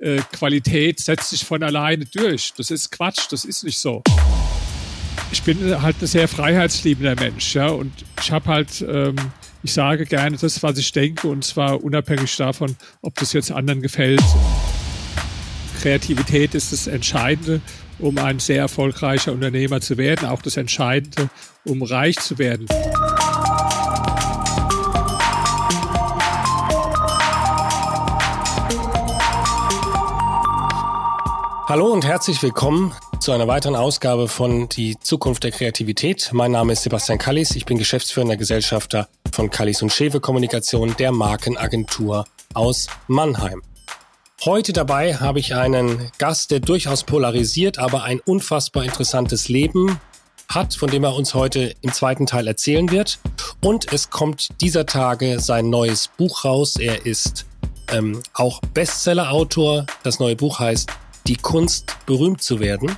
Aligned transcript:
äh, 0.00 0.20
Qualität 0.32 0.98
setzt 0.98 1.30
sich 1.30 1.44
von 1.44 1.62
alleine 1.62 2.06
durch. 2.06 2.52
Das 2.56 2.70
ist 2.70 2.90
Quatsch, 2.90 3.26
das 3.30 3.44
ist 3.44 3.64
nicht 3.64 3.78
so. 3.78 4.02
Ich 5.32 5.42
bin 5.42 5.80
halt 5.80 5.96
ein 6.00 6.06
sehr 6.06 6.26
freiheitsliebender 6.26 7.14
Mensch, 7.14 7.54
ja, 7.54 7.68
und 7.68 7.92
ich 8.20 8.32
habe 8.32 8.46
halt, 8.46 8.84
ähm, 8.88 9.14
ich 9.62 9.72
sage 9.72 10.06
gerne 10.06 10.36
das, 10.36 10.62
was 10.62 10.76
ich 10.78 10.90
denke, 10.90 11.28
und 11.28 11.44
zwar 11.44 11.84
unabhängig 11.84 12.34
davon, 12.36 12.76
ob 13.02 13.14
das 13.16 13.32
jetzt 13.32 13.52
anderen 13.52 13.80
gefällt. 13.80 14.22
Kreativität 15.80 16.54
ist 16.54 16.72
das 16.72 16.86
Entscheidende, 16.86 17.60
um 17.98 18.18
ein 18.18 18.38
sehr 18.38 18.58
erfolgreicher 18.58 19.32
Unternehmer 19.32 19.80
zu 19.80 19.98
werden, 19.98 20.28
auch 20.28 20.42
das 20.42 20.56
Entscheidende, 20.56 21.30
um 21.64 21.82
reich 21.82 22.16
zu 22.16 22.38
werden. 22.38 22.66
Hallo 31.70 31.86
und 31.92 32.04
herzlich 32.04 32.42
willkommen 32.42 32.92
zu 33.20 33.30
einer 33.30 33.46
weiteren 33.46 33.76
Ausgabe 33.76 34.26
von 34.26 34.68
Die 34.68 34.98
Zukunft 34.98 35.44
der 35.44 35.52
Kreativität. 35.52 36.30
Mein 36.32 36.50
Name 36.50 36.72
ist 36.72 36.82
Sebastian 36.82 37.16
Kallis, 37.16 37.54
ich 37.54 37.64
bin 37.64 37.78
geschäftsführender 37.78 38.36
Gesellschafter 38.36 39.06
von 39.30 39.50
Kallis 39.50 39.80
und 39.80 39.92
Schewe 39.92 40.18
Kommunikation, 40.18 40.96
der 40.98 41.12
Markenagentur 41.12 42.24
aus 42.54 42.88
Mannheim. 43.06 43.62
Heute 44.44 44.72
dabei 44.72 45.14
habe 45.14 45.38
ich 45.38 45.54
einen 45.54 46.10
Gast, 46.18 46.50
der 46.50 46.58
durchaus 46.58 47.04
polarisiert, 47.04 47.78
aber 47.78 48.02
ein 48.02 48.18
unfassbar 48.18 48.82
interessantes 48.82 49.48
Leben 49.48 50.00
hat, 50.48 50.74
von 50.74 50.90
dem 50.90 51.04
er 51.04 51.14
uns 51.14 51.34
heute 51.34 51.76
im 51.82 51.92
zweiten 51.92 52.26
Teil 52.26 52.48
erzählen 52.48 52.90
wird. 52.90 53.20
Und 53.62 53.92
es 53.92 54.10
kommt 54.10 54.60
dieser 54.60 54.86
Tage 54.86 55.38
sein 55.38 55.70
neues 55.70 56.08
Buch 56.08 56.44
raus. 56.44 56.74
Er 56.80 57.06
ist 57.06 57.46
ähm, 57.92 58.24
auch 58.34 58.60
Bestseller-Autor. 58.74 59.86
Das 60.02 60.18
neue 60.18 60.34
Buch 60.34 60.58
heißt 60.58 60.90
die 61.26 61.36
Kunst, 61.36 61.96
berühmt 62.06 62.42
zu 62.42 62.60
werden. 62.60 62.96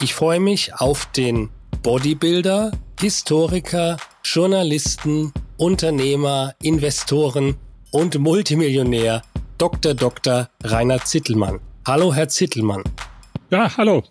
Ich 0.00 0.14
freue 0.14 0.40
mich 0.40 0.74
auf 0.74 1.06
den 1.12 1.50
Bodybuilder, 1.82 2.72
Historiker, 2.98 3.96
Journalisten, 4.24 5.32
Unternehmer, 5.56 6.54
Investoren 6.62 7.56
und 7.90 8.18
Multimillionär 8.18 9.22
Dr. 9.58 9.94
Dr. 9.94 10.48
Rainer 10.62 11.04
Zittelmann. 11.04 11.60
Hallo, 11.86 12.14
Herr 12.14 12.28
Zittelmann. 12.28 12.82
Ja, 13.50 13.76
hallo. 13.76 14.04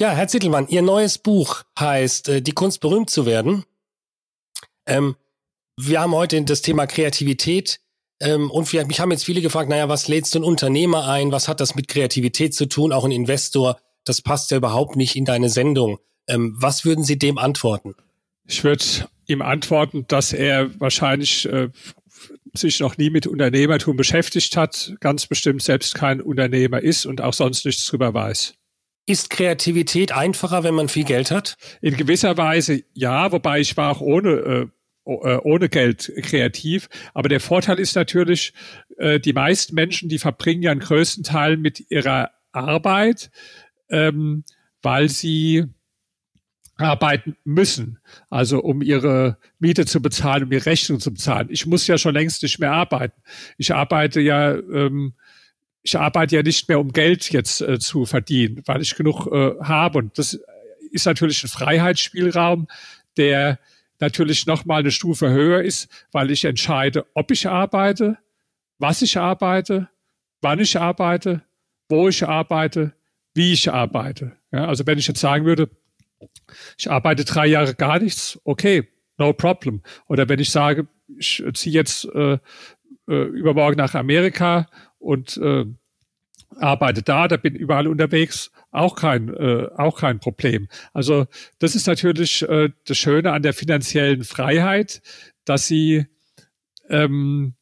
Ja, 0.00 0.10
Herr 0.10 0.28
Zittelmann, 0.28 0.68
Ihr 0.68 0.82
neues 0.82 1.18
Buch 1.18 1.62
heißt 1.78 2.28
äh, 2.28 2.42
Die 2.42 2.52
Kunst 2.52 2.80
berühmt 2.80 3.10
zu 3.10 3.26
werden. 3.26 3.64
Ähm, 4.86 5.16
wir 5.78 6.00
haben 6.00 6.14
heute 6.14 6.40
das 6.42 6.62
Thema 6.62 6.86
Kreativität 6.86 7.80
ähm, 8.20 8.50
und 8.50 8.72
wir, 8.72 8.86
mich 8.86 9.00
haben 9.00 9.10
jetzt 9.10 9.24
viele 9.24 9.42
gefragt, 9.42 9.68
naja, 9.68 9.88
was 9.88 10.08
lädst 10.08 10.34
du 10.34 10.38
einen 10.38 10.44
Unternehmer 10.44 11.08
ein? 11.08 11.32
Was 11.32 11.48
hat 11.48 11.60
das 11.60 11.74
mit 11.74 11.88
Kreativität 11.88 12.54
zu 12.54 12.66
tun? 12.66 12.92
Auch 12.92 13.04
ein 13.04 13.12
Investor, 13.12 13.78
das 14.04 14.22
passt 14.22 14.50
ja 14.50 14.56
überhaupt 14.56 14.96
nicht 14.96 15.16
in 15.16 15.24
deine 15.24 15.50
Sendung. 15.50 15.98
Ähm, 16.26 16.54
was 16.58 16.84
würden 16.84 17.04
Sie 17.04 17.18
dem 17.18 17.38
antworten? 17.38 17.94
Ich 18.46 18.64
würde 18.64 18.84
ihm 19.26 19.42
antworten, 19.42 20.06
dass 20.08 20.32
er 20.32 20.80
wahrscheinlich 20.80 21.46
äh, 21.46 21.68
sich 22.54 22.80
noch 22.80 22.96
nie 22.96 23.10
mit 23.10 23.26
Unternehmertum 23.26 23.96
beschäftigt 23.96 24.56
hat, 24.56 24.94
ganz 25.00 25.26
bestimmt 25.26 25.62
selbst 25.62 25.94
kein 25.94 26.20
Unternehmer 26.20 26.80
ist 26.80 27.06
und 27.06 27.20
auch 27.20 27.34
sonst 27.34 27.66
nichts 27.66 27.86
drüber 27.86 28.14
weiß. 28.14 28.54
Ist 29.08 29.30
Kreativität 29.30 30.10
einfacher, 30.10 30.64
wenn 30.64 30.74
man 30.74 30.88
viel 30.88 31.04
Geld 31.04 31.30
hat? 31.30 31.56
In 31.80 31.96
gewisser 31.96 32.36
Weise 32.36 32.82
ja, 32.94 33.30
wobei 33.30 33.60
ich 33.60 33.76
war 33.76 33.92
auch 33.92 34.00
ohne 34.00 34.30
äh, 34.30 34.66
ohne 35.06 35.68
Geld 35.68 36.12
kreativ. 36.22 36.88
Aber 37.14 37.28
der 37.28 37.40
Vorteil 37.40 37.78
ist 37.78 37.94
natürlich, 37.94 38.52
äh, 38.98 39.20
die 39.20 39.32
meisten 39.32 39.74
Menschen, 39.74 40.08
die 40.08 40.18
verbringen 40.18 40.62
ja 40.62 40.72
einen 40.72 40.80
größten 40.80 41.22
Teil 41.22 41.56
mit 41.56 41.90
ihrer 41.90 42.30
Arbeit, 42.52 43.30
ähm, 43.88 44.44
weil 44.82 45.08
sie 45.08 45.64
arbeiten 46.78 47.36
müssen, 47.44 47.98
also 48.28 48.60
um 48.60 48.82
ihre 48.82 49.38
Miete 49.58 49.86
zu 49.86 50.02
bezahlen, 50.02 50.44
um 50.44 50.52
ihre 50.52 50.66
Rechnung 50.66 51.00
zu 51.00 51.12
bezahlen. 51.12 51.48
Ich 51.50 51.66
muss 51.66 51.86
ja 51.86 51.96
schon 51.96 52.14
längst 52.14 52.42
nicht 52.42 52.58
mehr 52.58 52.72
arbeiten. 52.72 53.20
Ich 53.56 53.72
arbeite 53.72 54.20
ja, 54.20 54.54
ähm, 54.54 55.14
ich 55.82 55.98
arbeite 55.98 56.36
ja 56.36 56.42
nicht 56.42 56.68
mehr, 56.68 56.78
um 56.78 56.92
Geld 56.92 57.30
jetzt 57.30 57.62
äh, 57.62 57.78
zu 57.78 58.04
verdienen, 58.04 58.62
weil 58.66 58.82
ich 58.82 58.94
genug 58.94 59.26
äh, 59.28 59.54
habe. 59.62 59.98
Und 59.98 60.18
das 60.18 60.38
ist 60.90 61.06
natürlich 61.06 61.42
ein 61.44 61.48
Freiheitsspielraum, 61.48 62.66
der 63.16 63.58
natürlich 64.00 64.46
noch 64.46 64.64
mal 64.64 64.80
eine 64.80 64.90
Stufe 64.90 65.30
höher 65.30 65.62
ist, 65.62 65.88
weil 66.12 66.30
ich 66.30 66.44
entscheide, 66.44 67.06
ob 67.14 67.30
ich 67.30 67.48
arbeite, 67.48 68.18
was 68.78 69.02
ich 69.02 69.16
arbeite, 69.16 69.88
wann 70.40 70.58
ich 70.58 70.78
arbeite, 70.78 71.42
wo 71.88 72.08
ich 72.08 72.26
arbeite, 72.26 72.92
wie 73.34 73.52
ich 73.52 73.70
arbeite. 73.70 74.36
Ja, 74.52 74.66
also 74.66 74.86
wenn 74.86 74.98
ich 74.98 75.08
jetzt 75.08 75.20
sagen 75.20 75.44
würde, 75.44 75.70
ich 76.78 76.90
arbeite 76.90 77.24
drei 77.24 77.46
Jahre 77.46 77.74
gar 77.74 77.98
nichts, 77.98 78.38
okay, 78.44 78.88
no 79.18 79.32
problem. 79.32 79.82
Oder 80.08 80.28
wenn 80.28 80.38
ich 80.38 80.50
sage, 80.50 80.86
ich 81.18 81.42
ziehe 81.54 81.74
jetzt 81.74 82.06
äh, 82.14 82.38
äh, 83.08 83.22
übermorgen 83.24 83.76
nach 83.76 83.94
Amerika 83.94 84.68
und 84.98 85.36
äh, 85.36 85.64
arbeite 86.58 87.02
da, 87.02 87.28
da 87.28 87.36
bin 87.36 87.54
überall 87.54 87.86
unterwegs, 87.86 88.50
auch 88.70 88.96
kein, 88.96 89.32
äh, 89.34 89.68
auch 89.76 89.98
kein 89.98 90.20
Problem. 90.20 90.68
Also 90.92 91.26
das 91.58 91.74
ist 91.74 91.86
natürlich 91.86 92.42
äh, 92.42 92.70
das 92.86 92.98
Schöne 92.98 93.32
an 93.32 93.42
der 93.42 93.54
finanziellen 93.54 94.24
Freiheit, 94.24 95.02
dass 95.44 95.66
sie 95.66 96.06
ähm, 96.88 97.54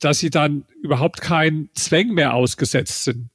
dass 0.00 0.18
sie 0.18 0.30
dann 0.30 0.66
überhaupt 0.82 1.20
keinen 1.20 1.70
Zwängen 1.74 2.14
mehr 2.14 2.34
ausgesetzt 2.34 3.04
sind. 3.04 3.30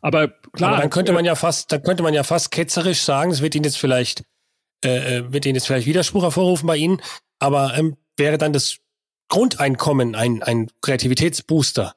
Aber 0.00 0.28
klar. 0.52 0.72
Aber 0.72 0.80
dann 0.82 0.90
könnte 0.90 1.12
man 1.12 1.24
ja 1.24 1.34
fast, 1.34 1.72
dann 1.72 1.82
könnte 1.82 2.02
man 2.02 2.14
ja 2.14 2.24
fast 2.24 2.50
ketzerisch 2.50 3.00
sagen, 3.00 3.30
es 3.30 3.40
wird 3.40 3.54
Ihnen 3.54 3.64
jetzt 3.64 3.78
vielleicht, 3.78 4.24
äh, 4.84 5.18
äh, 5.18 5.32
wird 5.32 5.46
Ihnen 5.46 5.54
jetzt 5.54 5.66
vielleicht 5.66 5.86
Widerspruch 5.86 6.22
hervorrufen 6.22 6.66
bei 6.66 6.76
Ihnen, 6.76 7.00
aber 7.38 7.74
ähm, 7.76 7.96
wäre 8.16 8.36
dann 8.36 8.52
das 8.52 8.78
Grundeinkommen 9.28 10.14
ein, 10.14 10.42
ein 10.42 10.70
Kreativitätsbooster 10.82 11.94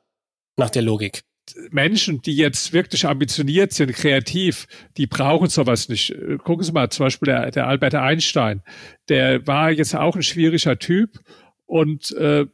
nach 0.58 0.70
der 0.70 0.82
Logik? 0.82 1.24
Menschen, 1.70 2.22
die 2.22 2.36
jetzt 2.36 2.74
wirklich 2.74 3.06
ambitioniert 3.06 3.72
sind, 3.72 3.94
kreativ, 3.94 4.68
die 4.98 5.06
brauchen 5.06 5.48
sowas 5.48 5.90
nicht. 5.90 6.16
Gucken 6.44 6.64
Sie 6.64 6.72
mal, 6.72 6.90
zum 6.90 7.06
Beispiel 7.06 7.28
der, 7.28 7.52
der 7.52 7.68
Albert 7.68 7.94
Einstein, 7.94 8.64
der 9.10 9.46
war 9.46 9.70
jetzt 9.70 9.96
auch 9.96 10.16
ein 10.16 10.24
schwieriger 10.24 10.80
Typ 10.80 11.20
und 11.68 12.12
äh, 12.14 12.46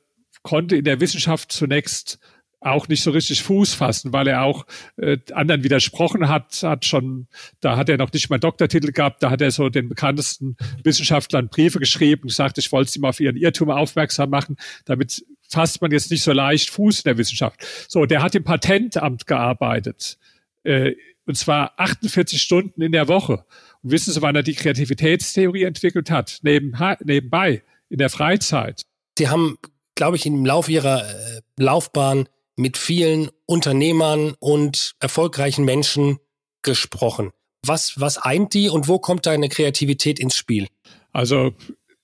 konnte 0.44 0.76
in 0.76 0.84
der 0.84 1.00
Wissenschaft 1.00 1.52
zunächst 1.52 2.20
auch 2.62 2.88
nicht 2.88 3.02
so 3.02 3.10
richtig 3.10 3.42
Fuß 3.42 3.74
fassen, 3.74 4.14
weil 4.14 4.28
er 4.28 4.44
auch 4.44 4.66
äh, 4.98 5.18
anderen 5.34 5.64
widersprochen 5.64 6.30
hat, 6.30 6.62
hat 6.62 6.86
schon, 6.86 7.28
da 7.60 7.76
hat 7.76 7.90
er 7.90 7.98
noch 7.98 8.14
nicht 8.14 8.30
mal 8.30 8.36
einen 8.36 8.42
Doktortitel 8.42 8.92
gehabt, 8.92 9.24
da 9.24 9.32
hat 9.32 9.42
er 9.42 9.50
so 9.50 9.70
den 9.70 9.90
bekanntesten 9.90 10.56
Wissenschaftlern 10.84 11.50
Briefe 11.50 11.80
geschrieben, 11.80 12.28
gesagt, 12.28 12.60
ich 12.60 12.72
wollte 12.72 12.92
sie 12.92 13.00
mal 13.00 13.10
auf 13.10 13.20
ihren 13.20 13.36
Irrtum 13.36 13.72
aufmerksam 13.72 14.30
machen, 14.30 14.58
damit 14.86 15.26
fasst 15.52 15.82
man 15.82 15.92
jetzt 15.92 16.12
nicht 16.12 16.24
so 16.24 16.32
leicht 16.32 16.70
Fuß 16.70 17.00
in 17.00 17.04
der 17.10 17.18
Wissenschaft. 17.18 17.60
So, 17.88 18.06
der 18.06 18.22
hat 18.22 18.36
im 18.36 18.44
Patentamt 18.44 19.28
gearbeitet, 19.28 20.18
äh, 20.64 20.94
und 21.26 21.36
zwar 21.38 21.74
48 21.78 22.42
Stunden 22.42 22.82
in 22.82 22.92
der 22.92 23.08
Woche. 23.08 23.46
Und 23.84 23.92
wissen 23.92 24.12
Sie, 24.12 24.22
wann 24.22 24.36
er 24.36 24.44
die 24.44 24.56
Kreativitätstheorie 24.56 25.64
entwickelt 25.64 26.10
hat? 26.10 26.40
Neben, 26.42 26.76
nebenbei, 27.04 27.64
in 27.90 28.00
der 28.00 28.10
Freizeit. 28.10 28.84
Sie 29.18 29.30
haben, 29.30 29.58
glaube 29.96 30.18
ich, 30.18 30.26
im 30.26 30.46
Laufe 30.46 30.72
Ihrer 30.72 31.08
äh, 31.08 31.42
Laufbahn 31.58 32.28
mit 32.56 32.78
vielen 32.78 33.30
Unternehmern 33.46 34.36
und 34.40 34.96
erfolgreichen 35.00 35.66
Menschen 35.66 36.20
gesprochen. 36.62 37.32
Was, 37.66 38.00
was 38.00 38.18
eint 38.18 38.54
die 38.54 38.70
und 38.70 38.88
wo 38.88 39.00
kommt 39.00 39.26
deine 39.26 39.50
Kreativität 39.50 40.20
ins 40.20 40.36
Spiel? 40.36 40.68
Also 41.12 41.54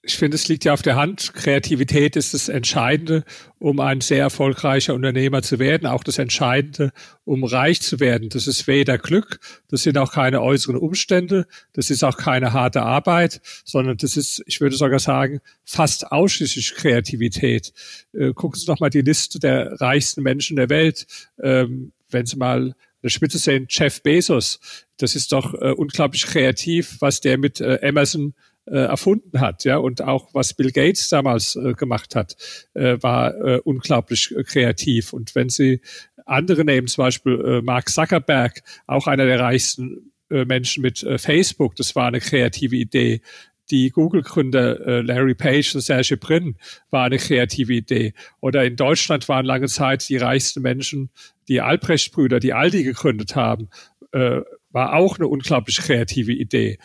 ich 0.08 0.18
finde, 0.18 0.36
es 0.36 0.48
liegt 0.48 0.64
ja 0.64 0.72
auf 0.72 0.82
der 0.82 0.96
Hand. 0.96 1.34
Kreativität 1.34 2.16
ist 2.16 2.34
das 2.34 2.48
Entscheidende, 2.48 3.26
um 3.60 3.82
ein 3.82 4.00
sehr 4.00 4.20
erfolgreicher 4.20 4.94
Unternehmer 4.94 5.42
zu 5.42 5.60
werden. 5.60 5.86
Auch 5.86 6.04
das 6.04 6.18
Entscheidende, 6.18 6.94
um 7.26 7.44
reich 7.44 7.82
zu 7.82 8.00
werden. 8.00 8.30
Das 8.30 8.48
ist 8.48 8.68
weder 8.68 8.98
Glück, 8.98 9.42
das 9.68 9.84
sind 9.84 9.98
auch 9.98 10.14
keine 10.14 10.42
äußeren 10.42 10.78
Umstände, 10.78 11.46
das 11.74 11.90
ist 11.90 12.06
auch 12.06 12.16
keine 12.16 12.54
harte 12.54 12.84
Arbeit, 12.84 13.42
sondern 13.66 13.98
das 13.98 14.16
ist, 14.16 14.42
ich 14.46 14.62
würde 14.62 14.78
sogar 14.78 15.00
sagen, 15.00 15.42
fast 15.66 16.10
ausschließlich 16.10 16.76
Kreativität. 16.76 17.74
Äh, 18.14 18.32
gucken 18.32 18.58
Sie 18.58 18.66
doch 18.66 18.80
mal 18.80 18.90
die 18.90 19.02
Liste 19.02 19.40
der 19.40 19.74
reichsten 19.82 20.24
Menschen 20.24 20.56
der 20.56 20.70
Welt. 20.70 21.06
Ähm, 21.44 21.92
wenn 22.10 22.26
Sie 22.26 22.38
mal 22.38 22.76
eine 23.04 23.10
Spitze 23.10 23.40
sehen, 23.40 23.68
Jeff 23.70 24.02
Bezos, 24.02 24.62
das 24.96 25.16
ist 25.16 25.34
doch 25.34 25.54
äh, 25.54 25.74
unglaublich 25.74 26.26
kreativ, 26.26 26.96
was 27.02 27.20
der 27.20 27.38
mit 27.38 27.60
äh, 27.60 27.80
Amazon 27.84 28.34
erfunden 28.76 29.40
hat, 29.40 29.64
ja, 29.64 29.78
und 29.78 30.02
auch 30.02 30.34
was 30.34 30.54
Bill 30.54 30.72
Gates 30.72 31.10
damals 31.10 31.56
äh, 31.56 31.74
gemacht 31.74 32.16
hat, 32.16 32.36
äh, 32.74 32.98
war 33.02 33.36
äh, 33.36 33.60
unglaublich 33.64 34.36
äh, 34.36 34.44
kreativ. 34.44 35.14
Und 35.14 35.36
wenn 35.36 35.50
Sie 35.50 35.82
andere 36.26 36.66
nehmen, 36.66 36.88
zum 36.88 37.04
Beispiel 37.04 37.40
äh, 37.40 37.62
Mark 37.62 37.90
Zuckerberg, 37.90 38.62
auch 38.86 39.08
einer 39.08 39.26
der 39.26 39.40
reichsten 39.40 40.12
äh, 40.30 40.46
Menschen 40.46 40.82
mit 40.82 41.04
äh, 41.04 41.18
Facebook, 41.18 41.76
das 41.76 41.96
war 41.96 42.08
eine 42.08 42.20
kreative 42.20 42.76
Idee. 42.76 43.22
die 43.70 43.90
Google-Gründer 43.90 44.88
äh, 44.88 45.02
Larry 45.02 45.36
Page 45.36 45.76
und 45.76 45.82
Serge 45.82 46.18
Brin 46.18 46.56
war 46.90 47.06
eine 47.06 47.18
kreative 47.18 47.74
Idee. 47.74 48.14
Oder 48.40 48.66
in 48.66 48.76
Deutschland 48.76 49.28
waren 49.28 49.46
lange 49.46 49.68
Zeit 49.68 50.08
die 50.10 50.18
reichsten 50.18 50.62
Menschen, 50.62 51.10
die 51.48 51.62
Albrecht-Brüder, 51.62 52.40
die 52.40 52.54
Aldi 52.54 52.84
gegründet 52.84 53.36
haben, 53.36 53.70
äh, 54.14 54.42
war 54.72 54.94
auch 54.94 55.18
eine 55.18 55.28
unglaublich 55.28 55.78
kreative 55.78 56.34
Idee. 56.34 56.78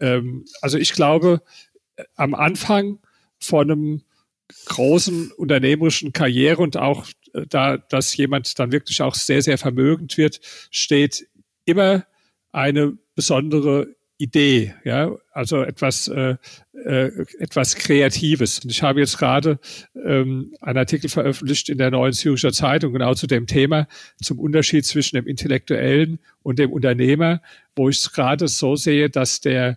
Ähm, 0.00 0.44
also 0.60 0.78
ich 0.78 0.92
glaube, 0.92 1.42
am 2.14 2.34
Anfang 2.34 2.98
von 3.38 3.70
einem 3.70 4.02
großen 4.66 5.32
unternehmerischen 5.32 6.12
Karriere 6.12 6.62
und 6.62 6.76
auch 6.76 7.06
äh, 7.34 7.46
da, 7.48 7.76
dass 7.76 8.16
jemand 8.16 8.58
dann 8.58 8.72
wirklich 8.72 9.02
auch 9.02 9.14
sehr, 9.14 9.42
sehr 9.42 9.58
vermögend 9.58 10.16
wird, 10.16 10.40
steht 10.70 11.28
immer 11.64 12.06
eine 12.52 12.96
besondere 13.14 13.95
Idee, 14.18 14.74
ja, 14.84 15.14
also 15.32 15.62
etwas, 15.62 16.08
äh, 16.08 16.36
äh, 16.72 17.10
etwas 17.38 17.76
Kreatives. 17.76 18.60
Und 18.60 18.70
ich 18.70 18.82
habe 18.82 19.00
jetzt 19.00 19.18
gerade 19.18 19.58
ähm, 19.94 20.54
einen 20.60 20.78
Artikel 20.78 21.10
veröffentlicht 21.10 21.68
in 21.68 21.78
der 21.78 21.90
Neuen 21.90 22.14
Zürcher 22.14 22.52
Zeitung 22.52 22.94
genau 22.94 23.14
zu 23.14 23.26
dem 23.26 23.46
Thema, 23.46 23.86
zum 24.22 24.38
Unterschied 24.38 24.86
zwischen 24.86 25.16
dem 25.16 25.26
Intellektuellen 25.26 26.18
und 26.42 26.58
dem 26.58 26.72
Unternehmer, 26.72 27.42
wo 27.74 27.90
ich 27.90 27.98
es 27.98 28.12
gerade 28.12 28.48
so 28.48 28.74
sehe, 28.74 29.10
dass 29.10 29.40
der 29.40 29.76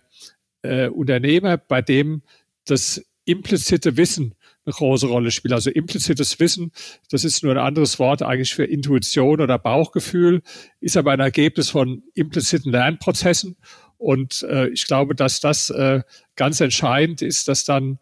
äh, 0.62 0.88
Unternehmer, 0.88 1.58
bei 1.58 1.82
dem 1.82 2.22
das 2.64 3.04
implizite 3.24 3.96
Wissen 3.96 4.34
eine 4.64 4.74
große 4.74 5.06
Rolle 5.06 5.30
spielt. 5.30 5.52
Also 5.52 5.70
implizites 5.70 6.38
Wissen, 6.40 6.72
das 7.10 7.24
ist 7.24 7.42
nur 7.42 7.52
ein 7.52 7.58
anderes 7.58 7.98
Wort 7.98 8.22
eigentlich 8.22 8.54
für 8.54 8.64
Intuition 8.64 9.40
oder 9.40 9.58
Bauchgefühl, 9.58 10.42
ist 10.80 10.96
aber 10.96 11.12
ein 11.12 11.20
Ergebnis 11.20 11.70
von 11.70 12.02
impliziten 12.14 12.72
Lernprozessen. 12.72 13.56
Und 14.00 14.42
äh, 14.44 14.68
ich 14.68 14.86
glaube, 14.86 15.14
dass 15.14 15.40
das 15.40 15.68
äh, 15.68 16.00
ganz 16.34 16.60
entscheidend 16.60 17.20
ist, 17.20 17.48
dass 17.48 17.66
dann 17.66 17.98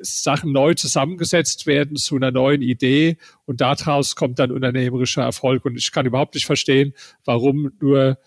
Sachen 0.00 0.52
neu 0.52 0.74
zusammengesetzt 0.74 1.66
werden 1.66 1.96
zu 1.96 2.14
einer 2.14 2.30
neuen 2.30 2.62
Idee 2.62 3.16
und 3.44 3.60
daraus 3.60 4.14
kommt 4.14 4.38
dann 4.38 4.52
unternehmerischer 4.52 5.22
Erfolg. 5.22 5.64
Und 5.64 5.76
ich 5.76 5.90
kann 5.90 6.06
überhaupt 6.06 6.36
nicht 6.36 6.46
verstehen, 6.46 6.94
warum 7.24 7.72
nur 7.80 8.18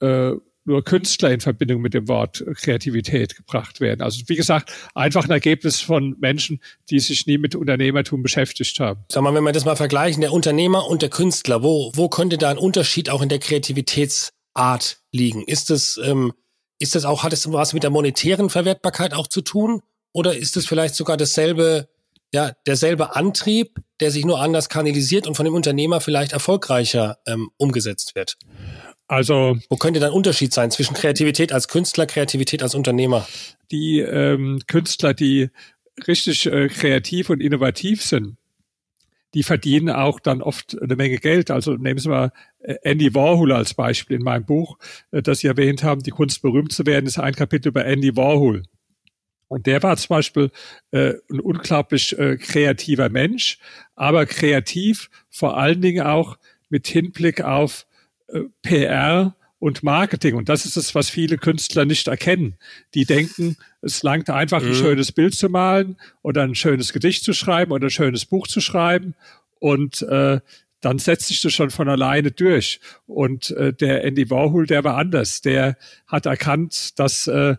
äh, 0.00 0.32
nur 0.66 0.82
Künstler 0.82 1.30
in 1.30 1.40
Verbindung 1.40 1.82
mit 1.82 1.94
dem 1.94 2.08
Wort 2.08 2.42
Kreativität 2.56 3.36
gebracht 3.36 3.80
werden. 3.80 4.00
Also 4.00 4.22
wie 4.28 4.34
gesagt, 4.34 4.72
einfach 4.94 5.24
ein 5.24 5.30
Ergebnis 5.30 5.80
von 5.80 6.16
Menschen, 6.20 6.60
die 6.90 7.00
sich 7.00 7.26
nie 7.26 7.38
mit 7.38 7.54
Unternehmertum 7.54 8.22
beschäftigt 8.22 8.80
haben. 8.80 9.04
Sag 9.12 9.22
mal, 9.22 9.34
wenn 9.34 9.44
wir 9.44 9.52
das 9.52 9.66
mal 9.66 9.76
vergleichen, 9.76 10.22
der 10.22 10.32
Unternehmer 10.32 10.88
und 10.88 11.02
der 11.02 11.10
Künstler, 11.10 11.62
wo, 11.62 11.92
wo 11.94 12.08
könnte 12.08 12.38
da 12.38 12.50
ein 12.50 12.58
Unterschied 12.58 13.10
auch 13.10 13.20
in 13.20 13.28
der 13.28 13.40
Kreativitätsart 13.40 15.02
liegen? 15.12 15.44
Ist 15.44 15.68
das, 15.68 16.00
ähm, 16.02 16.32
ist 16.78 16.94
das 16.94 17.04
auch, 17.04 17.22
hat 17.22 17.32
es 17.32 17.50
was 17.52 17.72
mit 17.72 17.82
der 17.82 17.90
monetären 17.90 18.50
Verwertbarkeit 18.50 19.14
auch 19.14 19.26
zu 19.26 19.40
tun? 19.40 19.82
Oder 20.12 20.36
ist 20.36 20.56
es 20.56 20.66
vielleicht 20.66 20.94
sogar 20.94 21.16
dasselbe, 21.16 21.88
ja, 22.32 22.52
derselbe 22.66 23.16
Antrieb, 23.16 23.80
der 24.00 24.10
sich 24.10 24.24
nur 24.24 24.40
anders 24.40 24.68
kanalisiert 24.68 25.26
und 25.26 25.34
von 25.34 25.44
dem 25.44 25.54
Unternehmer 25.54 26.00
vielleicht 26.00 26.32
erfolgreicher 26.32 27.18
ähm, 27.26 27.50
umgesetzt 27.56 28.14
wird? 28.14 28.36
Also 29.06 29.58
wo 29.68 29.76
könnte 29.76 30.00
dann 30.00 30.12
Unterschied 30.12 30.52
sein 30.52 30.70
zwischen 30.70 30.94
Kreativität 30.94 31.52
als 31.52 31.68
Künstler, 31.68 32.06
Kreativität 32.06 32.62
als 32.62 32.74
Unternehmer? 32.74 33.26
Die 33.70 34.00
ähm, 34.00 34.60
Künstler, 34.66 35.14
die 35.14 35.50
richtig 36.06 36.46
äh, 36.46 36.68
kreativ 36.68 37.30
und 37.30 37.40
innovativ 37.40 38.02
sind, 38.02 38.36
die 39.34 39.42
verdienen 39.42 39.90
auch 39.90 40.20
dann 40.20 40.42
oft 40.42 40.80
eine 40.80 40.96
Menge 40.96 41.18
Geld. 41.18 41.50
Also 41.50 41.72
nehmen 41.72 41.98
Sie 41.98 42.08
mal 42.08 42.32
Andy 42.82 43.14
Warhol 43.14 43.52
als 43.52 43.74
Beispiel 43.74 44.16
in 44.16 44.22
meinem 44.22 44.44
Buch, 44.44 44.78
äh, 45.10 45.22
das 45.22 45.40
Sie 45.40 45.46
erwähnt 45.46 45.82
haben, 45.82 46.02
die 46.02 46.10
Kunst 46.10 46.42
berühmt 46.42 46.72
zu 46.72 46.86
werden, 46.86 47.06
ist 47.06 47.18
ein 47.18 47.34
Kapitel 47.34 47.68
über 47.68 47.84
Andy 47.84 48.16
Warhol. 48.16 48.62
Und 49.48 49.66
der 49.66 49.82
war 49.82 49.96
zum 49.96 50.08
Beispiel 50.08 50.50
äh, 50.90 51.14
ein 51.30 51.40
unglaublich 51.40 52.18
äh, 52.18 52.36
kreativer 52.36 53.08
Mensch, 53.08 53.58
aber 53.94 54.26
kreativ 54.26 55.10
vor 55.30 55.56
allen 55.56 55.80
Dingen 55.80 56.06
auch 56.06 56.38
mit 56.70 56.86
Hinblick 56.86 57.42
auf 57.42 57.86
äh, 58.28 58.40
PR 58.62 59.36
und 59.58 59.82
Marketing. 59.82 60.34
Und 60.34 60.48
das 60.48 60.66
ist 60.66 60.76
es, 60.76 60.94
was 60.94 61.08
viele 61.08 61.38
Künstler 61.38 61.84
nicht 61.84 62.08
erkennen. 62.08 62.56
Die 62.94 63.04
denken, 63.04 63.56
es 63.80 64.02
langt 64.02 64.28
einfach 64.28 64.62
ein 64.62 64.70
mhm. 64.70 64.74
schönes 64.74 65.12
Bild 65.12 65.34
zu 65.34 65.48
malen 65.48 65.96
oder 66.22 66.42
ein 66.42 66.54
schönes 66.54 66.92
Gedicht 66.92 67.24
zu 67.24 67.32
schreiben 67.32 67.72
oder 67.72 67.86
ein 67.86 67.90
schönes 67.90 68.26
Buch 68.26 68.46
zu 68.46 68.60
schreiben. 68.60 69.14
Und 69.60 70.02
äh, 70.02 70.40
dann 70.84 70.98
setzt 70.98 71.28
sich 71.28 71.40
das 71.40 71.52
schon 71.52 71.70
von 71.70 71.88
alleine 71.88 72.30
durch. 72.30 72.80
Und 73.06 73.50
äh, 73.52 73.72
der 73.72 74.04
Andy 74.04 74.28
Warhol, 74.30 74.66
der 74.66 74.84
war 74.84 74.96
anders. 74.96 75.40
Der 75.40 75.76
hat 76.06 76.26
erkannt, 76.26 76.98
dass 76.98 77.26
äh, 77.26 77.56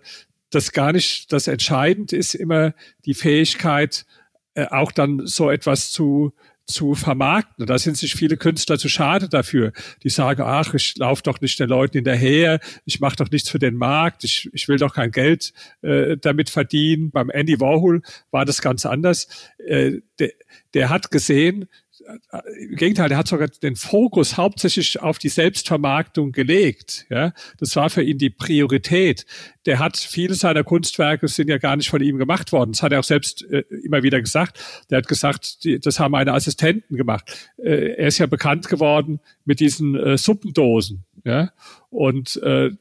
das 0.51 0.72
gar 0.72 0.94
nicht 0.94 1.31
das 1.33 1.48
Entscheidend 1.48 2.13
ist, 2.13 2.36
immer 2.36 2.74
die 3.06 3.16
Fähigkeit, 3.16 4.06
äh, 4.54 4.68
auch 4.68 4.92
dann 4.92 5.25
so 5.25 5.50
etwas 5.50 5.92
zu 5.92 6.33
zu 6.68 6.95
vermarkten. 6.95 7.66
Da 7.66 7.77
sind 7.77 7.98
sich 7.98 8.16
viele 8.16 8.38
Künstler 8.38 8.77
zu 8.80 8.89
schade 8.89 9.30
dafür. 9.30 9.72
Die 10.04 10.10
sagen, 10.10 10.42
ach, 10.44 10.74
ich 10.74 10.98
laufe 10.98 11.22
doch 11.24 11.39
nicht 11.39 11.60
den 11.60 11.69
Leuten 11.69 11.98
hinterher, 12.00 12.60
ich 12.86 13.00
mache 13.00 13.18
doch 13.18 13.30
nichts 13.30 13.50
für 13.50 13.60
den 13.60 13.75
Markt, 13.75 14.24
ich, 14.24 14.50
ich 14.51 14.68
will 14.68 14.77
doch 14.77 14.95
kein 14.95 15.12
Geld 15.12 15.54
äh, 15.83 16.18
damit 16.18 16.50
verdienen. 16.50 17.12
Beim 17.12 17.30
Andy 17.30 17.60
Warhol 17.60 18.01
war 18.31 18.45
das 18.45 18.62
ganz 18.62 18.86
anders. 18.86 19.27
Äh, 19.60 20.00
der, 20.19 20.31
der 20.74 20.89
hat 20.89 21.12
gesehen, 21.12 21.68
im 22.69 22.75
Gegenteil, 22.75 23.10
der 23.10 23.18
hat 23.18 23.28
sogar 23.28 23.48
den 23.48 23.75
Fokus 23.75 24.38
hauptsächlich 24.38 25.02
auf 25.02 25.18
die 25.18 25.30
Selbstvermarktung 25.30 26.31
gelegt. 26.31 27.06
Ja, 27.10 27.34
das 27.60 27.75
war 27.75 27.90
für 27.90 28.04
ihn 28.04 28.18
die 28.18 28.30
Priorität. 28.30 29.25
Der 29.66 29.80
hat 29.80 29.98
viele 29.98 30.36
seiner 30.36 30.63
Kunstwerke 30.63 31.28
sind 31.28 31.50
ja 31.50 31.57
gar 31.57 31.75
nicht 31.75 31.90
von 31.90 32.02
ihm 32.02 32.18
gemacht 32.18 32.52
worden. 32.52 32.74
Das 32.74 32.84
hat 32.84 32.92
er 32.92 33.00
auch 33.00 33.06
selbst 33.06 33.44
äh, 33.50 33.63
immer 33.84 34.04
wieder 34.04 34.22
gesagt. 34.22 34.60
Der 34.90 35.00
hat 35.00 35.07
gesagt, 35.07 35.63
die, 35.63 35.80
das 35.80 36.00
haben 36.00 36.12
meine 36.12 36.34
Assistenten 36.34 36.96
gemacht. 36.98 37.52
Äh, 37.57 37.96
er 37.96 38.08
ist 38.08 38.19
ja 38.19 38.28
bekannt 38.28 38.68
geworden 38.68 39.19
mit 39.46 39.60
diesen 39.60 39.96
äh, 39.96 40.18
Suppendosen. 40.18 41.06
Ja, 41.24 41.51
und 41.90 42.36
äh, 42.44 42.72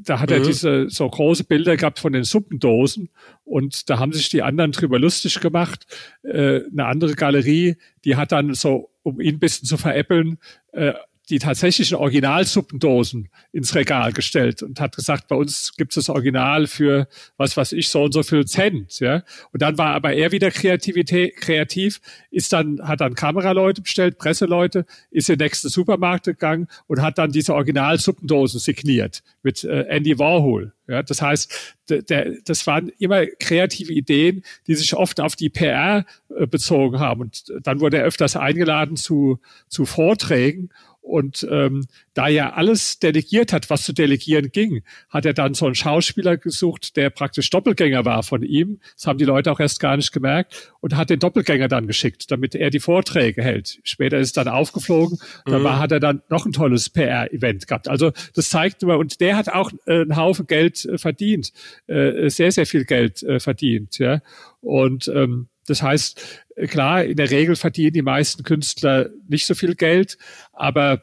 da 0.00 0.20
hat 0.20 0.30
mhm. 0.30 0.36
er 0.36 0.42
diese 0.42 0.90
so 0.90 1.08
große 1.08 1.44
Bilder 1.44 1.76
gehabt 1.76 1.98
von 1.98 2.12
den 2.12 2.24
Suppendosen 2.24 3.10
und 3.44 3.88
da 3.88 3.98
haben 3.98 4.12
sich 4.12 4.28
die 4.28 4.42
anderen 4.42 4.72
drüber 4.72 4.98
lustig 4.98 5.40
gemacht. 5.40 5.86
Äh, 6.22 6.62
eine 6.70 6.86
andere 6.86 7.14
Galerie, 7.14 7.76
die 8.04 8.16
hat 8.16 8.32
dann 8.32 8.54
so, 8.54 8.90
um 9.02 9.20
ihn 9.20 9.36
ein 9.36 9.38
bisschen 9.38 9.66
zu 9.66 9.76
veräppeln, 9.76 10.38
äh, 10.72 10.94
die 11.30 11.38
tatsächlichen 11.38 11.96
Originalsuppendosen 11.96 13.28
ins 13.52 13.74
Regal 13.74 14.12
gestellt 14.12 14.62
und 14.62 14.80
hat 14.80 14.96
gesagt, 14.96 15.28
bei 15.28 15.36
uns 15.36 15.74
gibt 15.76 15.92
es 15.92 16.06
das 16.06 16.14
Original 16.14 16.66
für 16.66 17.08
was 17.36 17.56
weiß 17.56 17.72
ich 17.72 17.88
so 17.88 18.04
und 18.04 18.12
so 18.12 18.22
viel 18.22 18.46
Cent, 18.46 19.00
ja. 19.00 19.22
Und 19.52 19.62
dann 19.62 19.76
war 19.78 19.94
aber 19.94 20.12
er 20.14 20.32
wieder 20.32 20.50
Kreativität, 20.50 21.36
kreativ, 21.36 22.00
ist 22.30 22.52
dann, 22.52 22.80
hat 22.86 23.00
dann 23.00 23.14
Kameraleute 23.14 23.82
bestellt, 23.82 24.18
Presseleute, 24.18 24.86
ist 25.10 25.28
in 25.28 25.36
den 25.38 25.44
nächsten 25.44 25.68
Supermarkt 25.68 26.24
gegangen 26.24 26.68
und 26.86 27.02
hat 27.02 27.18
dann 27.18 27.30
diese 27.30 27.54
Originalsuppendosen 27.54 28.60
signiert 28.60 29.22
mit 29.42 29.64
äh, 29.64 29.82
Andy 29.88 30.18
Warhol. 30.18 30.72
Ja, 30.88 31.02
das 31.02 31.20
heißt, 31.20 31.76
der, 31.90 32.36
das 32.46 32.66
waren 32.66 32.90
immer 32.98 33.26
kreative 33.26 33.92
Ideen, 33.92 34.42
die 34.66 34.74
sich 34.74 34.94
oft 34.94 35.20
auf 35.20 35.36
die 35.36 35.50
PR 35.50 36.06
äh, 36.34 36.46
bezogen 36.46 36.98
haben. 36.98 37.20
Und 37.20 37.52
dann 37.62 37.80
wurde 37.80 37.98
er 37.98 38.04
öfters 38.04 38.36
eingeladen 38.36 38.96
zu, 38.96 39.38
zu 39.68 39.84
Vorträgen 39.84 40.70
und 41.08 41.46
ähm, 41.50 41.86
da 42.14 42.28
er 42.28 42.56
alles 42.56 42.98
delegiert 42.98 43.52
hat, 43.52 43.70
was 43.70 43.82
zu 43.82 43.92
delegieren 43.92 44.50
ging, 44.52 44.82
hat 45.08 45.24
er 45.24 45.32
dann 45.32 45.54
so 45.54 45.66
einen 45.66 45.74
Schauspieler 45.74 46.36
gesucht, 46.36 46.96
der 46.96 47.10
praktisch 47.10 47.48
Doppelgänger 47.50 48.04
war 48.04 48.22
von 48.22 48.42
ihm. 48.42 48.80
Das 48.94 49.06
haben 49.06 49.18
die 49.18 49.24
Leute 49.24 49.50
auch 49.50 49.60
erst 49.60 49.80
gar 49.80 49.96
nicht 49.96 50.12
gemerkt 50.12 50.72
und 50.80 50.96
hat 50.96 51.10
den 51.10 51.18
Doppelgänger 51.18 51.68
dann 51.68 51.86
geschickt, 51.86 52.30
damit 52.30 52.54
er 52.54 52.70
die 52.70 52.80
Vorträge 52.80 53.42
hält. 53.42 53.80
Später 53.82 54.18
ist 54.18 54.36
dann 54.36 54.48
aufgeflogen. 54.48 55.18
Mhm. 55.46 55.50
Dabei 55.50 55.72
hat 55.76 55.92
er 55.92 56.00
dann 56.00 56.22
noch 56.28 56.44
ein 56.44 56.52
tolles 56.52 56.90
PR-Event 56.90 57.66
gehabt. 57.66 57.88
Also 57.88 58.12
das 58.34 58.50
zeigt 58.50 58.82
immer, 58.82 58.98
und 58.98 59.20
der 59.20 59.36
hat 59.36 59.48
auch 59.48 59.72
äh, 59.86 60.02
einen 60.02 60.16
Haufen 60.16 60.46
Geld 60.46 60.84
äh, 60.84 60.98
verdient, 60.98 61.52
äh, 61.86 62.28
sehr, 62.28 62.52
sehr 62.52 62.66
viel 62.66 62.84
Geld 62.84 63.22
äh, 63.22 63.40
verdient. 63.40 63.98
Ja. 63.98 64.20
Und 64.60 65.08
ähm, 65.08 65.48
das 65.66 65.82
heißt, 65.82 66.44
klar, 66.66 67.04
in 67.04 67.16
der 67.16 67.30
Regel 67.30 67.56
verdienen 67.56 67.92
die 67.92 68.02
meisten 68.02 68.42
Künstler 68.42 69.10
nicht 69.28 69.46
so 69.46 69.54
viel 69.54 69.74
Geld, 69.74 70.18
aber 70.52 71.02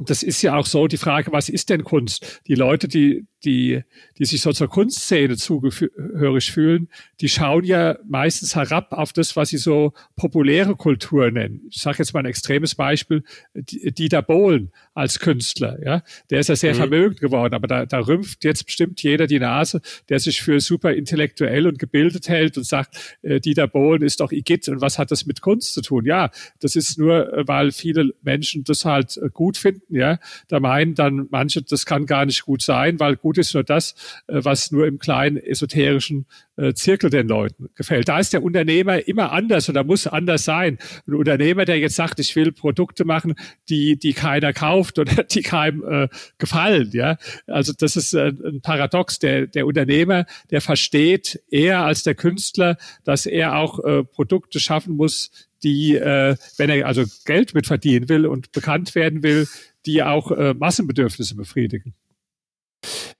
das 0.00 0.22
ist 0.22 0.42
ja 0.42 0.56
auch 0.56 0.66
so 0.66 0.86
die 0.86 0.96
Frage, 0.96 1.32
was 1.32 1.48
ist 1.48 1.70
denn 1.70 1.82
Kunst? 1.82 2.40
Die 2.46 2.54
Leute, 2.54 2.86
die, 2.86 3.26
die, 3.44 3.82
die 4.18 4.24
sich 4.24 4.40
so 4.40 4.52
zur 4.52 4.68
Kunstszene 4.68 5.36
zugehörig 5.36 6.50
fühlen, 6.50 6.88
die 7.20 7.28
schauen 7.28 7.64
ja 7.64 7.96
meistens 8.08 8.56
herab 8.56 8.92
auf 8.92 9.12
das, 9.12 9.36
was 9.36 9.50
sie 9.50 9.58
so 9.58 9.92
populäre 10.16 10.76
Kultur 10.76 11.30
nennen. 11.30 11.62
Ich 11.70 11.80
sage 11.80 11.98
jetzt 11.98 12.12
mal 12.14 12.20
ein 12.20 12.26
extremes 12.26 12.74
Beispiel, 12.74 13.22
Dieter 13.54 14.22
Bohlen 14.22 14.72
als 14.94 15.20
Künstler. 15.20 15.78
Ja, 15.84 16.02
Der 16.30 16.40
ist 16.40 16.48
ja 16.48 16.56
sehr 16.56 16.74
mhm. 16.74 16.78
vermögend 16.78 17.20
geworden, 17.20 17.54
aber 17.54 17.66
da, 17.66 17.86
da 17.86 18.00
rümpft 18.00 18.44
jetzt 18.44 18.66
bestimmt 18.66 19.02
jeder 19.02 19.26
die 19.26 19.38
Nase, 19.38 19.80
der 20.08 20.18
sich 20.18 20.42
für 20.42 20.60
super 20.60 20.92
intellektuell 20.92 21.66
und 21.66 21.78
gebildet 21.78 22.28
hält 22.28 22.56
und 22.56 22.64
sagt, 22.64 23.18
äh, 23.22 23.40
Dieter 23.40 23.68
Bohlen 23.68 24.02
ist 24.02 24.20
doch 24.20 24.32
Igitt 24.32 24.68
und 24.68 24.80
was 24.80 24.98
hat 24.98 25.10
das 25.10 25.26
mit 25.26 25.40
Kunst 25.40 25.74
zu 25.74 25.82
tun? 25.82 26.04
Ja, 26.04 26.30
das 26.60 26.74
ist 26.76 26.98
nur, 26.98 27.32
äh, 27.32 27.46
weil 27.46 27.70
viele 27.70 28.14
Menschen 28.22 28.64
das 28.64 28.84
halt 28.84 29.16
äh, 29.16 29.28
gut 29.32 29.56
finden. 29.56 29.94
Ja, 29.94 30.18
Da 30.48 30.60
meinen 30.60 30.94
dann 30.94 31.28
manche, 31.30 31.62
das 31.62 31.86
kann 31.86 32.06
gar 32.06 32.26
nicht 32.26 32.42
gut 32.42 32.62
sein, 32.62 32.98
weil 32.98 33.16
gut 33.16 33.27
Attribut 33.28 33.38
ist 33.38 33.54
nur 33.54 33.64
das, 33.64 33.94
äh, 34.26 34.40
was 34.42 34.70
nur 34.70 34.86
im 34.86 34.98
kleinen 34.98 35.36
esoterischen 35.36 36.26
äh, 36.56 36.72
Zirkel 36.72 37.10
den 37.10 37.28
Leuten 37.28 37.68
gefällt. 37.74 38.08
Da 38.08 38.18
ist 38.18 38.32
der 38.32 38.42
Unternehmer 38.42 39.06
immer 39.06 39.32
anders 39.32 39.68
oder 39.68 39.84
muss 39.84 40.06
anders 40.06 40.44
sein. 40.44 40.78
Ein 41.06 41.14
Unternehmer, 41.14 41.64
der 41.64 41.78
jetzt 41.78 41.96
sagt, 41.96 42.18
ich 42.20 42.34
will 42.36 42.52
Produkte 42.52 43.04
machen, 43.04 43.34
die, 43.68 43.98
die 43.98 44.14
keiner 44.14 44.52
kauft 44.52 44.98
oder 44.98 45.24
die 45.30 45.42
keinem 45.42 45.84
äh, 45.84 46.08
gefallen, 46.38 46.90
ja. 46.92 47.18
Also 47.46 47.72
das 47.76 47.96
ist 47.96 48.14
äh, 48.14 48.28
ein 48.28 48.60
Paradox. 48.62 49.18
Der, 49.18 49.46
der 49.46 49.66
Unternehmer, 49.66 50.26
der 50.50 50.60
versteht 50.60 51.40
eher 51.50 51.80
als 51.84 52.02
der 52.02 52.14
Künstler, 52.14 52.76
dass 53.04 53.26
er 53.26 53.56
auch 53.56 53.84
äh, 53.84 54.04
Produkte 54.04 54.60
schaffen 54.60 54.96
muss, 54.96 55.30
die, 55.62 55.96
äh, 55.96 56.36
wenn 56.56 56.70
er 56.70 56.86
also 56.86 57.04
Geld 57.24 57.54
mit 57.54 57.66
verdienen 57.66 58.08
will 58.08 58.26
und 58.26 58.52
bekannt 58.52 58.94
werden 58.94 59.22
will, 59.22 59.48
die 59.86 60.02
auch 60.02 60.30
äh, 60.30 60.54
Massenbedürfnisse 60.54 61.34
befriedigen. 61.34 61.94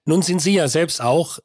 Nun 0.04 0.22
sind 0.22 0.40
Sie 0.40 0.54
ja 0.54 0.68
selbst 0.68 1.00
auch 1.00 1.38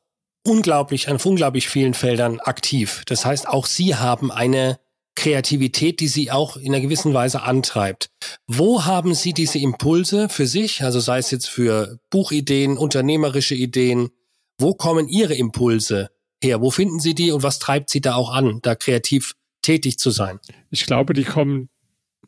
unglaublich, 0.45 1.09
an 1.09 1.17
unglaublich 1.23 1.67
vielen 1.67 1.93
Feldern 1.93 2.39
aktiv. 2.39 3.03
Das 3.07 3.25
heißt, 3.25 3.47
auch 3.47 3.65
Sie 3.65 3.95
haben 3.95 4.31
eine 4.31 4.79
Kreativität, 5.15 5.99
die 5.99 6.07
Sie 6.07 6.31
auch 6.31 6.57
in 6.57 6.73
einer 6.73 6.81
gewissen 6.81 7.13
Weise 7.13 7.43
antreibt. 7.43 8.09
Wo 8.47 8.85
haben 8.85 9.13
Sie 9.13 9.33
diese 9.33 9.59
Impulse 9.59 10.29
für 10.29 10.47
sich, 10.47 10.83
also 10.83 10.99
sei 10.99 11.19
es 11.19 11.31
jetzt 11.31 11.47
für 11.47 11.99
Buchideen, 12.09 12.77
unternehmerische 12.77 13.55
Ideen, 13.55 14.09
wo 14.57 14.73
kommen 14.73 15.07
Ihre 15.07 15.35
Impulse 15.35 16.09
her? 16.43 16.61
Wo 16.61 16.71
finden 16.71 16.99
Sie 16.99 17.15
die 17.15 17.31
und 17.31 17.43
was 17.43 17.59
treibt 17.59 17.89
Sie 17.89 18.01
da 18.01 18.15
auch 18.15 18.31
an, 18.33 18.59
da 18.61 18.75
kreativ 18.75 19.33
tätig 19.61 19.99
zu 19.99 20.09
sein? 20.09 20.39
Ich 20.69 20.85
glaube, 20.85 21.13
die 21.13 21.23
kommen 21.23 21.69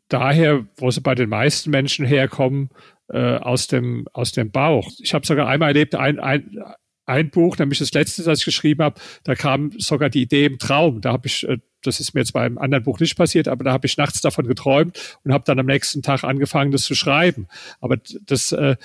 daher, 0.08 0.66
wo 0.76 0.90
sie 0.90 1.00
bei 1.00 1.14
den 1.14 1.28
meisten 1.28 1.70
Menschen 1.70 2.06
herkommen, 2.06 2.70
äh, 3.08 3.36
aus, 3.36 3.66
dem, 3.66 4.06
aus 4.12 4.32
dem 4.32 4.50
Bauch. 4.50 4.90
Ich 5.00 5.14
habe 5.14 5.26
sogar 5.26 5.48
einmal 5.48 5.70
erlebt, 5.70 5.94
ein, 5.94 6.18
ein, 6.18 6.58
ein 7.06 7.30
Buch, 7.30 7.56
nämlich 7.58 7.78
das 7.78 7.92
letzte, 7.92 8.22
das 8.24 8.40
ich 8.40 8.44
geschrieben 8.44 8.82
habe, 8.82 9.00
da 9.24 9.34
kam 9.34 9.70
sogar 9.78 10.10
die 10.10 10.22
Idee 10.22 10.46
im 10.46 10.58
Traum. 10.58 11.00
Da 11.00 11.12
habe 11.12 11.28
ich, 11.28 11.48
äh, 11.48 11.58
das 11.82 12.00
ist 12.00 12.14
mir 12.14 12.20
jetzt 12.20 12.32
bei 12.32 12.42
einem 12.42 12.58
anderen 12.58 12.84
Buch 12.84 12.98
nicht 12.98 13.16
passiert, 13.16 13.48
aber 13.48 13.64
da 13.64 13.72
habe 13.72 13.86
ich 13.86 13.96
nachts 13.96 14.20
davon 14.20 14.46
geträumt 14.46 15.18
und 15.24 15.32
habe 15.32 15.44
dann 15.46 15.58
am 15.58 15.66
nächsten 15.66 16.02
Tag 16.02 16.24
angefangen, 16.24 16.72
das 16.72 16.82
zu 16.82 16.94
schreiben. 16.94 17.46
Aber 17.80 17.96
das, 17.96 18.52
äh, 18.52 18.76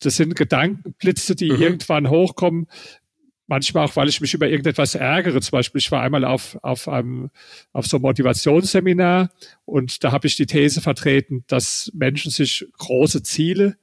das 0.00 0.16
sind 0.16 0.36
Gedankenblitze, 0.36 1.34
die 1.34 1.50
mhm. 1.50 1.62
irgendwann 1.62 2.10
hochkommen, 2.10 2.66
manchmal 3.48 3.86
auch, 3.86 3.96
weil 3.96 4.08
ich 4.08 4.20
mich 4.20 4.34
über 4.34 4.48
irgendetwas 4.48 4.94
ärgere. 4.94 5.40
Zum 5.40 5.50
Beispiel, 5.50 5.80
ich 5.80 5.90
war 5.90 6.02
einmal 6.02 6.24
auf, 6.24 6.56
auf 6.62 6.86
einem, 6.86 7.30
auf 7.72 7.86
so 7.86 7.96
einem 7.96 8.02
Motivationsseminar 8.02 9.30
und 9.64 10.04
da 10.04 10.12
habe 10.12 10.28
ich 10.28 10.36
die 10.36 10.46
These 10.46 10.80
vertreten, 10.80 11.44
dass 11.48 11.90
Menschen 11.94 12.30
sich 12.30 12.64
große 12.78 13.22
Ziele 13.24 13.76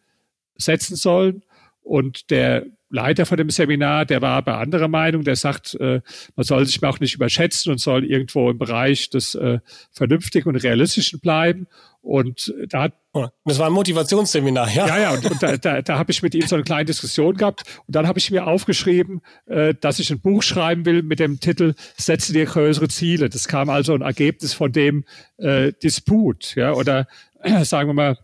setzen 0.55 0.95
sollen 0.95 1.43
und 1.81 2.29
der 2.29 2.65
Leiter 2.89 3.25
von 3.25 3.38
dem 3.38 3.50
Seminar, 3.50 4.06
der 4.06 4.22
war 4.22 4.42
bei 4.44 4.56
anderer 4.56 4.88
Meinung, 4.88 5.24
der 5.24 5.36
sagt, 5.36 5.75
äh, 5.80 6.01
man 6.36 6.44
soll 6.44 6.65
sich 6.65 6.84
auch 6.84 7.00
nicht 7.00 7.15
überschätzen 7.15 7.72
und 7.72 7.80
soll 7.80 8.06
irgendwo 8.06 8.50
im 8.50 8.58
Bereich 8.58 9.10
des 9.10 9.36
äh, 9.36 9.60
Vernünftigen 9.92 10.50
und 10.50 10.56
Realistischen 10.58 11.20
bleiben. 11.20 11.68
Und 12.01 12.54
da 12.70 12.84
hat 12.84 12.94
oh, 13.13 13.27
das 13.46 13.58
war 13.58 13.65
ein 13.68 13.74
Motivationsseminar, 13.74 14.70
ja. 14.70 14.88
Ja, 14.88 15.00
ja, 15.00 15.12
und, 15.13 15.25
und 15.25 15.42
da, 15.42 15.58
da, 15.58 15.82
da 15.82 15.98
habe 15.98 16.12
ich 16.12 16.22
mit 16.22 16.36
ihm 16.36 16.46
so 16.46 16.56
eine 16.56 16.63
kleine 16.63 16.86
Diskussion 16.86 17.36
gehabt. 17.36 17.63
Und 17.88 17.96
dann 17.96 18.08
habe 18.08 18.20
ich 18.20 18.30
mir 18.30 18.46
aufgeschrieben, 18.46 19.22
äh, 19.48 19.74
dass 19.74 19.98
ich 19.98 20.12
ein 20.12 20.20
Buch 20.20 20.44
schreiben 20.44 20.86
will 20.86 21.01
mit 21.01 21.20
dem 21.20 21.39
Titel 21.39 21.74
Setze 21.98 22.34
dir 22.34 22.46
größere 22.46 22.89
Ziele. 22.89 23.30
Das 23.30 23.48
kam 23.48 23.70
also 23.70 23.96
ein 23.96 24.01
Ergebnis 24.01 24.54
von 24.54 24.72
dem 24.72 25.06
äh, 25.38 25.74
Disput, 25.82 26.56
ja, 26.56 26.74
oder 26.74 27.08
äh, 27.42 27.65
sagen 27.65 27.89
wir 27.89 27.94
mal, 27.94 28.18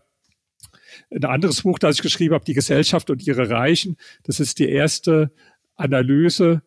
ein 1.14 1.24
anderes 1.24 1.62
Buch, 1.62 1.78
das 1.78 1.96
ich 1.96 2.02
geschrieben 2.02 2.34
habe, 2.34 2.44
Die 2.44 2.54
Gesellschaft 2.54 3.10
und 3.10 3.26
ihre 3.26 3.50
Reichen. 3.50 3.96
Das 4.24 4.40
ist 4.40 4.58
die 4.58 4.68
erste 4.68 5.30
Analyse 5.76 6.62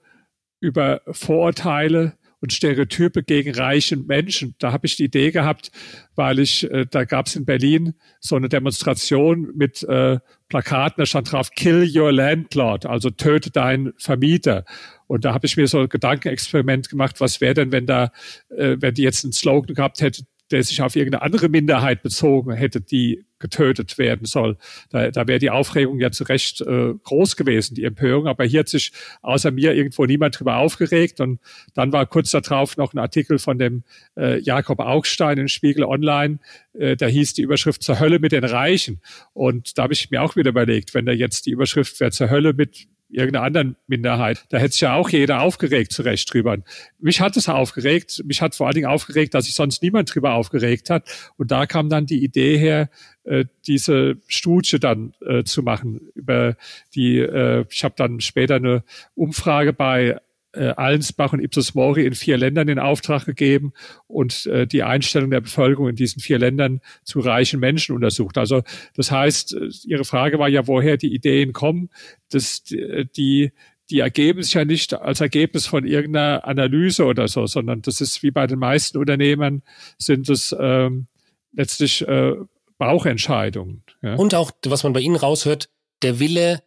über 0.60 1.02
Vorurteile 1.12 2.14
und 2.42 2.54
Stereotype 2.54 3.24
gegen 3.24 3.56
reiche 3.56 3.98
Menschen. 3.98 4.56
Da 4.60 4.72
habe 4.72 4.86
ich 4.86 4.96
die 4.98 5.06
Idee 5.06 5.32
gehabt, 5.32 5.72
weil 6.16 6.40
ich, 6.40 6.70
äh, 6.70 6.86
da 6.90 7.04
gab 7.04 7.26
es 7.28 7.36
in 7.36 7.46
Berlin 7.46 7.96
so 8.20 8.36
eine 8.36 8.50
Demonstration 8.50 9.52
mit 9.56 9.84
äh, 9.84 10.20
Plakaten, 10.48 11.02
da 11.02 11.06
stand 11.06 11.32
drauf, 11.32 11.52
kill 11.52 11.90
your 11.96 12.12
landlord, 12.12 12.86
also 12.86 13.10
töte 13.10 13.50
deinen 13.50 13.94
Vermieter. 13.98 14.64
Und 15.08 15.26
da 15.26 15.34
habe 15.34 15.48
ich 15.48 15.58
mir 15.58 15.68
so 15.68 15.80
ein 15.80 15.90
Gedankenexperiment 15.90 16.90
gemacht, 16.90 17.20
was 17.20 17.42
wäre 17.42 17.56
denn, 17.56 17.72
wenn 17.72 17.88
da, 17.88 18.12
äh, 18.50 18.78
wenn 18.80 18.94
die 18.94 19.04
jetzt 19.04 19.24
einen 19.24 19.34
Slogan 19.34 19.74
gehabt 19.74 20.02
hätte, 20.02 20.24
der 20.52 20.64
sich 20.64 20.82
auf 20.82 20.96
irgendeine 20.96 21.24
andere 21.24 21.50
Minderheit 21.50 22.04
bezogen 22.04 22.52
hätte, 22.54 22.82
die 22.82 23.26
getötet 23.40 23.98
werden 23.98 24.26
soll. 24.26 24.58
Da, 24.90 25.12
da 25.12 25.28
wäre 25.28 25.40
die 25.40 25.50
Aufregung 25.50 26.00
ja 26.00 26.12
zu 26.12 26.24
Recht 26.24 26.62
äh, 26.62 26.94
groß 27.04 27.36
gewesen, 27.36 27.76
die 27.76 27.84
Empörung. 27.84 28.28
Aber 28.28 28.46
hier 28.46 28.62
hat 28.62 28.70
sich 28.70 28.92
außer 29.22 29.52
mir 29.52 29.74
irgendwo 29.74 30.06
niemand 30.06 30.40
drüber 30.40 30.58
aufgeregt. 30.58 31.20
Und 31.20 31.40
dann 31.74 31.92
war 31.92 32.06
kurz 32.06 32.32
darauf 32.32 32.78
noch 32.78 32.94
ein 32.94 33.00
Artikel 33.00 33.38
von 33.38 33.58
dem 33.58 33.84
äh, 34.18 34.40
Jakob 34.40 34.80
Augstein 34.80 35.38
in 35.38 35.48
Spiegel 35.48 35.84
Online. 35.84 36.40
Äh, 36.74 36.96
da 36.96 37.08
hieß 37.08 37.34
die 37.34 37.42
Überschrift 37.42 37.84
zur 37.84 38.00
Hölle 38.00 38.20
mit 38.20 38.32
den 38.32 38.46
Reichen. 38.46 39.02
Und 39.34 39.78
da 39.78 39.84
habe 39.84 39.94
ich 39.94 40.10
mir 40.12 40.22
auch 40.22 40.36
wieder 40.36 40.50
überlegt, 40.50 40.94
wenn 40.94 41.06
da 41.06 41.12
jetzt 41.12 41.46
die 41.46 41.52
Überschrift 41.52 42.00
wäre 42.00 42.12
zur 42.12 42.30
Hölle 42.30 42.54
mit 42.54 42.88
irgendeiner 43.16 43.46
anderen 43.46 43.76
Minderheit. 43.88 44.46
Da 44.50 44.58
hätte 44.58 44.72
sich 44.74 44.82
ja 44.82 44.94
auch 44.94 45.10
jeder 45.10 45.42
aufgeregt, 45.42 45.92
zu 45.92 46.02
Recht 46.02 46.34
drüber. 46.34 46.58
Mich 47.00 47.22
hat 47.22 47.38
es 47.38 47.50
aufgeregt. 47.50 48.22
Mich 48.26 48.42
hat 48.42 48.56
vor 48.56 48.68
allen 48.68 48.76
Dingen 48.76 48.88
aufgeregt, 48.88 49.34
dass 49.34 49.46
sich 49.46 49.56
sonst 49.56 49.82
niemand 49.82 50.14
drüber 50.14 50.34
aufgeregt 50.34 50.90
hat. 50.90 51.10
Und 51.38 51.52
da 51.52 51.66
kam 51.66 51.90
dann 51.90 52.06
die 52.06 52.24
Idee 52.24 52.58
her, 52.58 52.90
äh, 53.24 53.46
diese 53.66 54.18
Studie 54.28 54.80
dann 54.80 55.14
äh, 55.26 55.44
zu 55.44 55.64
machen 55.64 56.02
über 56.14 56.56
die, 56.94 57.18
äh, 57.20 57.66
ich 57.70 57.84
habe 57.84 57.96
dann 57.98 58.22
später 58.22 58.56
eine 58.56 58.84
Umfrage 59.16 59.74
bei 59.74 60.18
äh, 60.56 60.74
Allensbach 60.76 61.34
und 61.34 61.40
Ipsos 61.40 61.76
Mori 61.76 62.06
in 62.06 62.14
vier 62.14 62.38
Ländern 62.38 62.68
in 62.68 62.80
Auftrag 62.80 63.26
gegeben 63.26 63.74
und 64.08 64.46
äh, 64.48 64.66
die 64.68 64.84
Einstellung 64.84 65.30
der 65.32 65.42
Bevölkerung 65.42 65.90
in 65.90 65.96
diesen 65.96 66.22
vier 66.22 66.40
Ländern 66.40 66.82
zu 67.04 67.20
reichen 67.20 67.60
Menschen 67.60 67.96
untersucht. 67.96 68.38
Also 68.38 68.64
das 68.96 69.12
heißt, 69.12 69.54
äh, 69.54 69.70
Ihre 69.86 70.06
Frage 70.06 70.40
war 70.40 70.50
ja, 70.50 70.68
woher 70.68 70.98
die 70.98 71.14
Ideen 71.14 71.54
kommen. 71.54 71.90
dass 72.30 72.64
die, 72.64 73.52
die 73.90 74.00
ergeben 74.00 74.42
sich 74.42 74.54
ja 74.54 74.66
nicht 74.66 74.94
als 74.94 75.22
Ergebnis 75.22 75.68
von 75.68 75.86
irgendeiner 75.86 76.46
Analyse 76.46 77.06
oder 77.06 77.28
so, 77.28 77.46
sondern 77.46 77.82
das 77.82 78.02
ist 78.02 78.24
wie 78.24 78.32
bei 78.32 78.48
den 78.48 78.60
meisten 78.60 78.98
Unternehmern 78.98 79.62
sind 79.98 80.30
es 80.30 80.56
ähm, 80.60 81.08
letztlich 81.54 82.08
äh, 82.08 82.34
Bauchentscheidungen. 82.78 83.84
Ja? 84.02 84.16
Und 84.16 84.36
auch, 84.36 84.52
was 84.66 84.84
man 84.84 84.94
bei 84.94 85.00
Ihnen 85.02 85.16
raushört, 85.16 85.70
der 86.02 86.20
Wille, 86.20 86.64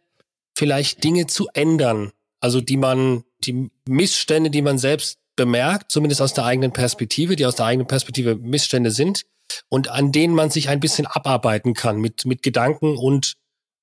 vielleicht 0.57 1.03
Dinge 1.03 1.27
zu 1.27 1.47
ändern. 1.53 2.11
Also 2.39 2.61
die 2.61 2.77
man, 2.77 3.23
die 3.51 3.69
Missstände, 3.87 4.49
die 4.49 4.61
man 4.61 4.77
selbst 4.77 5.17
bemerkt, 5.35 5.91
zumindest 5.91 6.21
aus 6.21 6.33
der 6.33 6.45
eigenen 6.45 6.71
Perspektive, 6.71 7.35
die 7.35 7.45
aus 7.45 7.55
der 7.55 7.65
eigenen 7.65 7.87
Perspektive 7.87 8.35
Missstände 8.35 8.91
sind 8.91 9.23
und 9.69 9.89
an 9.89 10.11
denen 10.11 10.35
man 10.35 10.49
sich 10.49 10.69
ein 10.69 10.79
bisschen 10.79 11.07
abarbeiten 11.07 11.73
kann 11.73 11.99
mit, 11.99 12.25
mit 12.25 12.43
Gedanken 12.43 12.97
und 12.97 13.33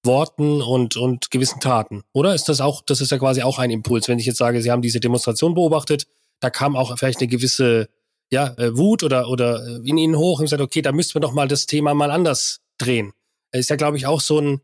Worten 0.04 0.62
und, 0.62 0.96
und 0.96 1.30
gewissen 1.30 1.60
Taten. 1.60 2.04
Oder 2.12 2.34
ist 2.34 2.48
das 2.48 2.60
auch, 2.60 2.82
das 2.82 3.00
ist 3.00 3.10
ja 3.10 3.18
quasi 3.18 3.42
auch 3.42 3.58
ein 3.58 3.70
Impuls, 3.70 4.06
wenn 4.06 4.18
ich 4.18 4.26
jetzt 4.26 4.38
sage, 4.38 4.62
Sie 4.62 4.70
haben 4.70 4.82
diese 4.82 5.00
Demonstration 5.00 5.54
beobachtet, 5.54 6.06
da 6.40 6.50
kam 6.50 6.76
auch 6.76 6.96
vielleicht 6.96 7.20
eine 7.20 7.28
gewisse 7.28 7.88
ja, 8.30 8.54
äh, 8.58 8.76
Wut 8.76 9.02
oder, 9.02 9.28
oder 9.28 9.66
äh, 9.66 9.88
in 9.88 9.98
ihnen 9.98 10.16
hoch 10.16 10.38
und 10.38 10.44
gesagt, 10.44 10.62
okay, 10.62 10.82
da 10.82 10.92
müssten 10.92 11.14
wir 11.14 11.20
doch 11.20 11.32
mal 11.32 11.48
das 11.48 11.66
Thema 11.66 11.94
mal 11.94 12.10
anders 12.10 12.60
drehen. 12.78 13.12
Ist 13.52 13.70
ja, 13.70 13.76
glaube 13.76 13.96
ich, 13.96 14.06
auch 14.06 14.20
so 14.20 14.38
ein, 14.40 14.60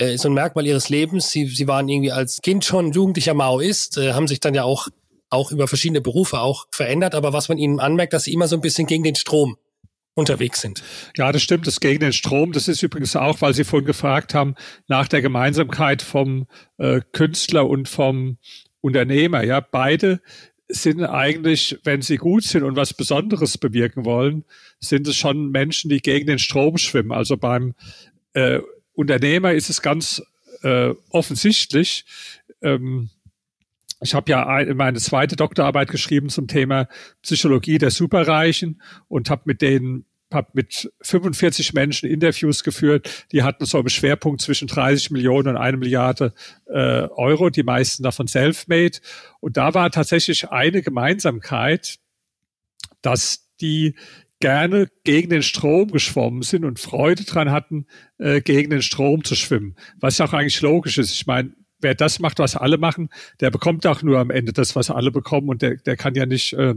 äh, 0.00 0.16
so 0.16 0.28
ein 0.28 0.34
Merkmal 0.34 0.66
ihres 0.66 0.88
Lebens. 0.88 1.30
Sie, 1.30 1.46
sie 1.46 1.68
waren 1.68 1.88
irgendwie 1.88 2.12
als 2.12 2.40
Kind 2.42 2.64
schon 2.64 2.92
jugendlicher 2.92 3.34
Maoist, 3.34 3.98
äh, 3.98 4.12
haben 4.14 4.26
sich 4.26 4.40
dann 4.40 4.54
ja 4.54 4.64
auch, 4.64 4.88
auch 5.28 5.52
über 5.52 5.68
verschiedene 5.68 6.00
Berufe 6.00 6.40
auch 6.40 6.66
verändert, 6.70 7.14
aber 7.14 7.32
was 7.32 7.48
man 7.48 7.58
ihnen 7.58 7.78
anmerkt, 7.78 8.12
dass 8.12 8.24
sie 8.24 8.32
immer 8.32 8.48
so 8.48 8.56
ein 8.56 8.62
bisschen 8.62 8.86
gegen 8.86 9.04
den 9.04 9.14
Strom 9.14 9.56
unterwegs 10.14 10.60
sind. 10.60 10.82
Ja, 11.16 11.30
das 11.30 11.42
stimmt, 11.42 11.66
das 11.66 11.80
gegen 11.80 12.00
den 12.00 12.12
Strom. 12.12 12.52
Das 12.52 12.66
ist 12.66 12.82
übrigens 12.82 13.14
auch, 13.14 13.40
weil 13.40 13.54
Sie 13.54 13.64
vorhin 13.64 13.86
gefragt 13.86 14.34
haben, 14.34 14.54
nach 14.88 15.06
der 15.06 15.22
Gemeinsamkeit 15.22 16.02
vom 16.02 16.46
äh, 16.78 17.00
Künstler 17.12 17.68
und 17.68 17.88
vom 17.88 18.38
Unternehmer. 18.80 19.44
Ja, 19.44 19.60
beide 19.60 20.20
sind 20.68 21.02
eigentlich, 21.04 21.78
wenn 21.84 22.02
sie 22.02 22.16
gut 22.16 22.44
sind 22.44 22.62
und 22.62 22.76
was 22.76 22.94
Besonderes 22.94 23.58
bewirken 23.58 24.04
wollen, 24.04 24.44
sind 24.78 25.06
es 25.08 25.16
schon 25.16 25.50
Menschen, 25.50 25.90
die 25.90 26.00
gegen 26.00 26.26
den 26.26 26.38
Strom 26.38 26.78
schwimmen. 26.78 27.12
Also 27.12 27.36
beim 27.36 27.74
äh, 28.34 28.60
Unternehmer 28.92 29.52
ist 29.52 29.70
es 29.70 29.82
ganz 29.82 30.22
äh, 30.62 30.94
offensichtlich. 31.10 32.04
Ähm, 32.62 33.10
ich 34.02 34.14
habe 34.14 34.30
ja 34.30 34.46
ein, 34.46 34.76
meine 34.76 34.98
zweite 34.98 35.36
Doktorarbeit 35.36 35.90
geschrieben 35.90 36.28
zum 36.28 36.48
Thema 36.48 36.88
Psychologie 37.22 37.78
der 37.78 37.90
Superreichen 37.90 38.80
und 39.08 39.30
habe 39.30 39.42
mit 39.44 39.62
denen 39.62 40.06
habe 40.32 40.50
mit 40.52 40.92
45 41.02 41.72
Menschen 41.72 42.08
Interviews 42.08 42.62
geführt, 42.62 43.26
die 43.32 43.42
hatten 43.42 43.64
so 43.64 43.78
einen 43.78 43.88
Schwerpunkt 43.88 44.40
zwischen 44.40 44.68
30 44.68 45.10
Millionen 45.10 45.48
und 45.48 45.56
eine 45.56 45.76
Milliarde 45.76 46.32
äh, 46.66 47.08
Euro, 47.08 47.50
die 47.50 47.62
meisten 47.62 48.02
davon 48.02 48.28
self-made. 48.28 48.98
Und 49.40 49.56
da 49.56 49.74
war 49.74 49.90
tatsächlich 49.90 50.50
eine 50.50 50.82
Gemeinsamkeit, 50.82 51.98
dass 53.02 53.48
die 53.60 53.96
gerne 54.40 54.88
gegen 55.04 55.30
den 55.30 55.42
Strom 55.42 55.90
geschwommen 55.90 56.42
sind 56.42 56.64
und 56.64 56.80
Freude 56.80 57.24
dran 57.24 57.50
hatten, 57.50 57.86
äh, 58.18 58.40
gegen 58.40 58.70
den 58.70 58.82
Strom 58.82 59.22
zu 59.22 59.34
schwimmen. 59.34 59.76
Was 60.00 60.18
ja 60.18 60.26
auch 60.26 60.32
eigentlich 60.32 60.60
logisch 60.62 60.98
ist. 60.98 61.12
Ich 61.12 61.26
meine, 61.26 61.52
wer 61.80 61.94
das 61.94 62.18
macht, 62.18 62.38
was 62.38 62.56
alle 62.56 62.78
machen, 62.78 63.10
der 63.40 63.50
bekommt 63.50 63.86
auch 63.86 64.02
nur 64.02 64.18
am 64.18 64.30
Ende 64.30 64.52
das, 64.52 64.76
was 64.76 64.90
alle 64.90 65.10
bekommen 65.10 65.48
und 65.48 65.62
der, 65.62 65.76
der 65.76 65.96
kann 65.96 66.14
ja 66.14 66.26
nicht 66.26 66.54
äh, 66.54 66.74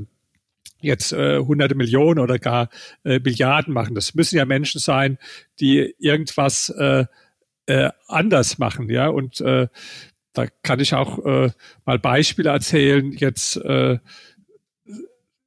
jetzt 0.82 1.14
äh, 1.14 1.40
hunderte 1.40 1.76
Millionen 1.76 2.20
oder 2.20 2.38
gar 2.38 2.70
äh, 3.04 3.20
Milliarden 3.20 3.74
machen. 3.74 3.96
Das 3.96 4.14
müssen 4.14 4.38
ja 4.38 4.46
Menschen 4.46 4.80
sein, 4.80 5.18
die 5.60 5.96
irgendwas 6.00 6.70
äh, 6.70 7.06
äh, 7.66 7.90
anders 8.08 8.58
machen, 8.58 8.90
ja. 8.90 9.08
Und 9.08 9.40
äh, 9.42 9.68
da 10.34 10.48
kann 10.64 10.80
ich 10.80 10.94
auch 10.94 11.24
äh, 11.26 11.52
mal 11.86 12.00
Beispiele 12.00 12.50
erzählen. 12.50 13.12
Jetzt 13.12 13.58
äh, 13.58 14.00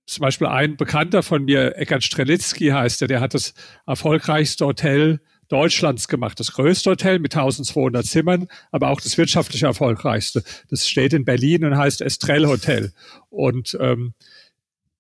zum 0.07 0.23
Beispiel 0.23 0.47
ein 0.47 0.77
Bekannter 0.77 1.23
von 1.23 1.45
mir, 1.45 1.77
Eckhard 1.77 2.05
Strelitzky 2.05 2.69
heißt 2.69 3.03
er, 3.03 3.09
der 3.09 3.21
hat 3.21 3.35
das 3.35 3.55
erfolgreichste 3.87 4.67
Hotel 4.67 5.21
Deutschlands 5.49 6.09
gemacht. 6.09 6.41
Das 6.41 6.53
größte 6.53 6.91
Hotel 6.91 7.19
mit 7.19 7.35
1200 7.35 8.05
Zimmern, 8.05 8.49
aber 8.73 8.91
auch 8.91 9.01
das 9.01 9.17
wirtschaftlich 9.19 9.63
erfolgreichste. 9.63 10.43
Das 10.71 10.89
steht 10.89 11.13
in 11.13 11.25
Berlin 11.25 11.65
und 11.65 11.77
heißt 11.77 12.01
Estrell 12.01 12.47
Hotel. 12.47 12.93
Und 13.31 13.77
ähm, 13.81 14.15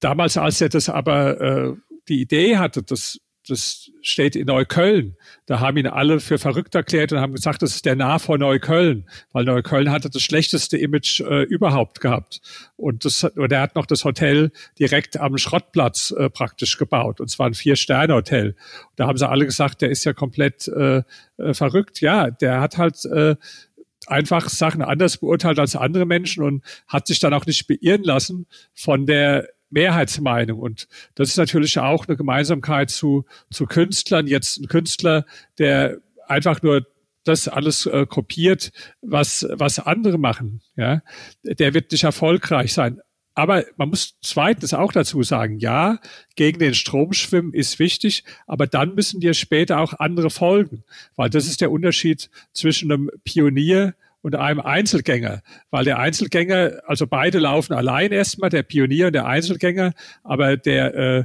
damals, 0.01 0.37
als 0.37 0.61
er 0.61 0.69
das 0.69 0.89
aber 0.89 1.41
äh, 1.41 1.73
die 2.09 2.21
Idee 2.21 2.59
hatte, 2.59 2.83
das 2.83 3.19
das 3.49 3.91
steht 4.03 4.37
in 4.37 4.47
Neukölln. 4.47 5.17
Da 5.47 5.61
haben 5.61 5.77
ihn 5.77 5.87
alle 5.87 6.21
für 6.21 6.39
verrückt 6.39 6.75
erklärt 6.75 7.13
und 7.13 7.21
haben 7.21 7.35
gesagt, 7.35 7.63
das 7.63 7.75
ist 7.75 7.85
der 7.85 7.97
Nah 7.97 8.19
vor 8.19 8.39
Neukölln, 8.39 9.09
weil 9.33 9.45
Neukölln 9.45 9.91
hatte 9.91 10.11
das 10.11 10.23
schlechteste 10.23 10.77
Image 10.77 11.21
äh, 11.21 11.43
überhaupt 11.43 12.01
gehabt. 12.01 12.41
Und, 12.77 13.05
das, 13.05 13.25
und 13.25 13.53
er 13.53 13.61
hat 13.61 13.75
noch 13.75 13.87
das 13.87 14.05
Hotel 14.05 14.51
direkt 14.79 15.19
am 15.19 15.39
Schrottplatz 15.39 16.11
äh, 16.11 16.29
praktisch 16.29 16.79
gebaut. 16.79 17.21
Und 17.21 17.29
zwar 17.29 17.47
ein 17.47 17.55
Vier-Sterne-Hotel. 17.55 18.57
Da 18.97 19.07
haben 19.07 19.19
sie 19.19 19.29
alle 19.29 19.47
gesagt, 19.47 19.83
der 19.83 19.91
ist 19.91 20.05
ja 20.05 20.13
komplett 20.13 20.69
äh, 20.69 21.03
äh, 21.39 21.55
verrückt. 21.55 22.01
Ja, 22.01 22.31
der 22.31 22.61
hat 22.61 22.79
halt 22.79 23.05
äh, 23.07 23.37
einfach 24.07 24.49
Sachen 24.49 24.83
anders 24.83 25.19
beurteilt 25.19 25.59
als 25.59 25.77
andere 25.77 26.07
Menschen 26.07 26.43
und 26.43 26.65
hat 26.87 27.07
sich 27.07 27.19
dann 27.19 27.35
auch 27.35 27.47
nicht 27.47 27.67
beirren 27.67 28.05
lassen 28.05 28.47
von 28.75 29.07
der 29.07 29.49
Mehrheitsmeinung. 29.71 30.59
Und 30.61 30.89
das 31.15 31.31
ist 31.31 31.37
natürlich 31.37 31.79
auch 31.79 32.07
eine 32.07 32.17
Gemeinsamkeit 32.17 32.91
zu, 32.91 33.25
zu 33.51 33.67
Künstlern. 33.67 34.27
Jetzt 34.27 34.59
ein 34.59 34.69
Künstler, 34.69 35.25
der 35.59 35.99
einfach 36.27 36.63
nur 36.63 36.87
das 37.25 37.49
alles 37.49 37.87
äh, 37.87 38.07
kopiert, 38.07 38.71
was, 39.03 39.47
was 39.51 39.79
andere 39.81 40.19
machen, 40.19 40.63
ja, 40.77 41.03
der 41.43 41.75
wird 41.75 41.91
nicht 41.91 42.05
erfolgreich 42.05 42.73
sein. 42.73 43.01
Aber 43.35 43.65
man 43.77 43.91
muss 43.91 44.17
zweitens 44.23 44.73
auch 44.73 44.93
dazu 44.93 45.23
sagen, 45.23 45.59
ja, 45.59 45.99
gegen 46.37 46.59
den 46.59 46.73
Strom 46.73 47.13
schwimmen 47.13 47.53
ist 47.53 47.79
wichtig, 47.79 48.25
aber 48.47 48.67
dann 48.67 48.95
müssen 48.95 49.21
dir 49.21 49.35
später 49.35 49.79
auch 49.79 49.93
andere 49.93 50.31
folgen, 50.31 50.85
weil 51.17 51.29
das 51.29 51.47
ist 51.47 51.61
der 51.61 51.71
Unterschied 51.71 52.31
zwischen 52.53 52.91
einem 52.91 53.11
Pionier 53.25 53.95
und 54.27 54.35
einem 54.35 54.59
Einzelgänger, 54.59 55.41
weil 55.71 55.85
der 55.85 56.01
Einzelgänger, 56.01 56.81
also 56.85 57.07
beide 57.07 57.39
laufen 57.39 57.75
allein 57.75 58.11
erstmal, 58.11 58.51
der 58.51 58.65
Pionier 58.65 59.07
und 59.07 59.13
der 59.13 59.27
Einzelgänger, 59.27 59.93
aber 60.25 60.57
der, 60.57 60.95
äh, 60.97 61.25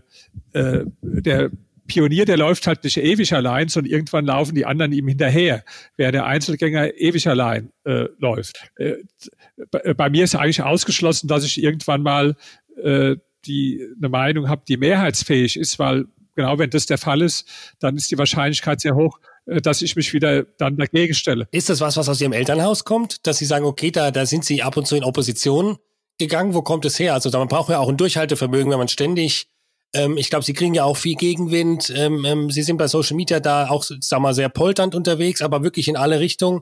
äh, 0.59 0.85
der 1.01 1.49
Pionier, 1.87 2.25
der 2.25 2.37
läuft 2.37 2.67
halt 2.67 2.83
nicht 2.83 2.97
ewig 2.97 3.33
allein, 3.33 3.69
sondern 3.69 3.91
irgendwann 3.91 4.27
laufen 4.27 4.53
die 4.53 4.67
anderen 4.67 4.91
ihm 4.91 5.07
hinterher, 5.07 5.63
während 5.97 6.13
der 6.13 6.27
Einzelgänger 6.27 6.95
ewig 6.95 7.27
allein 7.27 7.71
äh, 7.85 8.05
läuft. 8.19 8.69
Äh, 8.75 8.97
bei 9.97 10.11
mir 10.11 10.23
ist 10.23 10.35
eigentlich 10.35 10.61
ausgeschlossen, 10.61 11.27
dass 11.27 11.43
ich 11.43 11.63
irgendwann 11.63 12.03
mal 12.03 12.35
äh, 12.83 13.15
die 13.45 13.83
eine 13.97 14.09
Meinung 14.09 14.47
habe, 14.47 14.61
die 14.67 14.77
mehrheitsfähig 14.77 15.57
ist, 15.57 15.79
weil 15.79 16.05
genau 16.35 16.59
wenn 16.59 16.69
das 16.69 16.85
der 16.85 16.99
Fall 16.99 17.23
ist, 17.23 17.49
dann 17.79 17.97
ist 17.97 18.11
die 18.11 18.19
Wahrscheinlichkeit 18.19 18.79
sehr 18.79 18.93
hoch, 18.93 19.17
äh, 19.19 19.30
dass 19.45 19.81
ich 19.81 19.95
mich 19.95 20.13
wieder 20.13 20.43
dann 20.43 20.77
dagegen 20.77 21.13
stelle. 21.13 21.47
Ist 21.51 21.69
das 21.69 21.81
was, 21.81 21.97
was 21.97 22.07
aus 22.07 22.21
Ihrem 22.21 22.33
Elternhaus 22.33 22.85
kommt, 22.85 23.25
dass 23.25 23.37
Sie 23.37 23.45
sagen, 23.45 23.65
okay, 23.65 23.91
da, 23.91 24.11
da 24.11 24.25
sind 24.25 24.45
Sie 24.45 24.61
ab 24.61 24.77
und 24.77 24.87
zu 24.87 24.95
in 24.95 25.03
Opposition 25.03 25.77
gegangen? 26.17 26.53
Wo 26.53 26.61
kommt 26.61 26.85
es 26.85 26.99
her? 26.99 27.13
Also 27.13 27.29
man 27.31 27.47
braucht 27.47 27.69
ja 27.69 27.79
auch 27.79 27.89
ein 27.89 27.97
Durchhaltevermögen, 27.97 28.71
wenn 28.71 28.77
man 28.77 28.87
ständig 28.87 29.47
ähm, 29.93 30.17
ich 30.17 30.29
glaube, 30.29 30.45
Sie 30.45 30.53
kriegen 30.53 30.73
ja 30.73 30.83
auch 30.83 30.97
viel 30.97 31.15
Gegenwind. 31.15 31.91
Ähm, 31.95 32.25
ähm, 32.25 32.49
Sie 32.49 32.63
sind 32.63 32.77
bei 32.77 32.87
Social 32.87 33.15
Media 33.15 33.39
da 33.39 33.69
auch, 33.69 33.83
sag 33.83 34.19
mal, 34.19 34.33
sehr 34.33 34.49
polternd 34.49 34.95
unterwegs, 34.95 35.41
aber 35.41 35.63
wirklich 35.63 35.87
in 35.87 35.97
alle 35.97 36.19
Richtungen. 36.19 36.61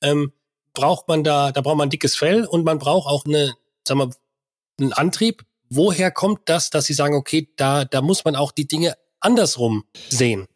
Ähm, 0.00 0.32
braucht 0.72 1.08
man 1.08 1.24
da, 1.24 1.52
da 1.52 1.60
braucht 1.60 1.76
man 1.76 1.88
ein 1.88 1.90
dickes 1.90 2.16
Fell 2.16 2.44
und 2.44 2.64
man 2.64 2.78
braucht 2.78 3.08
auch 3.08 3.24
eine, 3.24 3.54
sag 3.86 3.96
mal, 3.96 4.10
einen 4.78 4.92
Antrieb. 4.92 5.44
Woher 5.68 6.10
kommt 6.10 6.40
das, 6.46 6.70
dass 6.70 6.86
Sie 6.86 6.94
sagen, 6.94 7.14
okay, 7.14 7.48
da, 7.56 7.84
da 7.84 8.00
muss 8.00 8.24
man 8.24 8.34
auch 8.34 8.52
die 8.52 8.66
Dinge 8.66 8.94
andersrum 9.20 9.84
sehen? 10.08 10.46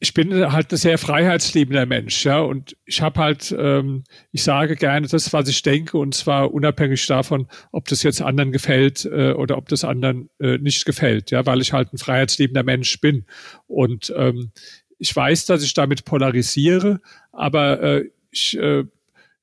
Ich 0.00 0.14
bin 0.14 0.52
halt 0.52 0.72
ein 0.72 0.76
sehr 0.76 0.98
freiheitsliebender 0.98 1.86
Mensch, 1.86 2.24
ja, 2.24 2.40
und 2.40 2.76
ich 2.84 3.00
habe 3.00 3.20
halt, 3.20 3.54
ähm, 3.56 4.04
ich 4.30 4.42
sage 4.42 4.76
gerne 4.76 5.06
das, 5.06 5.32
was 5.32 5.48
ich 5.48 5.62
denke, 5.62 5.98
und 5.98 6.14
zwar 6.14 6.52
unabhängig 6.52 7.06
davon, 7.06 7.48
ob 7.70 7.88
das 7.88 8.02
jetzt 8.02 8.22
anderen 8.22 8.52
gefällt 8.52 9.04
äh, 9.04 9.32
oder 9.32 9.58
ob 9.58 9.68
das 9.68 9.84
anderen 9.84 10.30
äh, 10.38 10.58
nicht 10.58 10.84
gefällt, 10.84 11.30
ja, 11.30 11.46
weil 11.46 11.60
ich 11.60 11.72
halt 11.72 11.92
ein 11.92 11.98
freiheitsliebender 11.98 12.62
Mensch 12.62 13.00
bin. 13.00 13.26
Und 13.66 14.12
ähm, 14.16 14.52
ich 14.98 15.14
weiß, 15.14 15.46
dass 15.46 15.62
ich 15.62 15.74
damit 15.74 16.04
polarisiere, 16.04 17.00
aber 17.32 17.82
äh, 17.82 18.10
ich, 18.30 18.58
äh, 18.58 18.84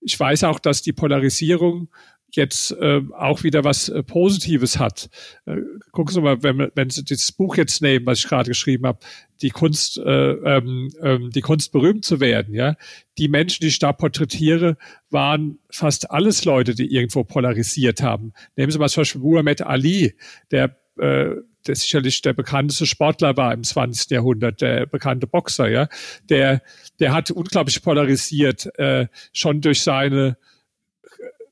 ich 0.01 0.19
weiß 0.19 0.45
auch, 0.45 0.59
dass 0.59 0.81
die 0.81 0.93
Polarisierung 0.93 1.89
jetzt 2.35 2.71
äh, 2.71 3.01
auch 3.17 3.43
wieder 3.43 3.63
was 3.63 3.89
äh, 3.89 4.03
Positives 4.03 4.79
hat. 4.79 5.09
Äh, 5.45 5.57
gucken 5.91 6.13
Sie 6.13 6.21
mal, 6.21 6.41
wenn, 6.43 6.71
wenn 6.75 6.89
Sie 6.89 7.03
dieses 7.03 7.31
Buch 7.31 7.57
jetzt 7.57 7.81
nehmen, 7.81 8.05
was 8.05 8.19
ich 8.19 8.27
gerade 8.27 8.49
geschrieben 8.49 8.85
habe, 8.85 8.99
die 9.41 9.49
Kunst, 9.49 9.97
äh, 9.97 10.31
ähm, 10.31 10.89
ähm, 11.01 11.29
die 11.31 11.41
Kunst 11.41 11.71
berühmt 11.71 12.05
zu 12.05 12.19
werden, 12.19 12.53
ja. 12.53 12.75
Die 13.17 13.27
Menschen, 13.27 13.61
die 13.61 13.67
ich 13.67 13.79
da 13.79 13.93
porträtiere, 13.93 14.77
waren 15.09 15.59
fast 15.71 16.11
alles 16.11 16.45
Leute, 16.45 16.75
die 16.75 16.93
irgendwo 16.93 17.23
polarisiert 17.23 18.01
haben. 18.01 18.33
Nehmen 18.55 18.71
Sie 18.71 18.79
mal 18.79 18.89
zum 18.89 19.01
Beispiel 19.01 19.21
Muhammad 19.21 19.61
Ali, 19.61 20.15
der 20.51 20.75
äh, 20.97 21.35
der 21.67 21.75
sicherlich 21.75 22.21
der 22.21 22.33
bekannteste 22.33 22.85
Sportler 22.85 23.35
war 23.37 23.53
im 23.53 23.63
20. 23.63 24.09
Jahrhundert, 24.11 24.61
der 24.61 24.85
bekannte 24.85 25.27
Boxer, 25.27 25.69
ja, 25.69 25.87
der, 26.29 26.61
der 26.99 27.13
hat 27.13 27.31
unglaublich 27.31 27.81
polarisiert, 27.81 28.69
äh, 28.79 29.07
schon 29.33 29.61
durch 29.61 29.81
seine 29.81 30.37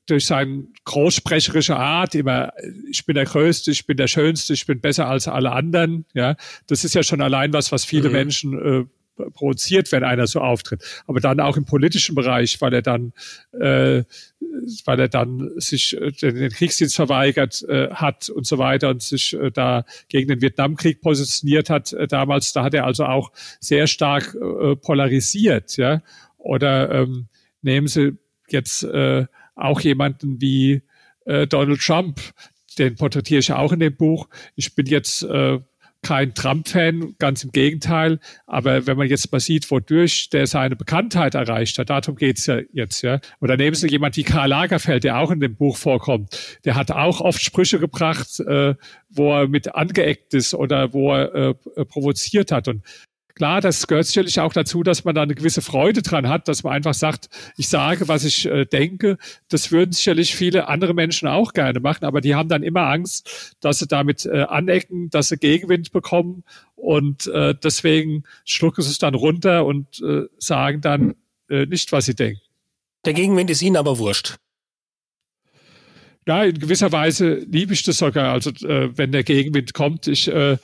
durch 0.08 0.26
seine 0.26 0.66
großsprecherische 0.84 1.76
Art 1.76 2.14
immer, 2.14 2.52
ich 2.90 3.04
bin 3.04 3.14
der 3.14 3.26
Größte, 3.26 3.70
ich 3.70 3.86
bin 3.86 3.96
der 3.96 4.08
Schönste, 4.08 4.54
ich 4.54 4.66
bin 4.66 4.80
besser 4.80 5.06
als 5.06 5.28
alle 5.28 5.52
anderen. 5.52 6.06
Ja, 6.14 6.36
das 6.66 6.84
ist 6.84 6.94
ja 6.94 7.02
schon 7.02 7.20
allein 7.20 7.52
was, 7.52 7.70
was 7.72 7.84
viele 7.84 8.08
mhm. 8.08 8.14
Menschen 8.14 8.58
äh, 8.58 8.84
provoziert, 9.34 9.90
wenn 9.92 10.04
einer 10.04 10.26
so 10.26 10.40
auftritt. 10.40 10.82
Aber 11.06 11.20
dann 11.20 11.40
auch 11.40 11.56
im 11.56 11.64
politischen 11.64 12.14
Bereich, 12.14 12.60
weil 12.60 12.72
er 12.72 12.82
dann, 12.82 13.12
äh, 13.52 14.04
weil 14.84 15.00
er 15.00 15.08
dann 15.08 15.50
sich 15.56 15.96
äh, 15.96 16.12
den 16.12 16.50
Kriegsdienst 16.50 16.96
verweigert 16.96 17.62
äh, 17.68 17.90
hat 17.90 18.28
und 18.30 18.46
so 18.46 18.58
weiter 18.58 18.90
und 18.90 19.02
sich 19.02 19.34
äh, 19.34 19.50
da 19.50 19.84
gegen 20.08 20.28
den 20.28 20.40
Vietnamkrieg 20.40 21.00
positioniert 21.00 21.70
hat 21.70 21.92
äh, 21.92 22.06
damals. 22.06 22.52
Da 22.52 22.64
hat 22.64 22.74
er 22.74 22.84
also 22.84 23.04
auch 23.04 23.30
sehr 23.60 23.86
stark 23.86 24.34
äh, 24.34 24.76
polarisiert, 24.76 25.76
ja. 25.76 26.02
Oder 26.38 26.90
ähm, 26.92 27.28
nehmen 27.62 27.88
Sie 27.88 28.16
jetzt 28.48 28.84
äh, 28.84 29.26
auch 29.58 29.80
jemanden 29.80 30.40
wie 30.40 30.82
äh, 31.26 31.46
Donald 31.46 31.80
Trump, 31.80 32.20
den 32.78 32.96
porträtiere 32.96 33.40
ich 33.40 33.52
auch 33.52 33.72
in 33.72 33.80
dem 33.80 33.96
Buch. 33.96 34.28
Ich 34.54 34.74
bin 34.74 34.86
jetzt 34.86 35.22
äh, 35.22 35.58
kein 36.02 36.32
Trump-Fan, 36.34 37.16
ganz 37.18 37.44
im 37.44 37.50
Gegenteil. 37.50 38.20
Aber 38.46 38.86
wenn 38.86 38.96
man 38.96 39.08
jetzt 39.08 39.30
mal 39.32 39.40
sieht, 39.40 39.70
wodurch 39.70 40.30
der 40.30 40.46
seine 40.46 40.76
Bekanntheit 40.76 41.34
erreicht 41.34 41.78
hat, 41.78 41.90
darum 41.90 42.16
geht's 42.16 42.46
ja 42.46 42.60
jetzt. 42.72 43.02
Ja. 43.02 43.20
Oder 43.40 43.56
nehmen 43.56 43.74
Sie 43.74 43.88
jemand 43.88 44.16
wie 44.16 44.22
Karl 44.22 44.50
Lagerfeld, 44.50 45.04
der 45.04 45.18
auch 45.18 45.30
in 45.30 45.40
dem 45.40 45.56
Buch 45.56 45.76
vorkommt. 45.76 46.58
Der 46.64 46.76
hat 46.76 46.90
auch 46.90 47.20
oft 47.20 47.42
Sprüche 47.42 47.78
gebracht, 47.78 48.40
äh, 48.40 48.74
wo 49.10 49.34
er 49.34 49.48
mit 49.48 49.74
angeeckt 49.74 50.34
ist 50.34 50.54
oder 50.54 50.92
wo 50.92 51.12
er 51.12 51.34
äh, 51.34 51.84
provoziert 51.84 52.52
hat. 52.52 52.68
Und 52.68 52.82
Klar, 53.38 53.60
das 53.60 53.86
gehört 53.86 54.04
sicherlich 54.04 54.40
auch 54.40 54.52
dazu, 54.52 54.82
dass 54.82 55.04
man 55.04 55.14
da 55.14 55.22
eine 55.22 55.36
gewisse 55.36 55.62
Freude 55.62 56.02
dran 56.02 56.28
hat, 56.28 56.48
dass 56.48 56.64
man 56.64 56.72
einfach 56.72 56.92
sagt, 56.92 57.28
ich 57.56 57.68
sage, 57.68 58.08
was 58.08 58.24
ich 58.24 58.46
äh, 58.46 58.64
denke. 58.64 59.16
Das 59.48 59.70
würden 59.70 59.92
sicherlich 59.92 60.34
viele 60.34 60.66
andere 60.66 60.92
Menschen 60.92 61.28
auch 61.28 61.52
gerne 61.52 61.78
machen, 61.78 62.04
aber 62.04 62.20
die 62.20 62.34
haben 62.34 62.48
dann 62.48 62.64
immer 62.64 62.88
Angst, 62.88 63.54
dass 63.60 63.78
sie 63.78 63.86
damit 63.86 64.26
äh, 64.26 64.40
anecken, 64.40 65.08
dass 65.10 65.28
sie 65.28 65.36
Gegenwind 65.36 65.92
bekommen 65.92 66.42
und 66.74 67.28
äh, 67.28 67.54
deswegen 67.54 68.24
schlucken 68.44 68.82
sie 68.82 68.90
es 68.90 68.98
dann 68.98 69.14
runter 69.14 69.64
und 69.64 70.02
äh, 70.02 70.24
sagen 70.38 70.80
dann 70.80 71.14
äh, 71.48 71.64
nicht, 71.66 71.92
was 71.92 72.06
sie 72.06 72.16
denken. 72.16 72.40
Der 73.04 73.12
Gegenwind 73.12 73.50
ist 73.50 73.62
Ihnen 73.62 73.76
aber 73.76 73.98
wurscht. 73.98 74.34
Ja, 76.26 76.42
in 76.44 76.58
gewisser 76.58 76.90
Weise 76.90 77.36
liebe 77.36 77.72
ich 77.72 77.84
das 77.84 77.98
sogar. 77.98 78.32
Also 78.32 78.50
äh, 78.66 78.90
wenn 78.98 79.12
der 79.12 79.22
Gegenwind 79.22 79.72
kommt, 79.72 80.08
ich 80.08 80.26
äh, 80.28 80.58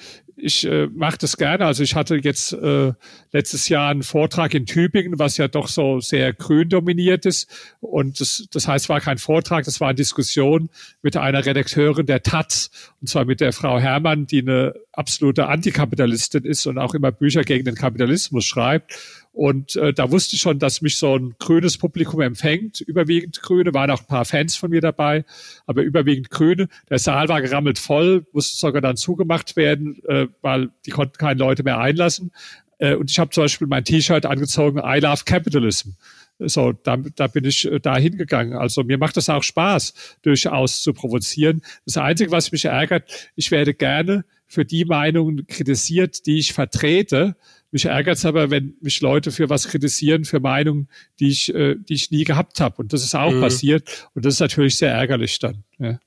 ich 0.45 0.67
äh, 0.67 0.89
mache 0.95 1.17
das 1.19 1.39
gerne. 1.39 1.65
Also 1.65 1.83
ich 1.83 1.95
hatte 1.95 2.17
jetzt 2.17 2.53
äh, 2.53 2.93
letztes 3.33 3.71
Jahr 3.71 3.91
einen 3.91 4.03
Vortrag 4.03 4.53
in 4.53 4.67
Tübingen, 4.67 5.19
was 5.19 5.39
ja 5.39 5.49
doch 5.49 5.69
so 5.69 6.01
sehr 6.01 6.35
grün 6.35 6.69
dominiert 6.69 7.25
ist. 7.25 7.49
Und 7.81 8.21
das, 8.21 8.47
das 8.51 8.69
heißt, 8.69 8.91
war 8.91 9.01
kein 9.01 9.17
Vortrag, 9.17 9.65
das 9.65 9.81
war 9.81 9.89
eine 9.89 9.95
Diskussion 9.95 10.69
mit 11.01 11.17
einer 11.17 11.47
Redakteurin 11.47 12.05
der 12.05 12.23
Taz, 12.23 12.71
und 13.01 13.09
zwar 13.09 13.25
mit 13.25 13.41
der 13.41 13.55
Frau 13.55 13.79
Herrmann, 13.79 14.27
die 14.27 14.41
eine 14.41 14.75
absolute 14.93 15.47
Antikapitalistin 15.47 16.45
ist 16.45 16.67
und 16.67 16.77
auch 16.77 16.95
immer 16.95 17.11
Bücher 17.11 17.43
gegen 17.43 17.65
den 17.65 17.75
Kapitalismus 17.75 18.45
schreibt. 18.45 18.93
Und 19.35 19.75
äh, 19.75 19.93
da 19.93 20.13
wusste 20.13 20.37
ich 20.37 20.43
schon, 20.43 20.61
dass 20.61 20.81
mich 20.81 20.97
so 20.97 21.17
ein 21.17 21.35
grünes 21.41 21.77
Publikum 21.77 22.21
empfängt. 22.21 22.81
Überwiegend 22.81 23.43
Grüne, 23.43 23.75
waren 23.75 23.91
auch 23.91 24.01
ein 24.01 24.07
paar 24.07 24.25
Fans 24.25 24.55
von 24.55 24.71
mir 24.71 24.81
dabei, 24.81 25.25
aber 25.67 25.83
überwiegend 25.83 26.31
Grüne. 26.31 26.69
Der 26.89 27.01
Saal 27.01 27.29
war 27.29 27.43
gerammelt 27.43 27.81
voll, 27.81 28.25
musste 28.33 28.57
sogar 28.57 28.81
dann 28.81 28.97
zugemacht 28.97 29.57
werden, 29.57 30.01
äh, 30.07 30.29
weil 30.41 30.71
die 30.87 30.93
konnten 30.93 31.19
keine 31.19 31.41
Leute 31.41 31.65
mehr 31.65 31.79
einlassen. 31.79 32.31
Äh, 32.79 32.95
und 32.95 33.11
ich 33.11 33.19
habe 33.19 33.31
zum 33.31 33.43
Beispiel 33.45 33.67
mein 33.67 33.85
T-Shirt 33.85 34.25
angezogen, 34.25 34.79
I 34.79 35.01
love 35.01 35.25
capitalism. 35.25 35.91
So, 36.39 36.73
da, 36.73 36.97
da 36.97 37.27
bin 37.27 37.45
ich 37.45 37.65
äh, 37.65 37.81
da 37.81 37.97
hingegangen. 37.97 38.55
Also 38.55 38.85
mir 38.85 38.99
macht 38.99 39.17
das 39.17 39.29
auch 39.29 39.43
Spaß, 39.43 39.95
durchaus 40.23 40.83
zu 40.83 40.93
provozieren. 40.93 41.63
Das 41.87 41.97
Einzige, 41.97 42.31
was 42.31 42.53
mich 42.53 42.67
ärgert, 42.67 43.31
ich 43.35 43.51
werde 43.51 43.75
gerne 43.75 44.25
für 44.47 44.65
die 44.65 44.85
Meinungen 44.85 45.47
kritisiert, 45.47 46.27
die 46.27 46.39
ich 46.39 46.53
vertrete. 46.53 47.37
Mich 47.75 47.87
ärgert 47.87 48.19
es 48.19 48.25
aber, 48.25 48.53
wenn 48.53 48.77
mich 48.83 49.01
Leute 49.01 49.33
für 49.33 49.51
was 49.51 49.67
kritisieren, 49.67 50.25
für 50.25 50.39
Meinungen, 50.39 50.89
die 51.19 51.31
ich, 51.31 51.53
äh, 51.53 51.75
die 51.75 51.95
ich 51.95 52.13
nie 52.13 52.23
gehabt 52.23 52.61
habe. 52.61 52.77
Und 52.77 52.93
das 52.93 53.03
ist 53.03 53.17
auch 53.17 53.33
mhm. 53.33 53.41
passiert. 53.41 54.09
Und 54.15 54.25
das 54.25 54.35
ist 54.35 54.41
natürlich 54.41 54.79
sehr 54.79 54.93
ärgerlich 54.93 55.41
dann. 55.41 55.65
Ja. 55.81 55.99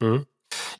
Mhm. 0.00 0.24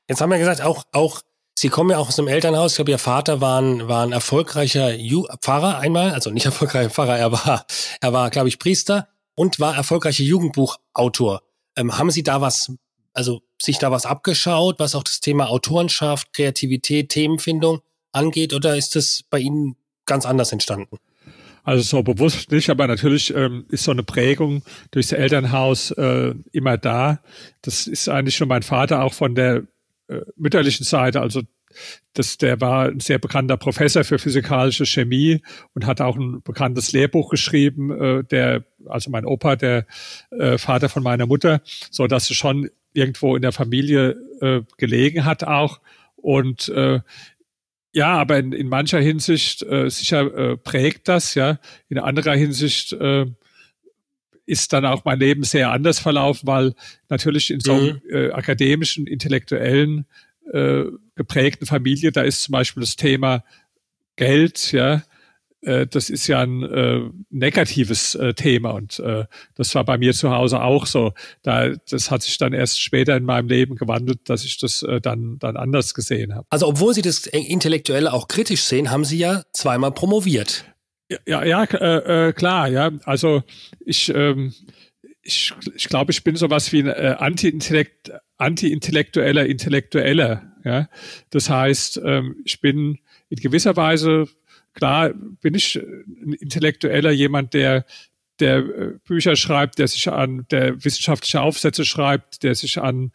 Jetzt 0.09 0.23
haben 0.23 0.31
wir 0.31 0.39
gesagt, 0.39 0.63
auch, 0.63 0.85
auch 0.93 1.21
Sie 1.55 1.69
kommen 1.69 1.91
ja 1.91 1.99
auch 1.99 2.09
aus 2.09 2.19
einem 2.19 2.29
Elternhaus. 2.29 2.73
Ich 2.73 2.77
glaube, 2.77 2.91
Ihr 2.91 2.99
Vater 2.99 3.43
war 3.43 3.61
ein, 3.61 3.87
war 3.87 4.03
ein 4.03 4.13
erfolgreicher 4.13 4.95
Ju 4.95 5.27
Pfarrer 5.43 5.79
einmal, 5.79 6.13
also 6.13 6.31
nicht 6.31 6.47
erfolgreicher 6.47 6.89
Pfarrer, 6.89 7.19
er 7.19 7.33
war, 7.33 7.67
er 8.01 8.13
war, 8.15 8.31
glaube 8.31 8.49
ich, 8.49 8.59
Priester 8.59 9.09
und 9.35 9.61
war 9.61 9.77
erfolgreicher 9.77 10.25
Jugendbuchautor. 10.25 11.43
Ähm, 11.77 11.99
haben 11.99 12.11
Sie 12.11 12.23
da 12.23 12.41
was, 12.41 12.73
also 13.13 13.43
sich 13.61 13.77
da 13.77 13.91
was 13.91 14.07
abgeschaut, 14.07 14.79
was 14.79 14.95
auch 14.95 15.05
das 15.05 15.21
Thema 15.21 15.51
Autorenschaft, 15.51 16.33
Kreativität, 16.33 17.11
Themenfindung 17.11 17.83
angeht, 18.13 18.55
oder 18.55 18.75
ist 18.79 18.97
das 18.97 19.23
bei 19.29 19.41
Ihnen 19.41 19.77
ganz 20.11 20.27
anders 20.27 20.53
entstanden? 20.53 20.99
Also 21.63 21.83
so 21.83 22.03
bewusst 22.03 22.51
nicht, 22.51 22.69
aber 22.69 22.87
natürlich 22.87 23.35
ähm, 23.35 23.65
ist 23.69 23.85
so 23.85 23.93
eine 23.93 24.03
Prägung 24.03 24.63
durchs 24.91 25.13
Elternhaus 25.13 25.91
äh, 25.93 26.35
immer 26.53 26.77
da. 26.77 27.21
Das 27.63 27.87
ist 27.87 28.09
eigentlich 28.09 28.37
schon 28.37 28.49
mein 28.49 28.63
Vater 28.63 29.03
auch 29.03 29.15
von 29.15 29.35
der 29.35 29.63
äh, 30.09 30.21
mütterlichen 30.37 30.85
Seite, 30.85 31.21
also 31.21 31.43
das, 32.15 32.37
der 32.39 32.61
war 32.61 32.89
ein 32.89 32.99
sehr 32.99 33.19
bekannter 33.19 33.57
Professor 33.57 34.03
für 34.03 34.19
physikalische 34.19 34.85
Chemie 34.85 35.41
und 35.75 35.87
hat 35.87 36.01
auch 36.01 36.17
ein 36.17 36.43
bekanntes 36.43 36.93
Lehrbuch 36.93 37.31
geschrieben, 37.31 37.91
äh, 37.91 38.25
der, 38.25 38.65
also 38.87 39.11
mein 39.11 39.25
Opa, 39.25 39.55
der 39.55 39.87
äh, 40.31 40.59
Vater 40.59 40.89
von 40.89 41.03
meiner 41.03 41.27
Mutter, 41.27 41.61
so 41.91 42.09
dass 42.09 42.29
es 42.29 42.37
schon 42.37 42.71
irgendwo 42.93 43.37
in 43.37 43.43
der 43.43 43.53
Familie 43.53 44.17
äh, 44.41 44.63
gelegen 44.79 45.25
hat 45.25 45.45
auch. 45.45 45.81
Und 46.17 46.69
äh, 46.71 47.01
ja, 47.93 48.17
aber 48.19 48.39
in, 48.39 48.53
in 48.53 48.69
mancher 48.69 49.01
Hinsicht 49.01 49.63
äh, 49.63 49.89
sicher 49.91 50.35
äh, 50.35 50.57
prägt 50.57 51.09
das, 51.09 51.35
ja. 51.35 51.59
In 51.89 51.99
anderer 51.99 52.37
Hinsicht 52.37 52.93
äh, 52.93 53.27
ist 54.47 54.73
dann 54.73 54.85
auch 54.85 55.05
mein 55.05 55.19
Leben 55.19 55.45
sehr 55.45 55.71
anders 55.71 55.99
verlaufen, 55.99 56.47
weil 56.47 56.75
natürlich 57.09 57.51
in 57.51 57.61
so 57.61 57.75
einem 57.75 58.01
mhm. 58.05 58.15
äh, 58.15 58.31
akademischen, 58.31 59.07
intellektuellen, 59.07 60.07
äh, 60.53 60.85
geprägten 61.15 61.67
Familie, 61.67 62.13
da 62.13 62.23
ist 62.23 62.43
zum 62.43 62.53
Beispiel 62.53 62.81
das 62.81 62.97
Thema 62.97 63.45
Geld, 64.17 64.73
ja, 64.73 65.03
äh, 65.63 65.87
das 65.87 66.11
ist 66.11 66.27
ja 66.27 66.41
ein 66.41 66.63
äh, 66.63 67.01
negatives 67.31 68.15
äh, 68.15 68.35
Thema 68.35 68.71
und 68.71 68.99
äh, 69.01 69.25
das 69.55 69.75
war 69.75 69.85
bei 69.85 69.99
mir 69.99 70.13
zu 70.13 70.31
Hause 70.31 70.63
auch 70.63 70.87
so. 70.87 71.13
Da, 71.43 71.71
das 71.91 72.11
hat 72.11 72.23
sich 72.23 72.39
dann 72.39 72.53
erst 72.53 72.81
später 72.81 73.17
in 73.17 73.25
meinem 73.25 73.49
Leben 73.49 73.77
gewandelt, 73.77 74.29
dass 74.29 74.45
ich 74.45 74.59
das 74.59 74.83
äh, 74.83 75.01
dann, 75.01 75.39
dann 75.39 75.57
anders 75.57 75.95
gesehen 75.95 76.35
habe. 76.35 76.47
Also 76.51 76.67
obwohl 76.67 76.95
Sie 76.95 77.03
das 77.03 77.27
Intellektuelle 77.27 78.13
auch 78.13 78.29
kritisch 78.29 78.63
sehen, 78.63 78.91
haben 78.91 79.05
Sie 79.05 79.19
ja 79.19 79.43
zweimal 79.53 79.93
promoviert. 79.93 80.65
Ja, 81.27 81.45
ja, 81.45 81.65
äh, 81.65 82.29
äh, 82.29 82.33
klar, 82.33 82.69
ja. 82.69 82.93
Also 83.05 83.43
ich, 83.85 84.15
ähm, 84.15 84.55
ich, 85.23 85.53
ich 85.75 85.89
glaube, 85.89 86.13
ich 86.13 86.23
bin 86.23 86.37
sowas 86.37 86.73
wie 86.73 86.81
ein 86.81 86.87
äh, 86.87 87.17
Anti-Intellekt, 87.19 88.13
Anti-intellektueller 88.39 89.47
Intellektueller. 89.47 90.43
Ja, 90.65 90.89
das 91.31 91.51
heißt, 91.51 92.01
ähm, 92.05 92.37
ich 92.45 92.61
bin 92.61 92.99
in 93.29 93.39
gewisser 93.39 93.77
Weise 93.77 94.29
klar, 94.75 95.13
bin 95.15 95.55
ich 95.55 95.77
ein 95.77 96.33
Intellektueller, 96.35 97.11
jemand, 97.11 97.55
der 97.55 97.85
der 98.41 98.59
äh, 98.59 98.93
Bücher 99.07 99.37
schreibt, 99.37 99.79
der 99.79 99.89
sich 99.89 100.11
an, 100.11 100.47
der 100.51 100.83
wissenschaftliche 100.85 101.41
Aufsätze 101.41 101.85
schreibt, 101.85 102.43
der 102.43 102.55
sich 102.55 102.81
an 102.81 103.13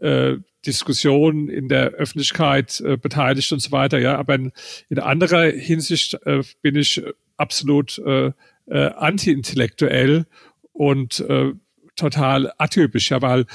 äh, 0.00 0.36
Diskussionen 0.66 1.48
in 1.48 1.68
der 1.68 1.92
Öffentlichkeit 1.92 2.80
äh, 2.80 2.96
beteiligt 2.96 3.52
und 3.52 3.60
so 3.60 3.72
weiter. 3.72 3.98
Ja, 3.98 4.16
aber 4.16 4.34
in, 4.34 4.52
in 4.88 4.98
anderer 4.98 5.50
Hinsicht 5.50 6.14
äh, 6.26 6.42
bin 6.62 6.76
ich 6.76 7.02
absolut 7.36 7.98
äh, 7.98 8.32
äh, 8.66 8.90
anti-intellektuell 8.96 10.26
und 10.72 11.20
äh, 11.20 11.52
total 11.94 12.52
atypisch, 12.58 13.10
ja, 13.10 13.22
weil 13.22 13.46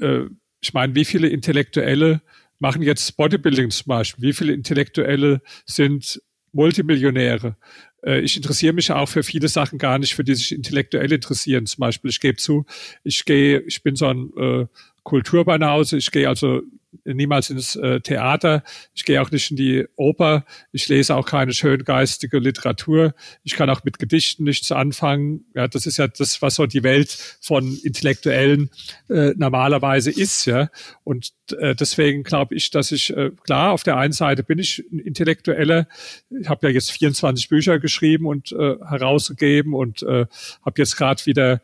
äh, 0.00 0.24
ich 0.60 0.72
meine, 0.72 0.94
wie 0.94 1.04
viele 1.04 1.28
Intellektuelle 1.28 2.22
machen 2.58 2.82
jetzt 2.82 3.16
Bodybuilding 3.16 3.70
zum 3.70 3.88
Beispiel? 3.88 4.28
Wie 4.28 4.32
viele 4.32 4.52
Intellektuelle 4.52 5.42
sind 5.66 6.22
Multimillionäre? 6.52 7.56
Äh, 8.04 8.20
ich 8.20 8.36
interessiere 8.36 8.72
mich 8.72 8.90
auch 8.90 9.08
für 9.08 9.22
viele 9.22 9.48
Sachen 9.48 9.78
gar 9.78 9.98
nicht, 9.98 10.14
für 10.14 10.24
die 10.24 10.34
sich 10.34 10.52
intellektuell 10.52 11.12
interessieren. 11.12 11.66
Zum 11.66 11.80
Beispiel, 11.80 12.10
ich 12.10 12.20
gebe 12.20 12.36
zu, 12.36 12.66
ich 13.04 13.24
gehe, 13.24 13.60
ich 13.60 13.82
bin 13.82 13.96
so 13.96 14.06
ein 14.06 14.30
äh, 14.36 14.66
Kulturbanause, 15.02 15.96
ich 15.96 16.10
gehe 16.10 16.28
also 16.28 16.62
niemals 17.04 17.50
ins 17.50 17.76
äh, 17.76 18.00
Theater. 18.00 18.62
Ich 18.94 19.04
gehe 19.04 19.20
auch 19.20 19.30
nicht 19.30 19.50
in 19.50 19.56
die 19.56 19.86
Oper. 19.96 20.44
Ich 20.72 20.88
lese 20.88 21.16
auch 21.16 21.26
keine 21.26 21.52
schöngeistige 21.52 22.38
Literatur. 22.38 23.14
Ich 23.42 23.54
kann 23.54 23.70
auch 23.70 23.84
mit 23.84 23.98
Gedichten 23.98 24.44
nichts 24.44 24.70
anfangen. 24.72 25.44
Ja, 25.54 25.68
das 25.68 25.86
ist 25.86 25.96
ja 25.96 26.08
das, 26.08 26.42
was 26.42 26.56
so 26.56 26.66
die 26.66 26.82
Welt 26.82 27.38
von 27.40 27.78
Intellektuellen 27.82 28.70
äh, 29.08 29.32
normalerweise 29.36 30.10
ist. 30.10 30.44
Ja, 30.46 30.70
und 31.04 31.32
äh, 31.58 31.74
deswegen 31.74 32.22
glaube 32.24 32.54
ich, 32.54 32.70
dass 32.70 32.92
ich 32.92 33.14
äh, 33.16 33.30
klar 33.42 33.72
auf 33.72 33.82
der 33.82 33.96
einen 33.96 34.12
Seite 34.12 34.42
bin 34.42 34.58
ich 34.58 34.84
ein 34.92 34.98
Intellektueller. 34.98 35.88
Ich 36.30 36.48
habe 36.48 36.68
ja 36.68 36.74
jetzt 36.74 36.92
24 36.92 37.48
Bücher 37.48 37.78
geschrieben 37.78 38.26
und 38.26 38.52
äh, 38.52 38.76
herausgegeben 38.84 39.74
und 39.74 40.02
äh, 40.02 40.26
habe 40.64 40.74
jetzt 40.76 40.96
gerade 40.96 41.24
wieder 41.26 41.60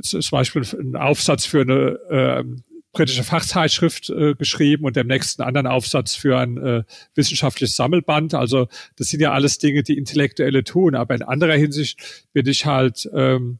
zum 0.00 0.22
Beispiel 0.30 0.62
einen 0.78 0.96
Aufsatz 0.96 1.46
für 1.46 1.60
eine 1.62 1.98
äh, 2.10 2.44
britische 2.92 3.24
Fachzeitschrift 3.24 4.08
äh, 4.08 4.34
geschrieben 4.34 4.84
und 4.84 4.96
dem 4.96 5.08
nächsten 5.08 5.42
anderen 5.42 5.66
Aufsatz 5.66 6.14
für 6.14 6.38
ein 6.38 6.56
äh, 6.56 6.84
wissenschaftliches 7.14 7.76
Sammelband. 7.76 8.34
Also 8.34 8.68
das 8.96 9.08
sind 9.08 9.20
ja 9.20 9.32
alles 9.32 9.58
Dinge, 9.58 9.82
die 9.82 9.98
Intellektuelle 9.98 10.64
tun. 10.64 10.94
Aber 10.94 11.14
in 11.14 11.22
anderer 11.22 11.56
Hinsicht 11.56 12.26
bin 12.32 12.46
ich 12.46 12.64
halt 12.64 13.08
ähm, 13.12 13.58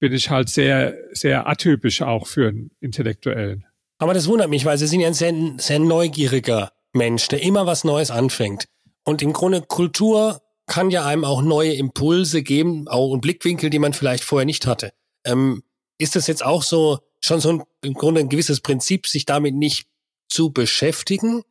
bin 0.00 0.12
ich 0.12 0.30
halt 0.30 0.48
sehr 0.48 0.96
sehr 1.12 1.46
atypisch 1.46 2.02
auch 2.02 2.26
für 2.26 2.48
einen 2.48 2.70
Intellektuellen. 2.80 3.66
Aber 3.98 4.14
das 4.14 4.26
wundert 4.26 4.50
mich, 4.50 4.64
weil 4.64 4.78
Sie 4.78 4.88
sind 4.88 5.00
ja 5.00 5.06
ein 5.06 5.14
sehr, 5.14 5.32
sehr 5.58 5.78
neugieriger 5.78 6.72
Mensch, 6.92 7.28
der 7.28 7.42
immer 7.42 7.66
was 7.66 7.84
Neues 7.84 8.10
anfängt. 8.10 8.64
Und 9.04 9.22
im 9.22 9.32
Grunde 9.32 9.62
Kultur 9.62 10.40
kann 10.66 10.90
ja 10.90 11.06
einem 11.06 11.24
auch 11.24 11.42
neue 11.42 11.74
Impulse 11.74 12.42
geben, 12.42 12.88
auch 12.88 13.12
einen 13.12 13.20
Blickwinkel, 13.20 13.70
die 13.70 13.78
man 13.78 13.92
vielleicht 13.92 14.24
vorher 14.24 14.46
nicht 14.46 14.66
hatte. 14.66 14.92
Ähm, 15.24 15.62
ist 15.98 16.16
das 16.16 16.26
jetzt 16.26 16.44
auch 16.44 16.62
so 16.62 16.98
schon 17.20 17.40
so 17.40 17.50
ein, 17.50 17.62
im 17.82 17.94
Grunde 17.94 18.20
ein 18.20 18.28
gewisses 18.28 18.60
Prinzip, 18.60 19.06
sich 19.06 19.24
damit 19.24 19.54
nicht 19.54 19.86
zu 20.28 20.50
beschäftigen? 20.50 21.42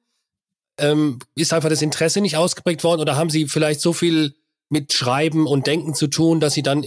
Ähm, 0.78 1.20
ist 1.36 1.54
einfach 1.54 1.70
das 1.70 1.82
Interesse 1.82 2.22
nicht 2.22 2.38
ausgeprägt 2.38 2.84
worden 2.84 3.02
oder 3.02 3.16
haben 3.16 3.30
Sie 3.30 3.48
vielleicht 3.48 3.82
so 3.82 3.94
viel 3.94 4.36
mit 4.70 4.94
Schreiben 4.94 5.48
und 5.48 5.68
Denken 5.68 5.94
zu 5.94 6.08
tun, 6.08 6.40
dass 6.40 6.54
Sie 6.54 6.64
dann 6.64 6.86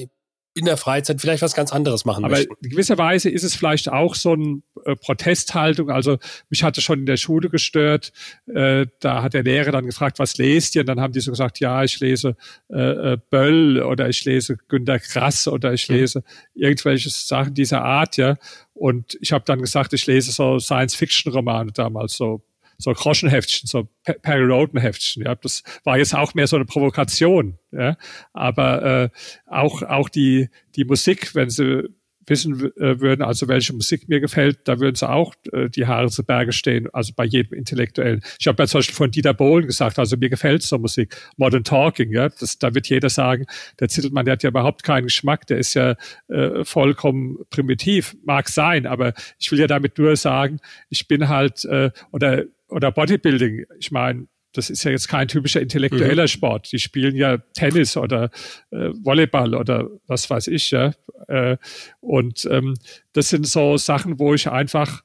in 0.55 0.65
der 0.67 0.77
Freizeit 0.77 1.21
vielleicht 1.21 1.43
was 1.43 1.55
ganz 1.55 1.73
anderes 1.73 2.05
machen 2.05 2.25
Aber 2.25 2.37
möchten. 2.37 2.55
in 2.63 2.71
gewisser 2.71 2.97
Weise 2.97 3.29
ist 3.29 3.43
es 3.43 3.57
vielleicht 3.57 3.89
auch 3.89 4.15
so 4.15 4.33
eine 4.33 4.63
äh, 4.85 4.95
Protesthaltung. 4.95 5.91
Also 5.91 6.19
mich 6.49 6.63
hatte 6.63 6.81
schon 6.81 7.01
in 7.01 7.07
der 7.07 7.17
Schule 7.17 7.51
gestört. 7.51 8.13
Äh, 8.47 8.87
da 9.01 9.23
hat 9.23 9.35
der 9.35 9.43
Lehrer 9.43 9.73
dann 9.73 9.85
gefragt, 9.85 10.21
was 10.21 10.39
lest 10.39 10.77
ihr? 10.77 10.83
Und 10.83 10.87
dann 10.87 11.01
haben 11.01 11.13
die 11.13 11.21
so 11.21 11.33
gesagt, 11.33 11.59
ja, 11.59 11.83
ich 11.83 11.99
lese 11.99 12.37
äh, 12.69 13.17
Böll 13.31 13.83
oder 13.83 14.09
ich 14.09 14.25
lese 14.25 14.57
Günter 14.69 15.01
Grass 15.01 15.49
oder 15.49 15.73
ich 15.73 15.89
mhm. 15.89 15.97
lese 15.97 16.19
mhm. 16.21 16.63
irgendwelche 16.63 17.11
Sachen 17.11 17.55
dieser 17.55 17.83
Art, 17.83 18.17
ja. 18.17 18.37
Und 18.75 19.19
ich 19.21 19.33
habe 19.33 19.45
dann 19.45 19.61
gesagt, 19.61 19.93
ich 19.93 20.07
lese 20.07 20.31
so 20.31 20.61
Science-Fiction-Romane 20.61 21.73
damals, 21.73 22.17
so 22.17 22.45
so 22.79 22.93
Groschenheftchen, 22.93 23.67
so 23.67 23.89
Perry 24.23 24.45
Roden 24.45 24.81
Heftchen. 24.81 25.25
Ja, 25.25 25.35
das 25.35 25.63
war 25.85 25.99
jetzt 25.99 26.15
auch 26.15 26.35
mehr 26.35 26.47
so 26.47 26.57
eine 26.57 26.65
Provokation. 26.65 27.59
Ja, 27.73 27.97
aber 28.33 28.83
äh, 28.83 29.09
auch 29.47 29.83
auch 29.83 30.09
die 30.09 30.49
die 30.77 30.85
Musik, 30.85 31.35
wenn 31.35 31.51
sie 31.51 31.89
wissen 32.29 32.73
äh, 32.77 33.01
würden, 33.01 33.23
also 33.23 33.49
welche 33.49 33.73
Musik 33.73 34.09
mir 34.09 34.21
gefällt, 34.21 34.61
da 34.65 34.81
würden 34.81 34.95
sie 34.95 35.09
auch 35.09 35.35
äh, 35.53 35.69
die 35.69 35.87
Haare 35.87 36.09
zu 36.09 36.25
Berge 36.25 36.53
stehen, 36.53 36.89
also 36.93 37.13
bei 37.15 37.25
jedem 37.25 37.57
Intellektuellen. 37.57 38.23
Ich 38.39 38.47
habe 38.47 38.63
ja 38.63 38.67
zum 38.67 38.79
Beispiel 38.79 38.95
von 38.95 39.11
Dieter 39.11 39.35
Bohlen 39.35 39.67
gesagt, 39.67 39.99
also 39.99 40.17
mir 40.17 40.29
gefällt 40.29 40.63
so 40.63 40.79
Musik, 40.79 41.17
Modern 41.37 41.65
Talking, 41.65 42.13
ja, 42.13 42.29
das, 42.29 42.59
da 42.59 42.75
wird 42.75 42.89
jeder 42.89 43.11
sagen, 43.11 43.47
der 43.81 43.89
Zittelmann, 43.89 44.25
der 44.25 44.33
hat 44.33 44.43
ja 44.43 44.51
überhaupt 44.51 44.83
keinen 44.83 45.05
Geschmack, 45.05 45.47
der 45.47 45.59
ist 45.59 45.75
ja 45.75 45.97
äh, 46.29 46.65
vollkommen 46.65 47.39
primitiv, 47.51 48.17
mag 48.25 48.49
sein, 48.49 48.87
aber 48.87 49.15
ich 49.39 49.51
will 49.51 49.61
ja 49.61 49.67
damit 49.67 49.99
nur 49.99 50.17
sagen, 50.17 50.61
ich 50.89 51.09
bin 51.09 51.29
halt, 51.29 51.65
äh, 51.65 51.91
oder 52.13 52.45
oder 52.75 52.91
Bodybuilding. 52.91 53.65
Ich 53.79 53.93
meine, 53.93 54.27
das 54.53 54.71
ist 54.71 54.85
ja 54.85 54.91
jetzt 54.91 55.09
kein 55.09 55.29
typischer 55.29 55.61
intellektueller 55.61 56.25
mhm. 56.25 56.29
Sport. 56.29 56.73
Die 56.73 56.79
spielen 56.79 57.17
ja 57.17 57.39
Tennis 57.55 57.97
oder 57.97 58.31
äh, 58.71 58.91
Volleyball 59.03 59.55
oder 59.55 59.89
was 60.07 60.29
weiß 60.29 60.49
ich, 60.49 60.71
ja. 60.71 60.93
Äh, 61.29 61.57
und 62.01 62.47
ähm, 62.51 62.75
das 63.13 63.29
sind 63.29 63.47
so 63.47 63.77
Sachen, 63.77 64.19
wo 64.19 64.35
ich 64.35 64.49
einfach, 64.49 65.03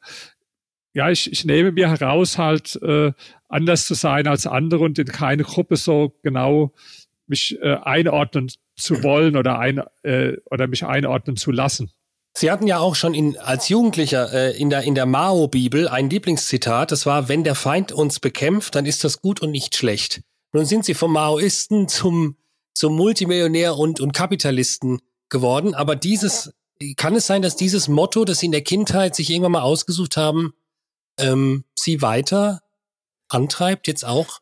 ja, 0.93 1.09
ich, 1.09 1.31
ich 1.31 1.45
nehme 1.45 1.71
mir 1.71 1.89
heraus, 1.89 2.37
halt 2.37 2.79
äh, 2.81 3.11
anders 3.47 3.85
zu 3.85 3.93
sein 3.93 4.27
als 4.27 4.47
andere 4.47 4.83
und 4.83 4.97
in 4.99 5.07
keine 5.07 5.43
Gruppe 5.43 5.75
so 5.75 6.15
genau 6.23 6.73
mich 7.27 7.57
äh, 7.61 7.77
einordnen 7.83 8.51
zu 8.75 9.03
wollen 9.03 9.35
oder, 9.35 9.59
ein, 9.59 9.81
äh, 10.03 10.37
oder 10.45 10.67
mich 10.67 10.85
einordnen 10.85 11.35
zu 11.37 11.51
lassen. 11.51 11.91
Sie 12.33 12.51
hatten 12.51 12.67
ja 12.67 12.79
auch 12.79 12.95
schon 12.95 13.13
in, 13.13 13.37
als 13.37 13.69
Jugendlicher 13.69 14.31
äh, 14.31 14.57
in 14.57 14.69
der, 14.69 14.83
in 14.83 14.95
der 14.95 15.05
Mao-Bibel 15.05 15.87
ein 15.87 16.09
Lieblingszitat, 16.09 16.91
das 16.91 17.05
war, 17.05 17.27
wenn 17.27 17.43
der 17.43 17.55
Feind 17.55 17.91
uns 17.91 18.19
bekämpft, 18.19 18.75
dann 18.75 18.85
ist 18.85 19.03
das 19.03 19.21
gut 19.21 19.41
und 19.41 19.51
nicht 19.51 19.75
schlecht. 19.75 20.21
Nun 20.53 20.65
sind 20.65 20.85
Sie 20.85 20.93
vom 20.93 21.13
Maoisten 21.13 21.87
zum, 21.87 22.37
zum 22.73 22.95
Multimillionär 22.95 23.77
und, 23.77 23.99
und 23.99 24.13
Kapitalisten 24.13 25.01
geworden, 25.29 25.73
aber 25.75 25.95
dieses, 25.95 26.53
kann 26.97 27.15
es 27.15 27.27
sein, 27.27 27.41
dass 27.41 27.55
dieses 27.55 27.87
Motto, 27.87 28.25
das 28.25 28.39
Sie 28.39 28.47
in 28.47 28.51
der 28.51 28.63
Kindheit 28.63 29.15
sich 29.15 29.29
irgendwann 29.29 29.53
mal 29.53 29.61
ausgesucht 29.61 30.17
haben, 30.17 30.53
ähm, 31.19 31.65
Sie 31.75 32.01
weiter 32.01 32.61
antreibt, 33.27 33.87
jetzt 33.87 34.05
auch? 34.05 34.39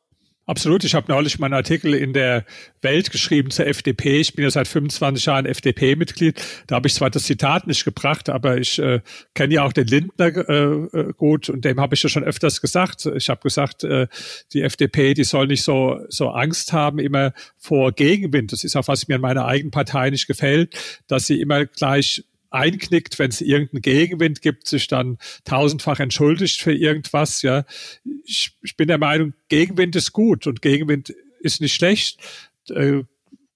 Absolut. 0.48 0.86
Ich 0.86 0.96
habe 0.96 1.12
neulich 1.12 1.40
meinen 1.40 1.54
Artikel 1.54 1.94
in 1.94 2.14
der 2.14 2.46
Welt 2.82 3.12
geschrieben 3.12 3.52
zur 3.52 3.68
FDP. 3.68 4.22
Ich 4.22 4.34
bin 4.34 4.44
ja 4.44 4.50
seit 4.50 4.70
25 4.70 5.26
Jahren 5.26 5.46
FDP-Mitglied. 5.46 6.42
Da 6.68 6.78
habe 6.78 6.88
ich 6.88 6.94
zwar 6.94 7.10
das 7.10 7.24
Zitat 7.24 7.68
nicht 7.68 7.84
gebracht, 7.84 8.30
aber 8.30 8.58
ich 8.58 8.80
äh, 8.80 9.02
kenne 9.34 9.56
ja 9.56 9.64
auch 9.64 9.74
den 9.74 9.88
Lindner 9.88 10.28
äh, 10.28 10.54
äh, 10.54 11.14
gut 11.18 11.50
und 11.50 11.66
dem 11.66 11.82
habe 11.82 11.96
ich 11.96 12.04
ja 12.04 12.08
schon 12.08 12.24
öfters 12.24 12.62
gesagt. 12.62 13.06
Ich 13.08 13.28
habe 13.28 13.42
gesagt, 13.42 13.84
äh, 13.84 14.08
die 14.54 14.62
FDP, 14.62 15.14
die 15.16 15.26
soll 15.26 15.48
nicht 15.48 15.64
so, 15.64 16.00
so 16.08 16.30
Angst 16.30 16.72
haben 16.72 17.00
immer 17.00 17.34
vor 17.58 17.92
Gegenwind. 17.92 18.54
Das 18.54 18.64
ist 18.64 18.78
auch, 18.78 18.88
was 18.88 19.10
mir 19.10 19.16
in 19.16 19.22
meiner 19.22 19.46
eigenen 19.46 19.72
Partei 19.72 20.12
nicht 20.12 20.28
gefällt, 20.28 20.74
dass 21.08 21.28
sie 21.28 21.42
immer 21.42 21.66
gleich 21.66 22.24
einknickt, 22.50 23.20
wenn 23.20 23.30
es 23.30 23.42
irgendeinen 23.42 23.82
Gegenwind 23.82 24.42
gibt, 24.42 24.68
sich 24.68 24.88
dann 24.88 25.18
tausendfach 25.44 26.00
entschuldigt 26.00 26.62
für 26.62 26.74
irgendwas. 26.74 27.42
Ja, 27.42 27.66
ich, 28.26 28.52
ich 28.62 28.76
bin 28.78 28.88
der 28.88 28.98
Meinung, 28.98 29.34
Gegenwind 29.50 29.96
ist 29.96 30.14
gut 30.14 30.48
und 30.48 30.62
Gegenwind 30.62 31.14
ist 31.40 31.62
nicht 31.62 31.74
schlecht. 31.74 32.20
Äh, 32.70 33.04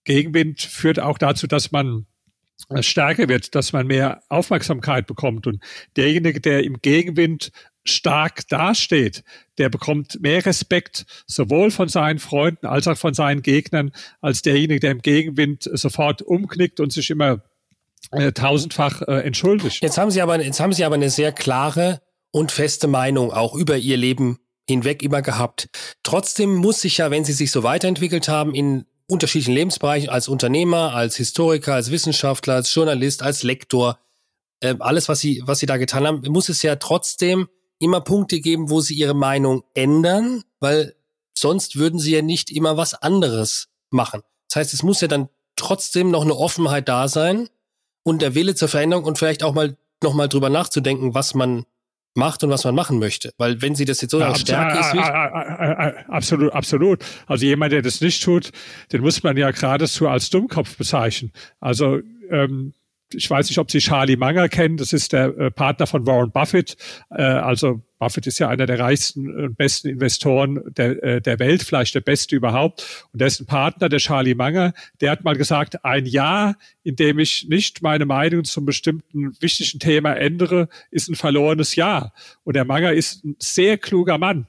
Gegenwind 0.04 0.62
führt 0.62 1.00
auch 1.00 1.18
dazu, 1.18 1.48
dass 1.48 1.72
man 1.72 2.06
stärker 2.82 3.28
wird, 3.28 3.56
dass 3.56 3.74
man 3.74 3.88
mehr 3.88 4.24
Aufmerksamkeit 4.30 5.08
bekommt. 5.08 5.48
Und 5.48 5.62
derjenige, 5.96 6.40
der 6.40 6.64
im 6.64 6.82
Gegenwind 6.82 7.52
stark 7.84 8.48
dasteht, 8.48 9.24
der 9.58 9.70
bekommt 9.70 10.22
mehr 10.22 10.46
Respekt 10.46 11.06
sowohl 11.26 11.72
von 11.72 11.90
seinen 11.90 12.20
Freunden 12.20 12.68
als 12.68 12.88
auch 12.88 12.98
von 12.98 13.14
seinen 13.14 13.42
Gegnern 13.42 13.92
als 14.22 14.44
derjenige, 14.44 14.80
der 14.80 14.92
im 14.92 15.02
Gegenwind 15.02 15.70
sofort 15.74 16.22
umknickt 16.22 16.80
und 16.80 16.94
sich 16.94 17.10
immer 17.10 17.44
äh, 18.12 18.32
tausendfach 18.32 19.02
äh, 19.04 19.22
entschuldigt. 19.22 19.82
Jetzt 19.84 19.98
haben 19.98 20.12
Sie 20.12 20.22
aber, 20.22 20.42
jetzt 20.42 20.60
haben 20.60 20.74
Sie 20.74 20.84
aber 20.84 20.96
eine 20.96 21.10
sehr 21.10 21.32
klare 21.32 22.02
und 22.32 22.52
feste 22.52 22.88
Meinung 22.88 23.32
auch 23.32 23.54
über 23.54 23.78
Ihr 23.78 23.98
Leben 23.98 24.40
hinweg 24.68 25.04
immer 25.04 25.22
gehabt. 25.22 25.70
Trotzdem 26.04 26.56
muss 26.56 26.82
sich 26.82 26.98
ja, 26.98 27.12
wenn 27.12 27.26
Sie 27.26 27.34
sich 27.34 27.52
so 27.52 27.64
weiterentwickelt 27.64 28.28
haben 28.28 28.54
in 28.54 28.86
unterschiedlichen 29.08 29.54
Lebensbereichen, 29.54 30.10
als 30.10 30.28
Unternehmer, 30.28 30.96
als 30.96 31.18
Historiker, 31.18 31.74
als 31.74 31.92
Wissenschaftler, 31.92 32.56
als 32.56 32.74
Journalist, 32.74 33.24
als 33.24 33.44
Lektor, 33.44 34.00
äh, 34.62 34.76
alles, 34.80 35.10
was 35.10 35.20
Sie, 35.20 35.42
was 35.46 35.60
Sie 35.60 35.66
da 35.66 35.78
getan 35.78 36.08
haben, 36.08 36.22
muss 36.30 36.50
es 36.50 36.62
ja 36.62 36.78
trotzdem 36.78 37.50
immer 37.80 38.02
Punkte 38.02 38.40
geben, 38.40 38.70
wo 38.70 38.80
Sie 38.80 38.94
Ihre 38.94 39.14
Meinung 39.14 39.64
ändern, 39.74 40.44
weil 40.60 40.96
sonst 41.38 41.76
würden 41.76 42.00
Sie 42.00 42.14
ja 42.14 42.22
nicht 42.22 42.52
immer 42.52 42.78
was 42.78 42.94
anderes 42.94 43.68
machen. 43.90 44.22
Das 44.48 44.58
heißt, 44.58 44.74
es 44.74 44.84
muss 44.84 45.02
ja 45.02 45.08
dann 45.08 45.30
trotzdem 45.56 46.12
noch 46.12 46.24
eine 46.24 46.36
Offenheit 46.36 46.88
da 46.88 47.08
sein, 47.08 47.50
und 48.04 48.22
der 48.22 48.36
Wille 48.36 48.56
zur 48.56 48.68
Veränderung 48.68 49.06
und 49.06 49.18
vielleicht 49.18 49.44
auch 49.44 49.54
mal 49.54 49.76
nochmal 50.04 50.28
drüber 50.28 50.50
nachzudenken, 50.50 51.14
was 51.14 51.34
man 51.34 51.66
macht 52.16 52.44
und 52.44 52.50
was 52.50 52.64
man 52.64 52.76
machen 52.76 53.00
möchte. 53.00 53.32
Weil 53.38 53.62
wenn 53.62 53.76
sie 53.76 53.86
das 53.86 54.02
jetzt 54.02 54.12
so 54.12 54.20
ja, 54.20 54.36
Stärke 54.36 54.80
ist. 54.80 56.10
Absolut, 56.10 56.54
absolut. 56.54 57.06
Also 57.28 57.46
jemand, 57.46 57.72
der 57.72 57.82
das 57.82 58.02
nicht 58.02 58.24
tut, 58.24 58.52
den 58.92 59.02
muss 59.02 59.24
man 59.24 59.38
ja 59.38 59.52
geradezu 59.52 60.08
als 60.08 60.30
Dummkopf 60.30 60.78
bezeichnen. 60.78 61.32
Also 61.60 62.00
ähm, 62.30 62.74
ich 63.14 63.30
weiß 63.30 63.50
nicht, 63.50 63.58
ob 63.58 63.72
Sie 63.72 63.80
Charlie 63.80 64.16
Munger 64.16 64.50
kennen. 64.50 64.78
Das 64.78 64.94
ist 64.94 65.14
der 65.14 65.38
äh, 65.38 65.52
Partner 65.52 65.88
von 65.88 66.06
Warren 66.06 66.32
Buffett. 66.32 66.78
Äh, 67.10 67.22
also 67.22 67.82
Buffett 68.00 68.28
ist 68.28 68.40
ja 68.40 68.50
einer 68.50 68.66
der 68.66 68.80
reichsten 68.80 69.34
und 69.34 69.58
besten 69.58 69.90
Investoren 69.90 70.62
der, 70.66 71.04
äh, 71.04 71.22
der 71.22 71.40
Welt, 71.40 71.64
vielleicht 71.64 71.96
der 71.96 72.02
beste 72.02 72.36
überhaupt. 72.36 73.08
Und 73.14 73.22
dessen 73.22 73.46
Partner, 73.46 73.90
der 73.90 74.00
Charlie 74.00 74.36
Munger, 74.36 74.74
der 75.02 75.12
hat 75.12 75.24
mal 75.24 75.36
gesagt, 75.36 75.84
ein 75.86 76.06
Jahr, 76.06 76.56
in 76.84 76.96
dem 76.96 77.20
ich 77.20 77.48
nicht 77.48 77.82
meine 77.82 78.06
Meinung 78.06 78.44
zum 78.44 78.66
bestimmten 78.66 79.32
wichtigen 79.40 79.80
Thema 79.80 80.14
ändere, 80.14 80.68
ist 80.90 81.10
ein 81.10 81.16
verlorenes 81.16 81.76
Jahr. 81.76 82.14
Und 82.44 82.56
der 82.56 82.66
Munger 82.66 82.94
ist 82.94 83.24
ein 83.24 83.36
sehr 83.40 83.78
kluger 83.78 84.18
Mann. 84.18 84.48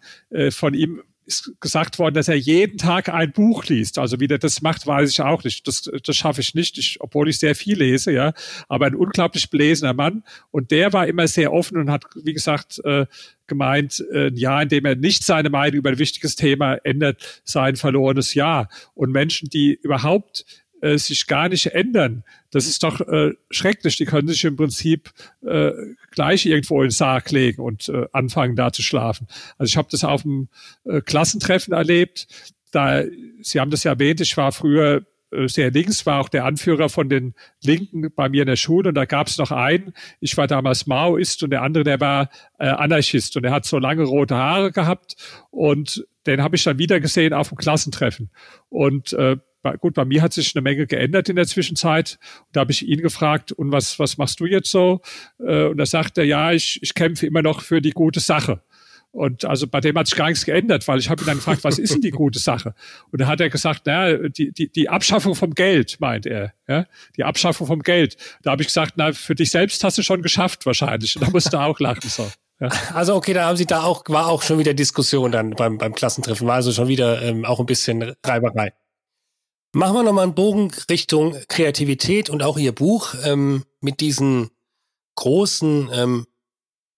Von 0.51 0.75
ihm 0.75 1.03
ist 1.27 1.53
gesagt 1.61 1.99
worden, 1.99 2.15
dass 2.15 2.29
er 2.29 2.37
jeden 2.37 2.79
Tag 2.79 3.09
ein 3.09 3.33
Buch 3.33 3.65
liest. 3.67 3.99
Also 3.99 4.21
wie 4.21 4.27
der 4.27 4.39
das 4.39 4.63
macht, 4.63 4.87
weiß 4.87 5.11
ich 5.11 5.21
auch 5.21 5.45
nicht. 5.45 5.67
Das, 5.67 5.91
das 6.05 6.17
schaffe 6.17 6.41
ich 6.41 6.55
nicht, 6.55 6.79
ich, 6.79 6.99
obwohl 7.01 7.29
ich 7.29 7.39
sehr 7.39 7.55
viel 7.55 7.79
lese, 7.79 8.13
ja. 8.13 8.33
Aber 8.69 8.87
ein 8.87 8.95
unglaublich 8.95 9.51
belesener 9.51 9.95
Mann. 9.95 10.25
Und 10.51 10.71
der 10.71 10.93
war 10.93 11.07
immer 11.07 11.29
sehr 11.29 11.53
offen 11.53 11.79
und 11.79 11.91
hat, 11.91 12.05
wie 12.23 12.33
gesagt, 12.33 12.81
äh, 12.85 13.07
gemeint, 13.47 14.05
äh, 14.13 14.29
ein 14.29 14.37
Jahr, 14.37 14.63
in 14.63 14.69
dem 14.69 14.85
er 14.85 14.97
nicht 14.97 15.25
seine 15.25 15.51
Meinung 15.51 15.79
über 15.79 15.91
ein 15.91 15.99
wichtiges 15.99 16.37
Thema 16.37 16.75
ändert, 16.85 17.43
sei 17.45 17.63
ein 17.63 17.77
verlorenes 17.77 18.35
Jahr. 18.35 18.69
Und 18.95 19.13
Menschen, 19.13 19.49
die 19.49 19.79
überhaupt 19.83 20.45
äh, 20.83 20.99
sich 20.99 21.27
gar 21.27 21.49
nicht 21.49 21.67
ändern. 21.67 22.25
Das 22.51 22.67
ist 22.67 22.83
doch 22.83 23.01
äh, 23.01 23.33
schrecklich. 23.51 23.97
Die 23.97 24.05
können 24.05 24.29
sich 24.29 24.45
im 24.45 24.57
Prinzip 24.57 25.11
äh, 25.47 25.71
gleich 26.11 26.45
irgendwo 26.45 26.83
in 26.83 26.89
den 26.89 26.91
Sarg 26.91 27.31
legen 27.31 27.63
und 27.63 27.89
äh, 27.89 28.07
anfangen 28.13 28.57
da 28.57 28.73
zu 28.73 28.83
schlafen. 28.83 29.27
Also 29.59 29.71
ich 29.71 29.77
habe 29.77 29.89
das 29.91 30.05
auf 30.05 30.23
dem 30.23 30.49
äh, 30.85 31.01
Klassentreffen 31.01 31.73
erlebt. 31.73 32.27
Da, 32.73 33.05
Sie 33.41 33.61
haben 33.61 33.71
das 33.71 33.85
ja 33.85 33.93
erwähnt, 33.93 34.21
ich 34.21 34.37
war 34.37 34.51
früher 34.51 35.07
äh, 35.31 35.49
sehr 35.49 35.71
links, 35.71 36.05
war 36.05 36.21
auch 36.21 36.29
der 36.29 36.45
Anführer 36.45 36.89
von 36.89 37.09
den 37.09 37.35
Linken 37.63 38.13
bei 38.15 38.29
mir 38.29 38.43
in 38.43 38.49
der 38.49 38.57
Schule 38.57 38.89
und 38.89 38.95
da 38.97 39.05
gab 39.05 39.29
es 39.29 39.39
noch 39.39 39.51
einen, 39.51 39.93
ich 40.21 40.37
war 40.37 40.47
damals 40.47 40.87
Maoist 40.87 41.43
und 41.43 41.51
der 41.51 41.63
andere, 41.63 41.85
der 41.85 42.01
war 42.01 42.29
äh, 42.59 42.67
Anarchist 42.67 43.37
und 43.37 43.45
er 43.45 43.53
hat 43.53 43.67
so 43.67 43.79
lange 43.79 44.03
rote 44.03 44.35
Haare 44.35 44.73
gehabt 44.73 45.17
und 45.51 46.07
den 46.27 46.43
habe 46.43 46.57
ich 46.57 46.65
dann 46.65 46.79
wieder 46.79 47.01
gesehen 47.01 47.33
auf 47.33 47.49
dem 47.49 47.59
Klassentreffen. 47.59 48.31
Und 48.69 49.13
äh, 49.13 49.37
gut, 49.81 49.95
bei 49.95 50.05
mir 50.05 50.23
hat 50.23 50.33
sich 50.33 50.55
eine 50.55 50.63
Menge 50.63 50.87
geändert 50.87 51.29
in 51.29 51.37
der 51.37 51.47
Zwischenzeit. 51.47 52.19
Da 52.53 52.61
habe 52.61 52.73
ich 52.73 52.87
ihn 52.87 53.01
gefragt, 53.01 53.53
und 53.53 53.73
was, 53.73 53.99
was 53.99 54.19
machst 54.19 54.41
du 54.41 54.47
jetzt 54.47 54.71
so? 54.71 55.01
Äh, 55.39 55.67
und 55.67 55.77
da 55.79 55.87
sagt 55.87 56.19
er, 56.19 56.25
ja, 56.25 56.53
ich, 56.53 56.83
ich 56.83 56.95
kämpfe 56.95 57.27
immer 57.27 57.43
noch 57.43 57.63
für 57.63 57.81
die 57.81 57.93
gute 57.93 58.21
Sache. 58.21 58.63
Und 59.13 59.45
also 59.45 59.67
bei 59.67 59.81
dem 59.81 59.97
hat 59.99 60.07
sich 60.07 60.17
gar 60.17 60.29
nichts 60.29 60.47
geändert, 60.47 60.89
weil 60.89 60.99
ich 60.99 61.11
habe 61.11 61.23
ihn 61.23 61.27
dann 61.27 61.37
gefragt, 61.37 61.65
was 61.65 61.79
ist 61.79 61.93
denn 61.93 62.01
die 62.01 62.11
gute 62.11 62.39
Sache? 62.39 62.75
Und 63.11 63.21
da 63.21 63.27
hat 63.27 63.43
er 63.43 63.51
gesagt, 63.51 63.83
na, 63.85 64.17
die, 64.17 64.53
die, 64.53 64.73
die 64.73 64.89
Abschaffung 64.89 65.35
vom 65.35 65.55
Geld, 65.55 65.99
meint 66.01 66.25
er. 66.25 66.55
Ja? 66.67 66.87
Die 67.19 67.25
Abschaffung 67.25 67.67
vom 67.67 67.83
Geld. 67.83 68.17
Da 68.43 68.53
habe 68.53 68.63
ich 68.63 68.69
gesagt, 68.69 68.95
na, 68.97 69.13
für 69.13 69.35
dich 69.35 69.51
selbst 69.51 69.85
hast 69.85 69.99
du 69.99 70.03
schon 70.03 70.23
geschafft 70.23 70.65
wahrscheinlich. 70.65 71.15
Und 71.17 71.27
da 71.27 71.31
musste 71.31 71.59
er 71.59 71.67
auch 71.67 71.79
lachen. 71.79 72.09
So. 72.09 72.27
Ja. 72.59 72.69
Also 72.95 73.15
okay, 73.15 73.35
da 73.35 73.47
haben 73.47 73.57
Sie 73.57 73.67
da 73.67 73.83
auch, 73.83 74.05
war 74.07 74.29
auch 74.29 74.41
schon 74.43 74.59
wieder 74.59 74.73
Diskussion 74.73 75.31
dann 75.31 75.51
beim, 75.51 75.77
beim 75.77 75.95
Klassentreffen, 75.95 76.47
war 76.47 76.55
also 76.55 76.73
schon 76.73 76.89
wieder 76.89 77.21
ähm, 77.21 77.45
auch 77.45 77.61
ein 77.61 77.67
bisschen 77.67 78.15
Reiberei. 78.25 78.73
Machen 79.75 79.95
wir 79.95 80.03
nochmal 80.03 80.25
einen 80.25 80.35
Bogen 80.35 80.71
Richtung 80.91 81.35
Kreativität 81.49 82.29
und 82.29 82.43
auch 82.43 82.59
Ihr 82.59 82.73
Buch 82.73 83.15
ähm, 83.25 83.65
mit 83.81 84.01
diesen 84.01 84.51
großen 85.15 85.89
ähm, 85.95 86.27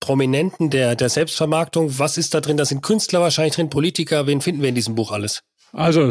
Prominenten 0.00 0.70
der, 0.70 0.96
der 0.96 1.08
Selbstvermarktung. 1.08 2.00
Was 2.00 2.18
ist 2.18 2.34
da 2.34 2.40
drin? 2.40 2.56
Da 2.56 2.64
sind 2.64 2.82
Künstler 2.82 3.20
wahrscheinlich 3.20 3.54
drin, 3.54 3.70
Politiker. 3.70 4.26
Wen 4.26 4.40
finden 4.40 4.60
wir 4.60 4.68
in 4.70 4.74
diesem 4.74 4.96
Buch 4.96 5.12
alles? 5.12 5.42
Also 5.72 6.10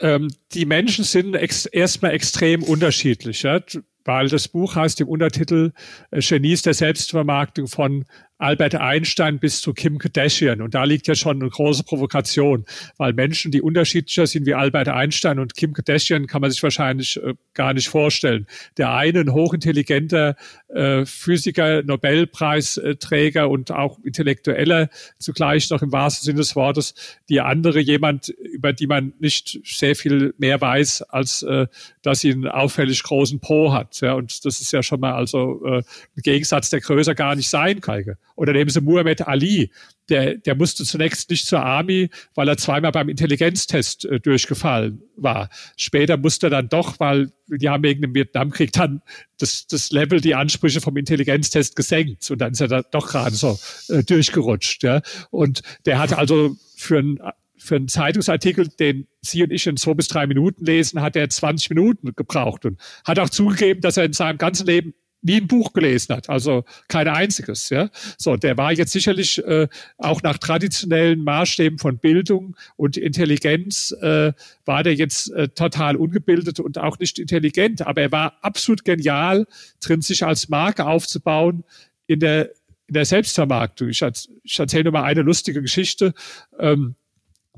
ähm, 0.00 0.30
die 0.52 0.64
Menschen 0.64 1.04
sind 1.04 1.34
ex 1.34 1.66
erstmal 1.66 2.12
extrem 2.12 2.62
unterschiedlich, 2.62 3.42
ja? 3.42 3.60
weil 4.04 4.28
das 4.28 4.48
Buch 4.48 4.74
heißt 4.76 5.00
im 5.00 5.08
Untertitel 5.08 5.72
äh, 6.12 6.20
Genies 6.20 6.62
der 6.62 6.74
Selbstvermarktung 6.74 7.66
von 7.66 8.04
Albert 8.38 8.74
Einstein 8.74 9.38
bis 9.38 9.60
zu 9.60 9.72
Kim 9.72 9.98
Kardashian. 9.98 10.60
Und 10.60 10.74
da 10.74 10.84
liegt 10.84 11.06
ja 11.06 11.14
schon 11.14 11.40
eine 11.40 11.50
große 11.50 11.84
Provokation, 11.84 12.66
weil 12.98 13.12
Menschen, 13.14 13.50
die 13.50 13.62
unterschiedlicher 13.62 14.26
sind 14.26 14.46
wie 14.46 14.54
Albert 14.54 14.88
Einstein 14.88 15.38
und 15.38 15.54
Kim 15.54 15.72
Kardashian, 15.72 16.26
kann 16.26 16.42
man 16.42 16.50
sich 16.50 16.62
wahrscheinlich 16.62 17.16
äh, 17.22 17.34
gar 17.54 17.72
nicht 17.72 17.88
vorstellen. 17.88 18.46
Der 18.76 18.92
eine 18.92 19.20
ein 19.20 19.32
hochintelligenter 19.32 20.36
äh, 20.68 21.06
Physiker, 21.06 21.82
Nobelpreisträger 21.82 23.48
und 23.48 23.70
auch 23.70 23.98
Intellektueller, 24.04 24.90
zugleich 25.18 25.70
noch 25.70 25.82
im 25.82 25.92
wahrsten 25.92 26.26
Sinne 26.26 26.38
des 26.38 26.54
Wortes. 26.56 26.94
Die 27.28 27.40
andere 27.40 27.80
jemand, 27.80 28.28
über 28.28 28.72
die 28.72 28.86
man 28.86 29.14
nicht 29.18 29.60
sehr 29.64 29.96
viel 29.96 30.34
mehr 30.36 30.60
weiß, 30.60 31.02
als 31.02 31.42
äh, 31.42 31.66
dass 32.02 32.20
sie 32.20 32.32
einen 32.32 32.48
auffällig 32.48 33.02
großen 33.02 33.40
Po 33.40 33.72
hat. 33.72 34.00
Ja, 34.00 34.12
und 34.12 34.44
das 34.44 34.60
ist 34.60 34.72
ja 34.72 34.82
schon 34.82 35.00
mal 35.00 35.14
also 35.14 35.64
äh, 35.64 35.78
ein 35.78 36.22
Gegensatz, 36.22 36.68
der 36.70 36.80
größer 36.80 37.14
gar 37.14 37.34
nicht 37.34 37.48
sein 37.48 37.80
kann. 37.80 37.96
Oder 38.36 38.52
nehmen 38.52 38.70
Sie 38.70 38.80
Muhammad 38.80 39.26
Ali, 39.26 39.70
der, 40.08 40.36
der 40.36 40.54
musste 40.54 40.84
zunächst 40.84 41.30
nicht 41.30 41.46
zur 41.46 41.62
Army, 41.62 42.10
weil 42.34 42.48
er 42.48 42.56
zweimal 42.56 42.92
beim 42.92 43.08
Intelligenztest 43.08 44.04
äh, 44.04 44.20
durchgefallen 44.20 45.02
war. 45.16 45.48
Später 45.76 46.16
musste 46.16 46.46
er 46.46 46.50
dann 46.50 46.68
doch, 46.68 47.00
weil 47.00 47.32
die 47.48 47.68
haben 47.68 47.82
wegen 47.82 48.02
dem 48.02 48.14
Vietnamkrieg 48.14 48.72
dann 48.72 49.02
das, 49.38 49.66
das 49.66 49.90
Level, 49.90 50.20
die 50.20 50.34
Ansprüche 50.34 50.80
vom 50.80 50.96
Intelligenztest 50.96 51.74
gesenkt 51.74 52.30
und 52.30 52.38
dann 52.40 52.52
ist 52.52 52.60
er 52.60 52.68
da 52.68 52.82
doch 52.82 53.08
gerade 53.08 53.34
so 53.34 53.58
äh, 53.88 54.04
durchgerutscht. 54.04 54.82
Ja. 54.84 55.00
Und 55.30 55.62
der 55.86 55.98
hat 55.98 56.12
also 56.12 56.56
für 56.76 56.98
ein 56.98 57.18
für 57.58 57.76
einen 57.76 57.88
Zeitungsartikel, 57.88 58.68
den 58.68 59.08
Sie 59.22 59.42
und 59.42 59.50
ich 59.50 59.66
in 59.66 59.76
zwei 59.76 59.94
bis 59.94 60.08
drei 60.08 60.26
Minuten 60.26 60.64
lesen, 60.64 61.00
hat 61.00 61.16
er 61.16 61.28
20 61.28 61.70
Minuten 61.70 62.12
gebraucht 62.14 62.64
und 62.64 62.78
hat 63.04 63.18
auch 63.18 63.30
zugegeben, 63.30 63.80
dass 63.80 63.96
er 63.96 64.04
in 64.04 64.12
seinem 64.12 64.38
ganzen 64.38 64.66
Leben 64.66 64.94
nie 65.22 65.40
ein 65.40 65.46
Buch 65.46 65.72
gelesen 65.72 66.14
hat, 66.14 66.28
also 66.28 66.64
kein 66.88 67.08
einziges. 67.08 67.70
Ja, 67.70 67.90
so 68.18 68.36
der 68.36 68.56
war 68.56 68.72
jetzt 68.72 68.92
sicherlich 68.92 69.42
äh, 69.44 69.68
auch 69.98 70.22
nach 70.22 70.38
traditionellen 70.38 71.24
Maßstäben 71.24 71.78
von 71.78 71.98
Bildung 71.98 72.56
und 72.76 72.96
Intelligenz 72.96 73.92
äh, 74.00 74.32
war 74.64 74.82
der 74.82 74.94
jetzt 74.94 75.32
äh, 75.32 75.48
total 75.48 75.96
ungebildet 75.96 76.60
und 76.60 76.78
auch 76.78 76.98
nicht 76.98 77.18
intelligent, 77.18 77.86
aber 77.86 78.02
er 78.02 78.12
war 78.12 78.38
absolut 78.42 78.84
genial 78.84 79.46
drin, 79.80 80.02
sich 80.02 80.24
als 80.24 80.48
Marke 80.48 80.86
aufzubauen 80.86 81.64
in 82.06 82.20
der 82.20 82.50
in 82.88 82.94
der 82.94 83.04
Selbstvermarktung. 83.04 83.88
Ich, 83.88 84.02
ich 84.44 84.58
erzähle 84.58 84.84
nur 84.84 84.92
mal 84.92 85.02
eine 85.02 85.22
lustige 85.22 85.60
Geschichte. 85.60 86.14
Ähm, 86.58 86.94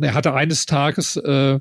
er 0.00 0.14
hatte 0.14 0.34
eines 0.34 0.66
Tages, 0.66 1.16
äh, 1.16 1.60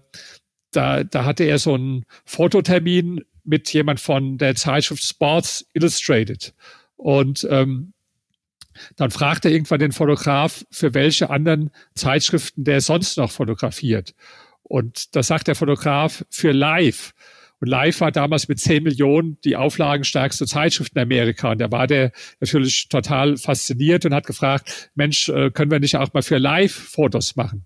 da, 0.72 1.04
da 1.04 1.26
hatte 1.26 1.44
er 1.44 1.60
so 1.60 1.74
einen 1.74 2.06
Fototermin 2.26 3.24
mit 3.48 3.72
jemand 3.74 4.00
von 4.00 4.38
der 4.38 4.56
Zeitschrift 4.56 5.04
Sports 5.04 5.66
Illustrated. 5.74 6.54
Und 6.98 7.48
ähm, 7.50 7.94
dann 8.96 9.10
fragt 9.10 9.46
er 9.46 9.52
irgendwann 9.52 9.80
den 9.80 9.92
Fotograf, 9.92 10.66
für 10.70 10.94
welche 10.94 11.30
anderen 11.30 11.72
Zeitschriften 11.96 12.64
der 12.64 12.82
sonst 12.82 13.18
noch 13.18 13.32
fotografiert. 13.32 14.14
Und 14.64 15.16
da 15.16 15.24
sagt 15.24 15.48
der 15.48 15.56
Fotograf 15.56 16.26
für 16.30 16.52
Live. 16.52 17.14
Und 17.60 17.70
Live 17.70 18.02
war 18.02 18.12
damals 18.12 18.48
mit 18.48 18.60
10 18.60 18.84
Millionen 18.84 19.40
die 19.44 19.56
auflagenstärkste 19.56 20.46
Zeitschrift 20.46 20.94
in 20.94 21.02
Amerika. 21.02 21.52
Und 21.52 21.60
da 21.60 21.72
war 21.72 21.88
der 21.88 22.12
natürlich 22.40 22.88
total 22.90 23.38
fasziniert 23.38 24.06
und 24.06 24.14
hat 24.14 24.28
gefragt, 24.28 24.92
Mensch, 24.94 25.30
äh, 25.30 25.50
können 25.50 25.72
wir 25.72 25.80
nicht 25.80 25.96
auch 25.96 26.14
mal 26.14 26.22
für 26.22 26.38
Live 26.38 26.74
Fotos 26.74 27.36
machen? 27.36 27.66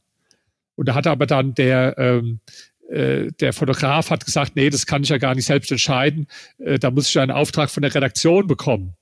Und 0.75 0.87
da 0.87 0.95
hat 0.95 1.07
aber 1.07 1.25
dann 1.25 1.53
der, 1.53 1.95
ähm, 1.97 2.39
äh, 2.47 2.70
der 2.91 3.53
Fotograf 3.53 4.09
hat 4.09 4.25
gesagt, 4.25 4.55
nee, 4.55 4.69
das 4.69 4.85
kann 4.85 5.03
ich 5.03 5.09
ja 5.09 5.17
gar 5.17 5.35
nicht 5.35 5.45
selbst 5.45 5.71
entscheiden. 5.71 6.27
Äh, 6.59 6.77
da 6.77 6.91
muss 6.91 7.09
ich 7.09 7.17
einen 7.19 7.31
Auftrag 7.31 7.69
von 7.69 7.83
der 7.83 7.93
Redaktion 7.93 8.47
bekommen. 8.47 8.95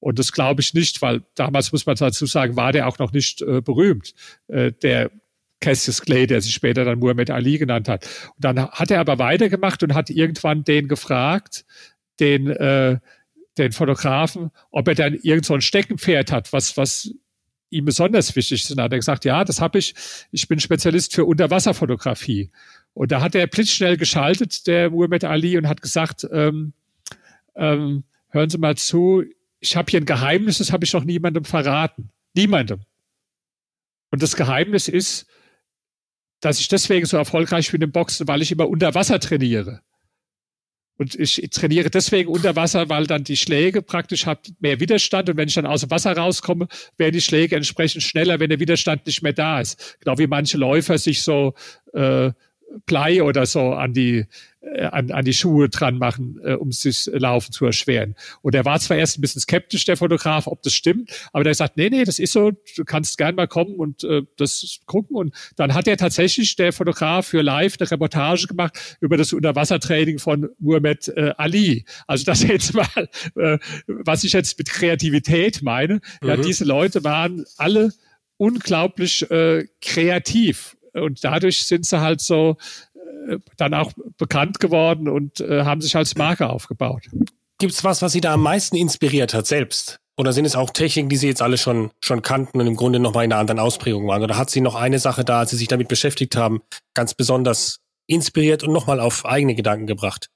Und 0.00 0.18
das 0.18 0.32
glaube 0.32 0.60
ich 0.60 0.74
nicht, 0.74 1.00
weil 1.02 1.22
damals 1.34 1.72
muss 1.72 1.86
man 1.86 1.96
dazu 1.96 2.26
sagen, 2.26 2.56
war 2.56 2.72
der 2.72 2.86
auch 2.86 2.98
noch 2.98 3.12
nicht 3.12 3.42
äh, 3.42 3.60
berühmt. 3.60 4.14
Äh, 4.48 4.72
der 4.72 5.10
Cassius 5.60 6.02
Clay, 6.02 6.26
der 6.26 6.40
sich 6.40 6.54
später 6.54 6.84
dann 6.84 6.98
Muhammad 6.98 7.30
Ali 7.30 7.58
genannt 7.58 7.88
hat. 7.88 8.06
Und 8.34 8.44
dann 8.44 8.68
hat 8.70 8.90
er 8.90 9.00
aber 9.00 9.18
weitergemacht 9.18 9.82
und 9.82 9.94
hat 9.94 10.10
irgendwann 10.10 10.64
den 10.64 10.88
gefragt, 10.88 11.64
den, 12.20 12.48
äh, 12.48 12.98
den 13.56 13.72
Fotografen, 13.72 14.50
ob 14.70 14.88
er 14.88 14.94
dann 14.94 15.14
irgend 15.14 15.46
so 15.46 15.54
ein 15.54 15.62
Steckenpferd 15.62 16.30
hat, 16.30 16.52
was, 16.52 16.76
was 16.76 17.10
ihm 17.70 17.84
besonders 17.84 18.36
wichtig 18.36 18.62
ist. 18.62 18.70
Und 18.70 18.80
hat 18.80 18.92
er 18.92 18.98
gesagt, 18.98 19.24
ja, 19.24 19.44
das 19.44 19.60
habe 19.60 19.78
ich. 19.78 19.94
Ich 20.30 20.46
bin 20.46 20.60
Spezialist 20.60 21.14
für 21.14 21.24
Unterwasserfotografie. 21.24 22.50
Und 22.96 23.12
da 23.12 23.20
hat 23.20 23.34
er 23.34 23.46
blitzschnell 23.46 23.98
geschaltet, 23.98 24.66
der 24.66 24.88
Muhammad 24.88 25.22
Ali, 25.22 25.58
und 25.58 25.68
hat 25.68 25.82
gesagt, 25.82 26.26
ähm, 26.32 26.72
ähm, 27.54 28.04
hören 28.30 28.48
Sie 28.48 28.56
mal 28.56 28.74
zu, 28.78 29.22
ich 29.60 29.76
habe 29.76 29.90
hier 29.90 30.00
ein 30.00 30.06
Geheimnis, 30.06 30.58
das 30.58 30.72
habe 30.72 30.86
ich 30.86 30.94
noch 30.94 31.04
niemandem 31.04 31.44
verraten. 31.44 32.08
Niemandem. 32.34 32.80
Und 34.10 34.22
das 34.22 34.34
Geheimnis 34.34 34.88
ist, 34.88 35.26
dass 36.40 36.58
ich 36.58 36.68
deswegen 36.68 37.04
so 37.04 37.18
erfolgreich 37.18 37.70
bin 37.70 37.82
im 37.82 37.92
Boxen, 37.92 38.28
weil 38.28 38.40
ich 38.40 38.50
immer 38.50 38.66
unter 38.66 38.94
Wasser 38.94 39.20
trainiere. 39.20 39.82
Und 40.96 41.14
ich 41.16 41.46
trainiere 41.50 41.90
deswegen 41.90 42.30
unter 42.30 42.56
Wasser, 42.56 42.88
weil 42.88 43.06
dann 43.06 43.24
die 43.24 43.36
Schläge 43.36 43.82
praktisch 43.82 44.24
hat 44.24 44.50
mehr 44.60 44.80
Widerstand. 44.80 45.28
Und 45.28 45.36
wenn 45.36 45.48
ich 45.48 45.54
dann 45.54 45.66
aus 45.66 45.82
dem 45.82 45.90
Wasser 45.90 46.16
rauskomme, 46.16 46.66
werden 46.96 47.12
die 47.12 47.20
Schläge 47.20 47.56
entsprechend 47.56 48.02
schneller, 48.04 48.40
wenn 48.40 48.48
der 48.48 48.60
Widerstand 48.60 49.04
nicht 49.04 49.20
mehr 49.20 49.34
da 49.34 49.60
ist. 49.60 49.98
Genau 50.00 50.16
wie 50.16 50.26
manche 50.26 50.56
Läufer 50.56 50.96
sich 50.96 51.22
so 51.22 51.52
äh, 51.92 52.32
Blei 52.84 53.22
oder 53.22 53.46
so 53.46 53.72
an 53.72 53.94
die, 53.94 54.26
äh, 54.60 54.84
an, 54.84 55.10
an 55.10 55.24
die 55.24 55.32
Schuhe 55.32 55.68
dran 55.68 55.98
machen, 55.98 56.38
äh, 56.44 56.54
um 56.54 56.72
sich 56.72 57.06
Laufen 57.12 57.52
zu 57.52 57.64
erschweren. 57.64 58.14
Und 58.42 58.54
er 58.54 58.64
war 58.64 58.78
zwar 58.80 58.96
erst 58.96 59.18
ein 59.18 59.20
bisschen 59.20 59.40
skeptisch, 59.40 59.84
der 59.84 59.96
Fotograf, 59.96 60.46
ob 60.46 60.62
das 60.62 60.74
stimmt, 60.74 61.10
aber 61.32 61.44
der 61.44 61.54
sagt, 61.54 61.76
nee, 61.76 61.88
nee, 61.88 62.04
das 62.04 62.18
ist 62.18 62.32
so, 62.32 62.50
du 62.50 62.84
kannst 62.84 63.18
gern 63.18 63.34
mal 63.34 63.48
kommen 63.48 63.76
und 63.76 64.04
äh, 64.04 64.22
das 64.36 64.80
gucken. 64.86 65.16
Und 65.16 65.34
dann 65.56 65.74
hat 65.74 65.88
er 65.88 65.96
tatsächlich, 65.96 66.56
der 66.56 66.72
Fotograf, 66.72 67.26
für 67.26 67.42
live 67.42 67.76
eine 67.78 67.90
Reportage 67.90 68.46
gemacht 68.46 68.96
über 69.00 69.16
das 69.16 69.32
Unterwassertraining 69.32 70.18
von 70.18 70.48
Muhammad 70.58 71.08
äh, 71.08 71.32
Ali. 71.36 71.84
Also 72.06 72.24
das 72.24 72.42
jetzt 72.46 72.74
mal, 72.74 73.08
äh, 73.36 73.58
was 73.86 74.24
ich 74.24 74.32
jetzt 74.32 74.58
mit 74.58 74.70
Kreativität 74.70 75.62
meine. 75.62 76.00
Mhm. 76.20 76.28
Ja, 76.28 76.36
diese 76.36 76.64
Leute 76.64 77.04
waren 77.04 77.44
alle 77.56 77.92
unglaublich 78.38 79.28
äh, 79.30 79.66
kreativ 79.80 80.75
und 81.00 81.22
dadurch 81.24 81.64
sind 81.66 81.86
sie 81.86 82.00
halt 82.00 82.20
so 82.20 82.56
äh, 83.28 83.38
dann 83.56 83.74
auch 83.74 83.92
bekannt 84.18 84.60
geworden 84.60 85.08
und 85.08 85.40
äh, 85.40 85.64
haben 85.64 85.80
sich 85.80 85.96
als 85.96 86.16
Marke 86.16 86.48
aufgebaut. 86.48 87.04
Gibt 87.58 87.72
es 87.72 87.84
was, 87.84 88.02
was 88.02 88.12
Sie 88.12 88.20
da 88.20 88.34
am 88.34 88.42
meisten 88.42 88.76
inspiriert 88.76 89.32
hat 89.32 89.46
selbst? 89.46 90.00
Oder 90.18 90.32
sind 90.32 90.44
es 90.44 90.56
auch 90.56 90.70
Techniken, 90.70 91.08
die 91.08 91.16
Sie 91.16 91.26
jetzt 91.26 91.42
alle 91.42 91.58
schon, 91.58 91.90
schon 92.00 92.22
kannten 92.22 92.60
und 92.60 92.66
im 92.66 92.76
Grunde 92.76 92.98
nochmal 92.98 93.24
in 93.24 93.32
einer 93.32 93.40
anderen 93.40 93.58
Ausprägung 93.58 94.06
waren? 94.06 94.22
Oder 94.22 94.36
hat 94.36 94.50
Sie 94.50 94.60
noch 94.60 94.74
eine 94.74 94.98
Sache 94.98 95.24
da, 95.24 95.40
als 95.40 95.50
Sie 95.50 95.56
sich 95.56 95.68
damit 95.68 95.88
beschäftigt 95.88 96.36
haben, 96.36 96.60
ganz 96.94 97.14
besonders 97.14 97.80
inspiriert 98.06 98.62
und 98.62 98.72
nochmal 98.72 99.00
auf 99.00 99.26
eigene 99.26 99.54
Gedanken 99.54 99.86
gebracht? 99.86 100.30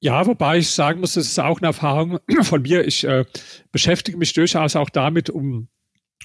Ja, 0.00 0.26
wobei 0.26 0.58
ich 0.58 0.70
sagen 0.70 1.00
muss, 1.00 1.14
das 1.14 1.26
ist 1.26 1.38
auch 1.38 1.58
eine 1.58 1.68
Erfahrung 1.68 2.18
von 2.42 2.62
mir. 2.62 2.86
Ich 2.86 3.04
äh, 3.04 3.24
beschäftige 3.70 4.18
mich 4.18 4.32
durchaus 4.32 4.76
auch 4.76 4.90
damit, 4.90 5.30
um 5.30 5.68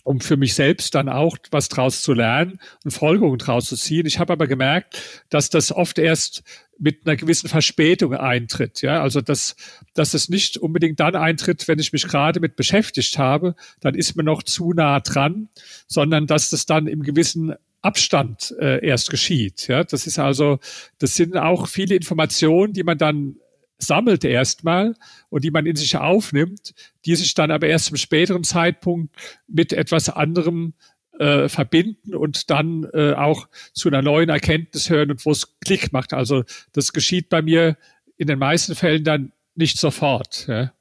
um 0.04 0.20
für 0.20 0.38
mich 0.38 0.54
selbst 0.54 0.96
dann 0.96 1.10
auch 1.10 1.38
was 1.52 1.70
draus 1.70 2.02
zu 2.02 2.14
lernen 2.14 2.60
und 2.84 2.92
Folgerungen 2.92 3.40
draus 3.40 3.66
zu 3.66 3.76
ziehen. 3.76 4.06
Ich 4.06 4.20
habe 4.20 4.34
aber 4.34 4.48
gemerkt, 4.48 5.02
dass 5.30 5.50
das 5.50 5.72
oft 5.72 6.00
erst 6.00 6.44
mit 6.80 7.06
einer 7.06 7.16
gewissen 7.16 7.50
Verspätung 7.50 8.14
eintritt. 8.14 8.82
Ja, 8.82 9.02
also 9.02 9.22
dass, 9.22 9.56
dass 9.94 10.14
es 10.14 10.30
nicht 10.30 10.58
unbedingt 10.58 11.00
dann 11.00 11.16
eintritt, 11.16 11.68
wenn 11.68 11.80
ich 11.80 11.94
mich 11.94 12.08
gerade 12.08 12.40
mit 12.40 12.56
beschäftigt 12.56 13.18
habe, 13.18 13.56
dann 13.80 13.96
ist 13.96 14.16
mir 14.16 14.24
noch 14.24 14.44
zu 14.44 14.74
nah 14.74 15.00
dran, 15.00 15.50
sondern 15.88 16.28
dass 16.28 16.50
das 16.50 16.66
dann 16.66 16.88
im 16.88 17.04
gewissen 17.04 17.56
Abstand 17.82 18.56
äh, 18.60 18.86
erst 18.86 19.10
geschieht. 19.10 19.68
Ja, 19.68 19.84
das 19.84 20.08
ist 20.08 20.20
also, 20.20 20.60
das 21.00 21.16
sind 21.16 21.38
auch 21.38 21.68
viele 21.68 21.96
Informationen, 21.96 22.74
die 22.74 22.84
man 22.84 22.98
dann 22.98 23.38
sammelt 23.78 24.24
erstmal 24.24 24.96
und 25.30 25.44
die 25.44 25.52
man 25.52 25.66
in 25.66 25.76
sich 25.76 25.96
aufnimmt, 25.98 26.74
die 27.06 27.16
sich 27.16 27.34
dann 27.34 27.52
aber 27.52 27.68
erst 27.68 27.86
zum 27.86 27.98
späteren 27.98 28.44
Zeitpunkt 28.44 29.16
mit 29.48 29.74
etwas 29.74 30.10
anderem 30.10 30.74
äh, 31.20 31.50
verbinden 31.50 32.16
und 32.16 32.50
dann 32.50 32.88
äh, 32.94 33.14
auch 33.14 33.48
zu 33.74 33.90
einer 33.90 34.02
neuen 34.02 34.30
Erkenntnis 34.30 34.90
hören 34.90 35.12
und 35.12 35.26
wo 35.26 35.32
es 35.32 35.60
Klick 35.60 35.92
macht. 35.94 36.14
Also 36.14 36.44
das 36.74 36.94
geschieht 36.94 37.30
bei 37.30 37.42
mir 37.42 37.78
in 38.18 38.28
den 38.28 38.40
meisten 38.40 38.76
Fällen 38.76 39.04
dann 39.04 39.32
nicht 39.56 39.80
sofort. 39.80 40.48
Ja. 40.48 40.74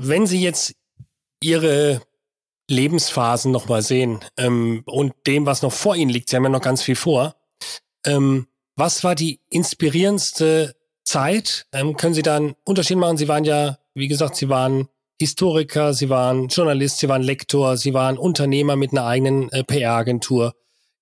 Wenn 0.00 0.26
Sie 0.26 0.40
jetzt 0.40 0.76
Ihre 1.42 2.02
Lebensphasen 2.68 3.52
nochmal 3.52 3.82
sehen 3.82 4.20
ähm, 4.36 4.82
und 4.86 5.14
dem, 5.26 5.46
was 5.46 5.62
noch 5.62 5.72
vor 5.72 5.96
Ihnen 5.96 6.10
liegt, 6.10 6.30
Sie 6.30 6.36
haben 6.36 6.44
ja 6.44 6.48
noch 6.48 6.62
ganz 6.62 6.82
viel 6.82 6.96
vor, 6.96 7.36
ähm, 8.06 8.46
was 8.76 9.04
war 9.04 9.14
die 9.14 9.40
inspirierendste 9.50 10.74
Zeit 11.04 11.66
ähm, 11.72 11.96
können 11.96 12.14
Sie 12.14 12.22
da 12.22 12.36
einen 12.36 12.54
Unterschied 12.64 12.96
machen? 12.96 13.16
Sie 13.16 13.28
waren 13.28 13.44
ja, 13.44 13.78
wie 13.94 14.08
gesagt, 14.08 14.36
Sie 14.36 14.48
waren 14.48 14.88
Historiker, 15.20 15.94
Sie 15.94 16.08
waren 16.08 16.48
Journalist, 16.48 16.98
Sie 16.98 17.08
waren 17.08 17.22
Lektor, 17.22 17.76
Sie 17.76 17.94
waren 17.94 18.18
Unternehmer 18.18 18.76
mit 18.76 18.92
einer 18.92 19.06
eigenen 19.06 19.50
äh, 19.52 19.62
PR-Agentur. 19.62 20.54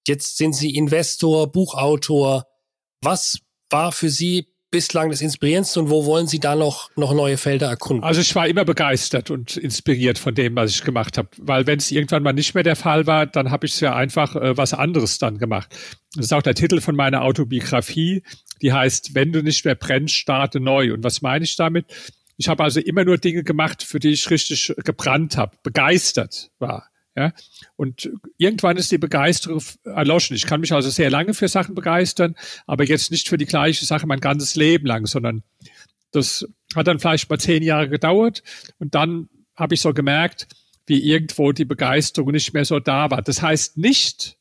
Jetzt 0.07 0.37
sind 0.37 0.55
Sie 0.55 0.75
Investor, 0.77 1.51
Buchautor. 1.51 2.47
Was 3.01 3.39
war 3.71 3.93
für 3.93 4.11
Sie 4.11 4.52
bislang 4.73 5.11
das 5.11 5.21
Inspirierendste 5.21 5.79
und 5.79 5.91
wo 5.91 6.05
wollen 6.05 6.27
Sie 6.27 6.41
da 6.41 6.57
noch, 6.57 6.91
noch 6.97 7.15
neue 7.15 7.37
Felder 7.37 7.69
erkunden? 7.69 8.03
Also 8.03 8.21
ich 8.21 8.35
war 8.35 8.49
immer 8.49 8.65
begeistert 8.65 9.31
und 9.31 9.57
inspiriert 9.57 10.19
von 10.19 10.35
dem, 10.35 10.57
was 10.57 10.71
ich 10.73 10.83
gemacht 10.83 11.19
habe, 11.19 11.29
weil 11.39 11.69
wenn 11.69 11.79
es 11.79 11.93
irgendwann 11.93 12.25
mal 12.25 12.33
nicht 12.33 12.55
mehr 12.55 12.65
der 12.65 12.75
Fall 12.75 13.07
war, 13.07 13.27
dann 13.27 13.53
habe 13.53 13.67
ich 13.67 13.75
es 13.75 13.81
ja 13.81 13.95
einfach 13.95 14.35
äh, 14.35 14.57
was 14.57 14.75
anderes 14.75 15.19
dann 15.19 15.39
gemacht. 15.39 15.69
Das 16.17 16.27
ist 16.27 16.33
auch 16.33 16.43
der 16.43 16.57
Titel 16.57 16.81
von 16.81 16.97
meiner 16.97 17.23
Autobiografie, 17.23 18.25
die 18.63 18.73
heißt, 18.73 19.15
wenn 19.15 19.31
du 19.33 19.43
nicht 19.43 19.65
mehr 19.65 19.77
brennst, 19.77 20.15
starte 20.15 20.59
neu. 20.59 20.93
Und 20.93 21.05
was 21.05 21.23
meine 21.23 21.45
ich 21.45 21.55
damit? 21.55 21.87
Ich 22.37 22.49
habe 22.49 22.65
also 22.65 22.81
immer 22.81 23.05
nur 23.05 23.19
Dinge 23.19 23.45
gemacht, 23.45 23.83
für 23.83 24.01
die 24.01 24.11
ich 24.11 24.29
richtig 24.31 24.75
gebrannt 24.85 25.37
habe, 25.37 25.57
begeistert 25.63 26.51
war. 26.59 26.89
Ja? 27.15 27.33
Und 27.77 28.11
irgendwann 28.39 28.77
ist 28.77 28.91
die 28.91 28.99
Begeisterung 28.99 29.63
erloschen. 29.85 30.37
Ich 30.37 30.47
kann 30.47 30.61
mich 30.61 30.73
also 30.73 30.91
sehr 30.91 31.11
lange 31.11 31.35
für 31.35 31.49
Sachen 31.49 31.75
begeistern, 31.75 32.37
aber 32.67 32.85
jetzt 32.85 33.11
nicht 33.11 33.29
für 33.29 33.39
die 33.39 33.47
gleiche 33.47 33.85
Sache 33.85 34.07
mein 34.07 34.21
ganzes 34.21 34.55
Leben 34.55 34.87
lang, 34.87 35.07
sondern 35.07 35.43
das 36.11 36.47
hat 36.75 36.87
dann 36.87 36.99
vielleicht 36.99 37.29
mal 37.29 37.39
zehn 37.39 37.63
Jahre 37.63 37.89
gedauert 37.89 38.43
und 38.79 38.95
dann 38.95 39.29
habe 39.57 39.75
ich 39.75 39.81
so 39.81 39.93
gemerkt, 39.93 40.47
wie 40.87 41.03
irgendwo 41.03 41.53
die 41.53 41.65
Begeisterung 41.65 42.33
nicht 42.33 42.55
mehr 42.55 42.65
so 42.65 42.81
da 42.81 43.11
war. 43.11 43.23
Das 43.23 43.43
heißt 43.43 43.79
nicht, 43.79 44.37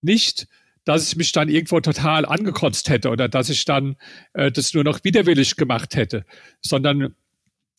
nicht, 0.00 0.48
dass 0.84 1.08
ich 1.08 1.16
mich 1.16 1.32
dann 1.32 1.48
irgendwo 1.48 1.80
total 1.80 2.24
angekotzt 2.24 2.88
hätte 2.88 3.10
oder 3.10 3.28
dass 3.28 3.48
ich 3.48 3.64
dann 3.64 3.96
äh, 4.34 4.52
das 4.52 4.72
nur 4.72 4.84
noch 4.84 5.02
widerwillig 5.02 5.56
gemacht 5.56 5.96
hätte, 5.96 6.24
sondern 6.60 7.14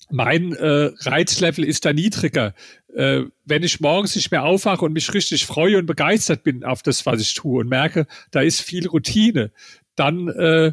mein 0.09 0.53
äh, 0.53 0.91
Reizlevel 0.99 1.65
ist 1.65 1.85
da 1.85 1.93
niedriger. 1.93 2.53
Äh, 2.93 3.23
wenn 3.45 3.63
ich 3.63 3.79
morgens 3.79 4.15
nicht 4.15 4.31
mehr 4.31 4.43
aufwache 4.43 4.85
und 4.85 4.93
mich 4.93 5.13
richtig 5.13 5.45
freue 5.45 5.77
und 5.77 5.85
begeistert 5.85 6.43
bin 6.43 6.63
auf 6.63 6.81
das, 6.81 7.05
was 7.05 7.21
ich 7.21 7.33
tue 7.33 7.61
und 7.61 7.67
merke, 7.67 8.07
da 8.31 8.41
ist 8.41 8.61
viel 8.61 8.87
Routine, 8.87 9.51
dann, 9.95 10.27
äh, 10.29 10.71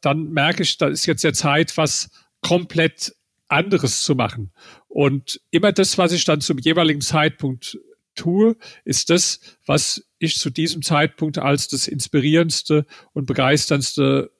dann 0.00 0.30
merke 0.30 0.62
ich, 0.62 0.78
da 0.78 0.88
ist 0.88 1.06
jetzt 1.06 1.24
der 1.24 1.34
Zeit, 1.34 1.76
was 1.76 2.10
komplett 2.40 3.14
anderes 3.48 4.02
zu 4.02 4.14
machen. 4.14 4.52
Und 4.88 5.40
immer 5.50 5.72
das, 5.72 5.98
was 5.98 6.12
ich 6.12 6.24
dann 6.24 6.40
zum 6.40 6.58
jeweiligen 6.58 7.00
Zeitpunkt 7.00 7.78
tue, 8.14 8.56
ist 8.84 9.10
das, 9.10 9.40
was 9.66 10.04
ich 10.18 10.38
zu 10.38 10.50
diesem 10.50 10.82
Zeitpunkt 10.82 11.38
als 11.38 11.68
das 11.68 11.88
inspirierendste 11.88 12.86
und 13.12 13.26
begeisterndste 13.26 14.30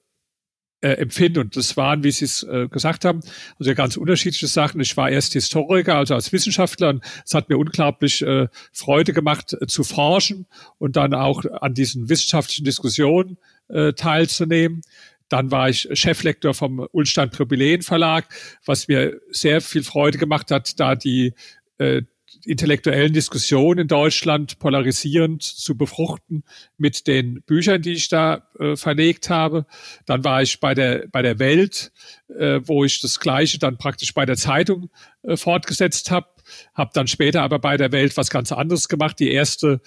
äh, 0.83 0.97
empfinde. 0.97 1.39
Und 1.39 1.55
das 1.55 1.77
waren, 1.77 2.03
wie 2.03 2.11
Sie 2.11 2.25
es 2.25 2.43
äh, 2.43 2.67
gesagt 2.67 3.05
haben, 3.05 3.21
also 3.57 3.73
ganz 3.73 3.95
unterschiedliche 3.95 4.47
Sachen. 4.47 4.81
Ich 4.81 4.95
war 4.97 5.09
erst 5.09 5.33
Historiker, 5.33 5.95
also 5.95 6.13
als 6.13 6.31
Wissenschaftler, 6.33 6.89
und 6.89 7.03
es 7.25 7.33
hat 7.33 7.49
mir 7.49 7.57
unglaublich 7.57 8.21
äh, 8.21 8.47
Freude 8.73 9.13
gemacht, 9.13 9.53
äh, 9.53 9.65
zu 9.67 9.83
forschen 9.83 10.45
und 10.77 10.95
dann 10.97 11.13
auch 11.13 11.45
an 11.61 11.73
diesen 11.73 12.09
wissenschaftlichen 12.09 12.65
Diskussionen 12.65 13.37
äh, 13.69 13.93
teilzunehmen. 13.93 14.81
Dann 15.29 15.51
war 15.51 15.69
ich 15.69 15.87
Cheflektor 15.93 16.53
vom 16.53 16.85
Ulstein 16.91 17.29
Privilegien 17.29 17.81
Verlag, 17.81 18.27
was 18.65 18.87
mir 18.87 19.19
sehr 19.31 19.61
viel 19.61 19.83
Freude 19.83 20.17
gemacht 20.17 20.51
hat, 20.51 20.79
da 20.79 20.95
die 20.95 21.33
äh, 21.77 22.01
intellektuellen 22.45 23.13
Diskussionen 23.13 23.81
in 23.81 23.87
Deutschland 23.87 24.59
polarisierend 24.59 25.43
zu 25.43 25.77
befruchten 25.77 26.43
mit 26.77 27.07
den 27.07 27.41
Büchern, 27.43 27.81
die 27.81 27.93
ich 27.93 28.09
da 28.09 28.47
äh, 28.59 28.75
verlegt 28.75 29.29
habe. 29.29 29.65
Dann 30.05 30.23
war 30.23 30.41
ich 30.41 30.59
bei 30.59 30.73
der, 30.73 31.07
bei 31.11 31.21
der 31.21 31.39
Welt, 31.39 31.91
äh, 32.29 32.59
wo 32.63 32.83
ich 32.83 33.01
das 33.01 33.19
Gleiche 33.19 33.59
dann 33.59 33.77
praktisch 33.77 34.13
bei 34.13 34.25
der 34.25 34.37
Zeitung 34.37 34.89
äh, 35.23 35.37
fortgesetzt 35.37 36.11
habe. 36.11 36.27
Habe 36.73 36.91
dann 36.93 37.07
später 37.07 37.41
aber 37.41 37.59
bei 37.59 37.77
der 37.77 37.91
Welt 37.91 38.17
was 38.17 38.29
ganz 38.29 38.51
anderes 38.51 38.87
gemacht. 38.87 39.19
Die 39.19 39.31
erste 39.31 39.81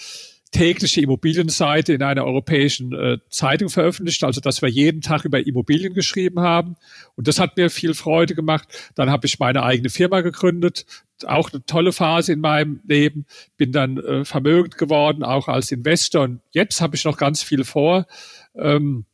tägliche 0.53 1.01
Immobilienseite 1.01 1.92
in 1.92 2.03
einer 2.03 2.24
europäischen 2.24 2.92
äh, 2.92 3.18
Zeitung 3.28 3.68
veröffentlicht, 3.68 4.24
also 4.24 4.40
dass 4.40 4.62
wir 4.62 4.68
jeden 4.68 5.01
Tag 5.01 5.24
über 5.24 5.47
Immobilien 5.47 5.92
geschrieben 5.92 6.40
haben. 6.40 6.76
Und 7.14 7.28
das 7.28 7.38
hat 7.38 7.57
mir 7.57 7.68
viel 7.68 7.94
Freude 7.94 8.34
gemacht. 8.34 8.68
Dann 8.94 9.11
habe 9.11 9.26
ich 9.26 9.38
meine 9.38 9.62
eigene 9.62 9.90
Firma 9.90 10.20
gegründet, 10.20 10.86
auch 11.25 11.53
eine 11.53 11.64
tolle 11.64 11.93
Phase 11.93 12.33
in 12.33 12.41
meinem 12.41 12.81
Leben, 12.87 13.27
bin 13.57 13.73
dann 13.73 13.99
äh, 13.99 14.25
vermögend 14.25 14.77
geworden, 14.77 15.23
auch 15.23 15.49
als 15.49 15.73
Investor. 15.73 16.25
Und 16.25 16.41
jetzt 16.51 16.81
habe 16.81 16.97
ich 16.97 17.05
noch 17.05 17.17
ganz 17.17 17.43
viel 17.43 17.64
vor. 17.64 18.07
Ähm, 18.55 19.05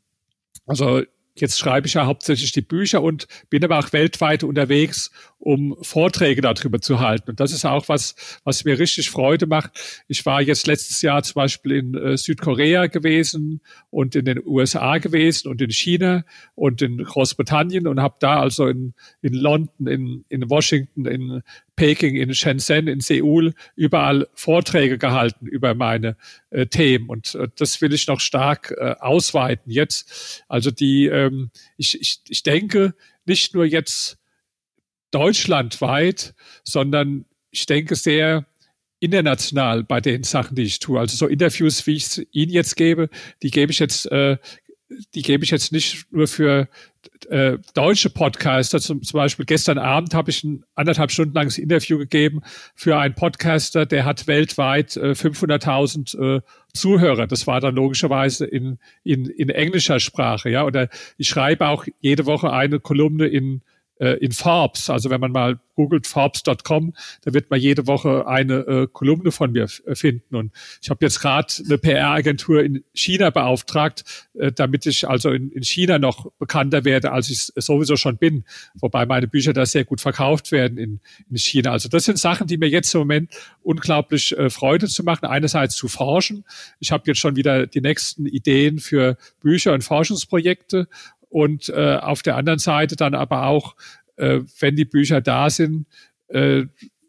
also 0.67 1.03
Jetzt 1.35 1.59
schreibe 1.59 1.87
ich 1.87 1.95
ja 1.95 2.05
hauptsächlich 2.05 2.53
die 2.53 2.61
Bücher 2.61 3.03
und 3.03 3.27
bin 3.49 3.65
aber 3.65 3.79
auch 3.79 3.95
weltweit 3.95 4.45
unterwegs, 4.45 5.11
um 5.39 5.75
Vorträge 5.81 6.43
darüber 6.43 6.79
zu 6.81 7.01
halten. 7.01 7.31
Und 7.31 7.41
das 7.41 7.53
ist 7.53 7.65
auch 7.65 7.89
was, 7.89 8.15
was 8.45 8.67
mir 8.67 8.79
richtig 8.79 9.09
Freude 9.09 9.47
macht. 9.47 9.71
Ich 10.09 10.27
war 10.27 10.43
jetzt 10.43 10.67
letztes 10.67 11.01
Jahr 11.01 11.23
zum 11.23 11.35
Beispiel 11.35 11.73
in 11.73 11.95
äh, 11.95 12.19
Südkorea 12.19 12.87
gewesen 12.87 13.63
und 13.91 14.15
in 14.15 14.27
den 14.27 14.43
USA 14.45 14.99
gewesen 14.99 15.49
und 15.49 15.63
in 15.63 15.71
China 15.71 16.23
und 16.55 16.83
in 16.83 16.99
Großbritannien 16.99 17.87
und 17.87 18.01
habe 18.01 18.17
da 18.21 18.39
also 18.39 18.67
in, 18.67 18.93
in 19.23 19.33
London, 19.33 19.87
in, 19.87 20.25
in 20.29 20.51
Washington, 20.51 21.07
in 21.07 21.43
Peking, 21.83 22.15
in 22.15 22.33
Shenzhen, 22.33 22.87
in 22.87 23.01
Seoul 23.01 23.55
überall 23.75 24.29
Vorträge 24.35 24.99
gehalten 24.99 25.49
über 25.49 25.75
meine 25.75 26.17
äh, 26.51 26.67
Themen. 26.67 27.09
Und 27.09 27.35
äh, 27.35 27.49
das 27.57 27.81
will 27.81 27.93
ich 27.93 28.07
noch 28.07 28.21
stark 28.21 28.73
äh, 28.79 28.95
ausweiten 29.01 29.69
jetzt. 29.73 30.45
Also 30.47 30.71
die, 30.71 31.07
ähm, 31.07 31.51
ich, 31.77 32.01
ich, 32.01 32.21
ich 32.29 32.45
denke 32.45 32.95
nicht 33.27 33.57
nur 33.57 33.65
jetzt 33.65 34.19
deutschlandweit, 35.11 36.37
sondern 36.63 37.25
ich 37.51 37.67
denke 37.67 37.97
sehr 37.97 38.47
international 39.01 39.83
bei 39.83 40.01
den 40.01 40.23
Sachen, 40.23 40.55
die 40.55 40.63
ich 40.63 40.79
tue. 40.79 41.01
Also 41.01 41.17
so 41.17 41.27
Interviews, 41.27 41.85
wie 41.89 41.97
ich 41.97 42.05
es 42.05 42.23
Ihnen 42.31 42.53
jetzt 42.53 42.77
gebe, 42.77 43.09
die 43.43 43.51
gebe 43.51 43.73
ich 43.73 43.81
jetzt 43.81 44.07
äh, 44.13 44.39
die 45.15 45.23
gebe 45.23 45.45
ich 45.45 45.51
jetzt 45.51 45.73
nicht 45.73 46.07
nur 46.11 46.27
für 46.27 46.69
äh, 47.29 47.59
deutsche 47.75 48.11
Podcaster. 48.11 48.81
Zum, 48.81 49.03
zum 49.03 49.19
Beispiel 49.19 49.45
gestern 49.45 49.79
Abend 49.79 50.15
habe 50.15 50.31
ich 50.31 50.45
ein 50.45 50.65
anderthalb 50.75 51.11
Stunden 51.11 51.35
langes 51.35 51.59
Interview 51.59 51.99
gegeben 51.99 52.43
für 52.75 52.99
einen 52.99 53.15
Podcaster, 53.15 53.87
der 53.87 54.05
hat 54.05 54.27
weltweit 54.27 54.97
äh, 54.97 55.13
500.000 55.13 56.37
äh, 56.37 56.41
Zuhörer. 56.75 57.27
Das 57.27 57.47
war 57.47 57.61
dann 57.61 57.75
logischerweise 57.75 58.47
in, 58.47 58.79
in, 59.05 59.27
in 59.27 59.51
englischer 59.51 60.01
Sprache. 60.01 60.51
Ja, 60.51 60.65
oder 60.65 60.89
ich 61.19 61.29
schreibe 61.29 61.69
auch 61.69 61.87
jede 62.01 62.27
Woche 62.27 62.53
eine 62.53 62.81
Kolumne 62.81 63.27
in 63.27 63.63
äh, 64.03 64.15
in 64.15 64.33
Forbes. 64.33 64.91
Also 64.91 65.11
wenn 65.11 65.21
man 65.21 65.31
mal 65.31 65.61
googelt 65.77 66.07
Forbes.com, 66.07 66.93
da 67.23 67.33
wird 67.33 67.51
man 67.51 67.61
jede 67.61 67.87
Woche 67.87 68.27
eine 68.27 68.55
äh, 68.67 68.89
Kolumne 68.93 69.31
von 69.31 69.53
mir 69.53 69.69
äh, 69.87 69.95
finden. 69.95 70.35
Und 70.35 70.53
ich 70.83 70.91
habe 70.91 71.05
jetzt 71.05 71.21
gerade 71.21 71.53
eine 71.65 71.79
PR-Agentur 71.79 72.63
in 72.63 72.85
China 72.93 73.31
beauftragt, 73.31 74.29
äh, 74.35 74.51
damit 74.51 74.87
ich 74.87 75.09
also 75.09 75.31
in, 75.31 75.51
in 75.53 75.63
China 75.63 75.99
noch 75.99 76.31
bekannter 76.39 76.85
werde, 76.85 77.13
als 77.13 77.31
ich 77.31 77.53
sowieso 77.55 77.97
schon 77.97 78.17
bin. 78.17 78.45
Wobei 78.75 79.07
meine 79.07 79.29
Bücher 79.29 79.53
da 79.53 79.65
sehr 79.65 79.85
gut 79.85 80.01
verkauft 80.01 80.51
werden 80.51 80.79
in, 80.79 81.01
in 81.31 81.39
China. 81.39 81.71
Also 81.71 81.89
das 81.89 82.05
sind 82.05 82.19
Sachen, 82.19 82.49
die 82.49 82.59
mir 82.59 82.69
jetzt 82.69 82.93
im 82.95 83.01
Moment 83.01 83.31
unglaublich 83.63 84.37
äh, 84.37 84.51
Freude 84.51 84.89
zu 84.89 85.05
machen. 85.05 85.27
Einerseits 85.27 85.77
zu 85.77 85.87
forschen. 85.87 86.45
Ich 86.81 86.91
habe 86.91 87.05
jetzt 87.07 87.21
schon 87.21 87.37
wieder 87.37 87.69
die 87.69 87.81
nächsten 87.81 88.27
Ideen 88.27 88.81
für 88.81 89.17
Bücher 89.41 89.73
und 89.73 89.85
Forschungsprojekte 89.85 90.89
und 91.33 91.69
äh, 91.71 91.97
auf 91.97 92.23
der 92.23 92.37
anderen 92.37 92.59
Seite 92.59 92.97
dann 92.97 93.15
aber 93.15 93.47
auch, 93.47 93.75
äh, 94.17 94.41
wenn 94.61 94.77
die 94.77 94.85
Bücher 94.85 95.21
da 95.21 95.51
sind, 95.51 95.87
äh, 96.29 96.65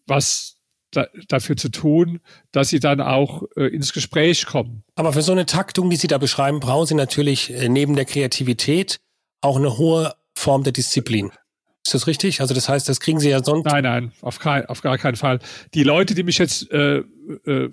was 0.08 0.58
da, 0.92 1.08
dafür 1.28 1.58
zu 1.58 1.70
tun, 1.70 2.20
dass 2.52 2.70
sie 2.70 2.80
dann 2.80 3.02
auch 3.02 3.44
äh, 3.56 3.68
ins 3.68 3.94
Gespräch 3.94 4.46
kommen. 4.46 4.84
Aber 4.96 5.14
für 5.14 5.22
so 5.22 5.32
eine 5.32 5.46
Taktung, 5.46 5.92
wie 5.92 5.96
Sie 5.96 6.08
da 6.08 6.18
beschreiben, 6.18 6.60
brauchen 6.60 6.88
Sie 6.88 6.96
natürlich 6.96 7.52
äh, 7.52 7.68
neben 7.68 7.96
der 7.96 8.06
Kreativität 8.06 9.00
auch 9.42 9.58
eine 9.58 9.78
hohe 9.78 10.14
Form 10.36 10.64
der 10.64 10.74
Disziplin. 10.74 11.32
Ist 11.86 11.94
das 11.94 12.08
richtig? 12.08 12.40
Also 12.40 12.54
das 12.54 12.70
heißt, 12.70 12.88
das 12.88 13.00
kriegen 13.00 13.20
Sie 13.20 13.30
ja 13.30 13.44
sonst. 13.44 13.66
Nein, 13.66 13.84
nein, 13.84 14.12
auf, 14.22 14.40
kein, 14.40 14.66
auf 14.68 14.82
gar 14.82 14.98
keinen 14.98 15.18
Fall. 15.18 15.40
Die 15.74 15.84
Leute, 15.84 16.16
die 16.16 16.24
mich 16.24 16.38
jetzt 16.38 16.72
äh, 16.72 17.04
äh, 17.46 17.72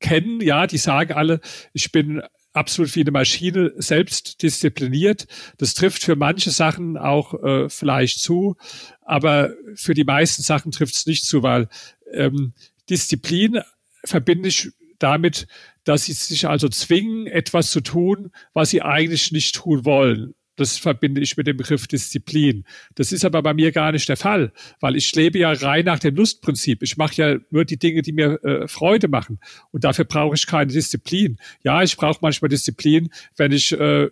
kennen, 0.00 0.40
ja, 0.40 0.66
die 0.66 0.78
sagen 0.78 1.12
alle, 1.12 1.40
ich 1.72 1.92
bin 1.92 2.22
absolut 2.54 2.94
wie 2.96 3.00
eine 3.00 3.10
Maschine 3.10 3.72
selbst 3.76 4.42
diszipliniert. 4.42 5.26
Das 5.58 5.74
trifft 5.74 6.02
für 6.02 6.16
manche 6.16 6.50
Sachen 6.50 6.96
auch 6.96 7.34
äh, 7.42 7.68
vielleicht 7.68 8.20
zu, 8.20 8.56
aber 9.02 9.52
für 9.74 9.92
die 9.92 10.04
meisten 10.04 10.42
Sachen 10.42 10.72
trifft 10.72 10.94
es 10.94 11.06
nicht 11.06 11.26
zu, 11.26 11.42
weil 11.42 11.68
ähm, 12.12 12.54
Disziplin 12.88 13.60
verbinde 14.04 14.48
ich 14.48 14.70
damit, 14.98 15.46
dass 15.82 16.04
sie 16.04 16.12
sich 16.12 16.48
also 16.48 16.68
zwingen, 16.68 17.26
etwas 17.26 17.70
zu 17.70 17.80
tun, 17.80 18.30
was 18.52 18.70
sie 18.70 18.82
eigentlich 18.82 19.32
nicht 19.32 19.54
tun 19.56 19.84
wollen. 19.84 20.34
Das 20.56 20.78
verbinde 20.78 21.20
ich 21.20 21.36
mit 21.36 21.46
dem 21.46 21.56
Begriff 21.56 21.86
Disziplin. 21.86 22.64
Das 22.94 23.12
ist 23.12 23.24
aber 23.24 23.42
bei 23.42 23.54
mir 23.54 23.72
gar 23.72 23.92
nicht 23.92 24.08
der 24.08 24.16
Fall, 24.16 24.52
weil 24.80 24.96
ich 24.96 25.14
lebe 25.14 25.38
ja 25.38 25.52
rein 25.52 25.84
nach 25.84 25.98
dem 25.98 26.14
Lustprinzip. 26.14 26.82
Ich 26.82 26.96
mache 26.96 27.14
ja 27.16 27.38
nur 27.50 27.64
die 27.64 27.78
Dinge, 27.78 28.02
die 28.02 28.12
mir 28.12 28.42
äh, 28.44 28.68
Freude 28.68 29.08
machen. 29.08 29.40
Und 29.72 29.84
dafür 29.84 30.04
brauche 30.04 30.36
ich 30.36 30.46
keine 30.46 30.72
Disziplin. 30.72 31.38
Ja, 31.64 31.82
ich 31.82 31.96
brauche 31.96 32.18
manchmal 32.22 32.48
Disziplin, 32.48 33.10
wenn 33.36 33.52
ich 33.52 33.72
äh, 33.72 34.10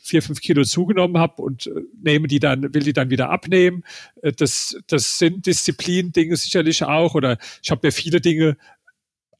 vier, 0.00 0.22
fünf 0.22 0.40
Kilo 0.40 0.62
zugenommen 0.64 1.18
habe 1.18 1.42
und 1.42 1.66
äh, 1.66 1.82
nehme 2.02 2.28
die 2.28 2.38
dann, 2.38 2.74
will 2.74 2.82
die 2.82 2.92
dann 2.92 3.10
wieder 3.10 3.30
abnehmen. 3.30 3.82
Äh, 4.22 4.32
das, 4.32 4.76
das 4.86 5.18
sind 5.18 5.46
Disziplin-Dinge 5.46 6.36
sicherlich 6.36 6.84
auch. 6.84 7.14
Oder 7.14 7.38
ich 7.62 7.70
habe 7.70 7.86
mir 7.86 7.92
viele 7.92 8.20
Dinge 8.20 8.56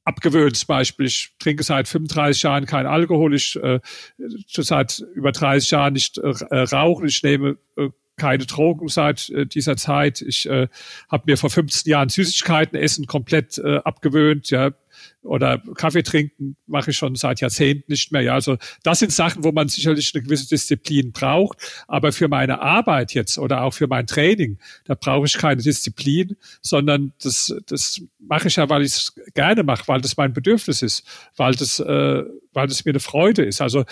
abgewöhnt. 0.05 0.57
Zum 0.57 0.66
Beispiel, 0.66 1.07
ich 1.07 1.34
trinke 1.38 1.62
seit 1.62 1.88
35 1.88 2.42
Jahren 2.42 2.66
kein 2.66 2.86
Alkohol, 2.86 3.34
ich 3.34 3.57
äh, 3.62 3.80
seit 4.48 5.05
über 5.14 5.32
30 5.32 5.70
Jahren 5.70 5.92
nicht 5.92 6.18
äh, 6.18 6.28
rauchen, 6.57 7.07
ich 7.07 7.22
nehme 7.22 7.59
äh, 7.76 7.88
keine 8.16 8.46
Drogen 8.46 8.88
seit 8.88 9.30
äh, 9.30 9.46
dieser 9.46 9.76
Zeit. 9.76 10.20
Ich 10.20 10.48
äh, 10.48 10.68
habe 11.11 11.24
mir 11.26 11.36
vor 11.36 11.50
15 11.50 11.90
Jahren 11.90 12.09
Süßigkeiten 12.09 12.78
essen 12.78 13.07
komplett 13.07 13.59
äh, 13.59 13.78
abgewöhnt. 13.78 14.50
Ja, 14.50 14.72
oder 15.22 15.62
Kaffee 15.76 16.02
trinken 16.02 16.56
mache 16.66 16.90
ich 16.90 16.96
schon 16.96 17.14
seit 17.14 17.40
Jahrzehnten 17.40 17.92
nicht 17.92 18.10
mehr. 18.10 18.22
Ja, 18.22 18.34
also 18.34 18.56
das 18.82 18.98
sind 18.98 19.12
Sachen, 19.12 19.44
wo 19.44 19.52
man 19.52 19.68
sicherlich 19.68 20.12
eine 20.14 20.24
gewisse 20.24 20.48
Disziplin 20.48 21.12
braucht. 21.12 21.58
Aber 21.86 22.12
für 22.12 22.28
meine 22.28 22.60
Arbeit 22.60 23.14
jetzt 23.14 23.38
oder 23.38 23.62
auch 23.62 23.72
für 23.72 23.86
mein 23.86 24.06
Training, 24.06 24.58
da 24.84 24.94
brauche 24.94 25.26
ich 25.26 25.38
keine 25.38 25.62
Disziplin, 25.62 26.36
sondern 26.60 27.12
das, 27.22 27.54
das 27.66 28.02
mache 28.18 28.48
ich 28.48 28.56
ja, 28.56 28.68
weil 28.68 28.82
ich 28.82 28.92
es 28.92 29.14
gerne 29.34 29.62
mache, 29.62 29.86
weil 29.86 30.00
das 30.00 30.16
mein 30.16 30.32
Bedürfnis 30.32 30.82
ist, 30.82 31.06
weil 31.36 31.54
das, 31.54 31.78
äh, 31.78 32.24
weil 32.52 32.66
das 32.66 32.84
mir 32.84 32.90
eine 32.90 33.00
Freude 33.00 33.44
ist. 33.44 33.60
Also 33.60 33.84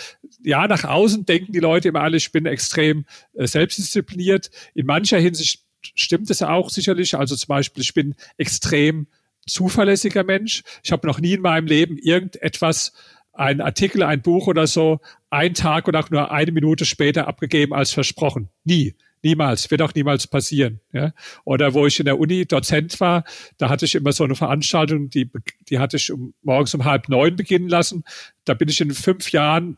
ja, 0.43 0.67
nach 0.67 0.83
außen 0.83 1.25
denken 1.25 1.53
die 1.53 1.59
Leute 1.59 1.89
immer 1.89 2.01
alle, 2.01 2.17
ich 2.17 2.31
bin 2.31 2.45
extrem 2.45 3.05
äh, 3.33 3.47
selbstdiszipliniert. 3.47 4.51
In 4.73 4.85
mancher 4.85 5.17
Hinsicht 5.17 5.63
stimmt 5.95 6.29
es 6.29 6.41
auch 6.41 6.69
sicherlich. 6.69 7.15
Also 7.15 7.35
zum 7.35 7.47
Beispiel, 7.47 7.83
ich 7.83 7.93
bin 7.93 8.15
extrem 8.37 9.07
zuverlässiger 9.47 10.23
Mensch. 10.23 10.63
Ich 10.83 10.91
habe 10.91 11.07
noch 11.07 11.19
nie 11.19 11.33
in 11.33 11.41
meinem 11.41 11.67
Leben 11.67 11.97
irgendetwas, 11.97 12.93
ein 13.33 13.61
Artikel, 13.61 14.03
ein 14.03 14.21
Buch 14.21 14.47
oder 14.47 14.67
so, 14.67 14.99
einen 15.29 15.53
Tag 15.53 15.87
oder 15.87 15.99
auch 15.99 16.09
nur 16.09 16.31
eine 16.31 16.51
Minute 16.51 16.85
später 16.85 17.27
abgegeben 17.27 17.73
als 17.73 17.91
versprochen. 17.91 18.49
Nie. 18.63 18.95
Niemals, 19.23 19.69
wird 19.69 19.83
auch 19.83 19.93
niemals 19.93 20.25
passieren. 20.25 20.79
Ja? 20.91 21.13
Oder 21.43 21.75
wo 21.75 21.85
ich 21.85 21.99
in 21.99 22.05
der 22.05 22.19
Uni 22.19 22.47
Dozent 22.47 22.99
war, 22.99 23.23
da 23.59 23.69
hatte 23.69 23.85
ich 23.85 23.93
immer 23.93 24.13
so 24.13 24.23
eine 24.23 24.33
Veranstaltung, 24.33 25.11
die, 25.11 25.29
die 25.69 25.77
hatte 25.77 25.97
ich 25.97 26.11
um, 26.11 26.33
morgens 26.41 26.73
um 26.73 26.85
halb 26.85 27.07
neun 27.07 27.35
beginnen 27.35 27.69
lassen. 27.69 28.03
Da 28.45 28.55
bin 28.55 28.67
ich 28.67 28.81
in 28.81 28.91
fünf 28.91 29.31
Jahren 29.31 29.77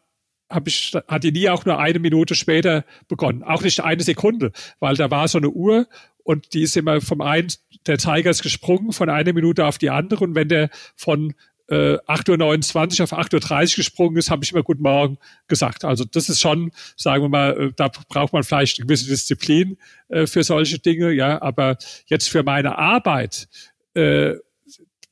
habe 0.49 0.69
ich, 0.69 0.93
hat 1.07 1.23
die 1.23 1.31
nie 1.31 1.49
auch 1.49 1.65
nur 1.65 1.79
eine 1.79 1.99
Minute 1.99 2.35
später 2.35 2.85
begonnen. 3.07 3.43
Auch 3.43 3.63
nicht 3.63 3.81
eine 3.81 4.03
Sekunde, 4.03 4.51
weil 4.79 4.95
da 4.95 5.09
war 5.09 5.27
so 5.27 5.39
eine 5.39 5.49
Uhr 5.49 5.87
und 6.23 6.53
die 6.53 6.63
ist 6.63 6.77
immer 6.77 7.01
vom 7.01 7.21
einen, 7.21 7.47
der 7.85 7.99
Zeiger 7.99 8.29
ist 8.29 8.43
gesprungen 8.43 8.93
von 8.93 9.09
einer 9.09 9.33
Minute 9.33 9.65
auf 9.65 9.77
die 9.77 9.89
andere 9.89 10.23
und 10.23 10.35
wenn 10.35 10.49
der 10.49 10.69
von 10.95 11.33
äh, 11.69 11.97
8.29 12.07 12.99
Uhr 12.99 13.03
auf 13.03 13.13
8.30 13.13 13.71
Uhr 13.71 13.75
gesprungen 13.77 14.17
ist, 14.17 14.29
habe 14.29 14.43
ich 14.43 14.51
immer 14.51 14.63
Guten 14.63 14.83
Morgen 14.83 15.17
gesagt. 15.47 15.85
Also 15.85 16.03
das 16.03 16.29
ist 16.29 16.41
schon, 16.41 16.71
sagen 16.97 17.23
wir 17.23 17.29
mal, 17.29 17.59
äh, 17.59 17.71
da 17.75 17.89
braucht 18.09 18.33
man 18.33 18.43
vielleicht 18.43 18.79
eine 18.79 18.87
gewisse 18.87 19.07
Disziplin 19.07 19.77
äh, 20.09 20.27
für 20.27 20.43
solche 20.43 20.79
Dinge, 20.79 21.11
ja, 21.11 21.41
aber 21.41 21.77
jetzt 22.07 22.29
für 22.29 22.43
meine 22.43 22.77
Arbeit, 22.77 23.47
äh, 23.93 24.35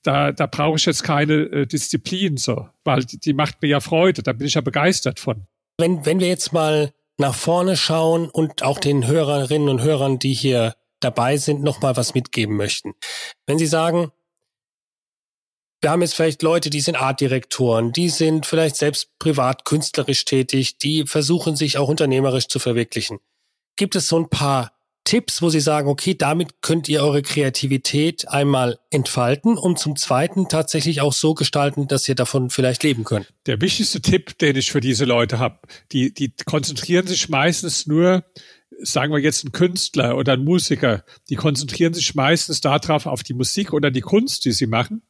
da, 0.04 0.32
da 0.32 0.46
brauche 0.48 0.78
ich 0.78 0.86
jetzt 0.86 1.04
keine 1.04 1.34
äh, 1.34 1.68
Disziplin 1.68 2.38
so, 2.38 2.68
weil 2.84 3.04
die, 3.04 3.20
die 3.20 3.34
macht 3.34 3.62
mir 3.62 3.70
ja 3.70 3.80
Freude, 3.80 4.24
da 4.24 4.34
bin 4.34 4.48
ich 4.48 4.56
ja 4.56 4.62
begeistert 4.62 5.20
von. 5.20 5.46
Wenn, 5.78 6.06
wenn 6.06 6.20
wir 6.20 6.28
jetzt 6.28 6.54
mal 6.54 6.92
nach 7.18 7.36
vorne 7.36 7.78
schauen 7.78 8.30
und 8.30 8.64
auch 8.64 8.80
den 8.80 9.08
Hörerinnen 9.08 9.70
und 9.70 9.82
Hörern, 9.82 10.20
die 10.20 10.34
hier 10.34 10.74
dabei 11.04 11.38
sind, 11.38 11.62
nochmal 11.62 11.98
was 11.98 12.14
mitgeben 12.14 12.56
möchten. 12.56 12.94
Wenn 13.46 13.60
Sie 13.60 13.68
sagen, 13.68 14.12
wir 15.82 15.90
haben 15.90 16.02
jetzt 16.02 16.14
vielleicht 16.14 16.44
Leute, 16.44 16.70
die 16.70 16.82
sind 16.82 16.96
Artdirektoren, 16.96 17.92
die 17.92 18.10
sind 18.10 18.46
vielleicht 18.46 18.76
selbst 18.76 19.18
privat 19.18 19.66
künstlerisch 19.66 20.26
tätig, 20.26 20.78
die 20.78 21.06
versuchen 21.08 21.56
sich 21.56 21.78
auch 21.80 21.90
unternehmerisch 21.90 22.48
zu 22.48 22.60
verwirklichen. 22.60 23.20
Gibt 23.76 23.96
es 23.96 24.08
so 24.08 24.20
ein 24.20 24.30
paar 24.30 24.74
Tipps, 25.04 25.42
wo 25.42 25.50
Sie 25.50 25.60
sagen, 25.60 25.90
okay, 25.90 26.14
damit 26.14 26.62
könnt 26.62 26.88
ihr 26.88 27.02
eure 27.02 27.24
Kreativität 27.24 28.28
einmal 28.28 28.78
entfalten 28.92 29.58
und 29.58 29.80
zum 29.80 29.96
Zweiten 29.96 30.48
tatsächlich 30.48 31.02
auch 31.02 31.14
so 31.14 31.34
gestalten, 31.34 31.88
dass 31.88 32.08
ihr 32.08 32.14
davon 32.14 32.52
vielleicht 32.52 32.84
leben 32.84 33.04
könnt? 33.04 33.34
Der 33.48 33.60
wichtigste 33.62 34.02
Tipp, 34.02 34.38
den 34.38 34.56
ich 34.56 34.72
für 34.72 34.82
diese 34.82 35.06
Leute 35.06 35.40
habe, 35.40 35.58
die, 35.92 36.14
die 36.14 36.32
konzentrieren 36.46 37.08
sich 37.08 37.30
meistens 37.30 37.88
nur, 37.88 38.24
sagen 38.84 39.14
wir 39.14 39.20
jetzt 39.20 39.44
ein 39.44 39.52
Künstler 39.52 40.18
oder 40.18 40.34
ein 40.34 40.44
Musiker, 40.44 41.04
die 41.30 41.36
konzentrieren 41.36 41.94
sich 41.94 42.16
meistens 42.16 42.62
darauf, 42.62 43.06
auf 43.06 43.24
die 43.24 43.34
Musik 43.34 43.74
oder 43.74 43.92
die 43.92 44.02
Kunst, 44.02 44.46
die 44.46 44.52
sie 44.52 44.68
machen 44.68 45.04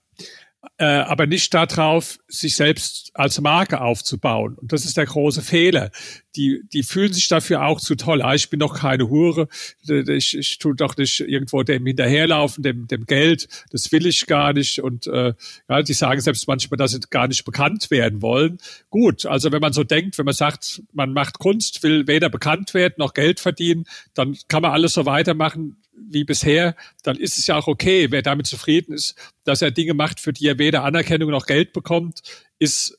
äh, 0.77 0.85
aber 0.85 1.25
nicht 1.25 1.53
darauf, 1.53 2.19
sich 2.27 2.55
selbst 2.55 3.11
als 3.15 3.41
Marke 3.41 3.81
aufzubauen. 3.81 4.55
Und 4.55 4.71
das 4.71 4.85
ist 4.85 4.95
der 4.95 5.07
große 5.07 5.41
Fehler. 5.41 5.89
Die, 6.35 6.61
die 6.71 6.83
fühlen 6.83 7.13
sich 7.13 7.27
dafür 7.27 7.65
auch 7.65 7.81
zu 7.81 7.95
toll. 7.95 8.21
Ah, 8.21 8.35
ich 8.35 8.49
bin 8.49 8.59
doch 8.59 8.79
keine 8.79 9.09
Hure. 9.09 9.47
Ich, 9.87 10.37
ich 10.37 10.59
tue 10.59 10.75
doch 10.75 10.95
nicht 10.97 11.19
irgendwo 11.19 11.63
dem 11.63 11.85
hinterherlaufen, 11.85 12.63
dem, 12.63 12.87
dem 12.87 13.05
Geld. 13.05 13.47
Das 13.71 13.91
will 13.91 14.05
ich 14.05 14.27
gar 14.27 14.53
nicht. 14.53 14.79
Und 14.79 15.07
äh, 15.07 15.33
ja, 15.67 15.81
die 15.81 15.93
sagen 15.93 16.21
selbst 16.21 16.47
manchmal, 16.47 16.77
dass 16.77 16.91
sie 16.91 16.99
gar 17.09 17.27
nicht 17.27 17.43
bekannt 17.43 17.89
werden 17.89 18.21
wollen. 18.21 18.59
Gut, 18.91 19.25
also 19.25 19.51
wenn 19.51 19.61
man 19.61 19.73
so 19.73 19.83
denkt, 19.83 20.17
wenn 20.19 20.25
man 20.25 20.35
sagt, 20.35 20.83
man 20.93 21.11
macht 21.11 21.39
Kunst, 21.39 21.81
will 21.81 22.07
weder 22.07 22.29
bekannt 22.29 22.73
werden 22.75 22.95
noch 22.97 23.13
Geld 23.13 23.39
verdienen, 23.39 23.85
dann 24.13 24.37
kann 24.47 24.61
man 24.61 24.71
alles 24.71 24.93
so 24.93 25.05
weitermachen, 25.05 25.77
wie 26.09 26.23
bisher, 26.23 26.75
dann 27.03 27.17
ist 27.17 27.37
es 27.37 27.47
ja 27.47 27.57
auch 27.57 27.67
okay. 27.67 28.07
Wer 28.09 28.21
damit 28.21 28.47
zufrieden 28.47 28.93
ist, 28.93 29.15
dass 29.43 29.61
er 29.61 29.71
Dinge 29.71 29.93
macht, 29.93 30.19
für 30.19 30.33
die 30.33 30.47
er 30.47 30.57
weder 30.57 30.83
Anerkennung 30.83 31.29
noch 31.29 31.45
Geld 31.45 31.73
bekommt, 31.73 32.21
ist 32.59 32.97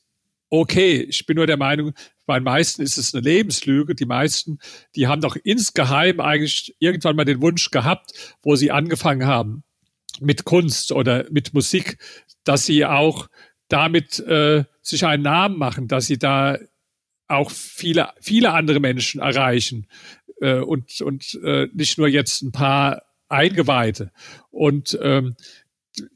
okay. 0.49 1.01
Ich 1.01 1.25
bin 1.25 1.37
nur 1.37 1.47
der 1.47 1.57
Meinung, 1.57 1.93
bei 2.25 2.39
den 2.39 2.43
meisten 2.43 2.81
ist 2.81 2.97
es 2.97 3.13
eine 3.13 3.23
Lebenslüge. 3.23 3.95
Die 3.95 4.05
meisten, 4.05 4.59
die 4.95 5.07
haben 5.07 5.21
doch 5.21 5.35
insgeheim 5.35 6.19
eigentlich 6.19 6.75
irgendwann 6.79 7.15
mal 7.15 7.25
den 7.25 7.41
Wunsch 7.41 7.71
gehabt, 7.71 8.11
wo 8.41 8.55
sie 8.55 8.71
angefangen 8.71 9.25
haben 9.25 9.63
mit 10.19 10.45
Kunst 10.45 10.91
oder 10.91 11.25
mit 11.31 11.53
Musik, 11.53 11.97
dass 12.43 12.65
sie 12.65 12.85
auch 12.85 13.27
damit 13.67 14.19
äh, 14.19 14.65
sich 14.81 15.05
einen 15.05 15.23
Namen 15.23 15.57
machen, 15.57 15.87
dass 15.87 16.05
sie 16.05 16.19
da 16.19 16.57
auch 17.27 17.49
viele, 17.49 18.09
viele 18.21 18.51
andere 18.51 18.79
Menschen 18.79 19.21
erreichen 19.21 19.87
äh, 20.41 20.59
und, 20.59 21.01
und 21.01 21.39
äh, 21.43 21.67
nicht 21.73 21.97
nur 21.97 22.07
jetzt 22.07 22.41
ein 22.41 22.51
paar 22.51 23.03
Eingeweihte. 23.29 24.11
Und 24.51 24.97
ähm, 25.01 25.35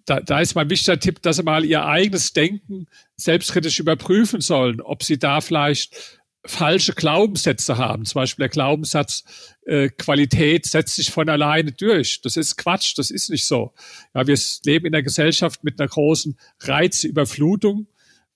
da, 0.06 0.20
da 0.22 0.40
ist 0.40 0.56
mein 0.56 0.70
wichtiger 0.70 1.00
Tipp, 1.00 1.22
dass 1.22 1.38
sie 1.38 1.44
mal 1.44 1.66
ihr 1.66 1.86
eigenes 1.86 2.34
Denken 2.34 2.88
selbstkritisch 3.16 3.80
überprüfen 3.80 4.42
sollen, 4.42 4.82
ob 4.82 5.04
sie 5.04 5.20
da 5.20 5.42
vielleicht 5.42 6.20
falsche 6.46 6.94
Glaubenssätze 6.94 7.78
haben. 7.78 8.06
Zum 8.06 8.22
Beispiel 8.22 8.44
der 8.44 8.50
Glaubenssatz, 8.50 9.56
äh, 9.66 9.90
Qualität 9.90 10.66
setzt 10.66 10.96
sich 10.96 11.12
von 11.12 11.30
alleine 11.30 11.72
durch. 11.74 12.22
Das 12.22 12.38
ist 12.38 12.58
Quatsch, 12.58 12.98
das 12.98 13.12
ist 13.12 13.30
nicht 13.30 13.46
so. 13.46 13.74
Ja, 14.16 14.26
wir 14.26 14.38
leben 14.66 14.86
in 14.86 14.96
einer 14.96 15.04
Gesellschaft 15.04 15.64
mit 15.64 15.80
einer 15.80 15.90
großen 15.90 16.38
Reizüberflutung, 16.62 17.88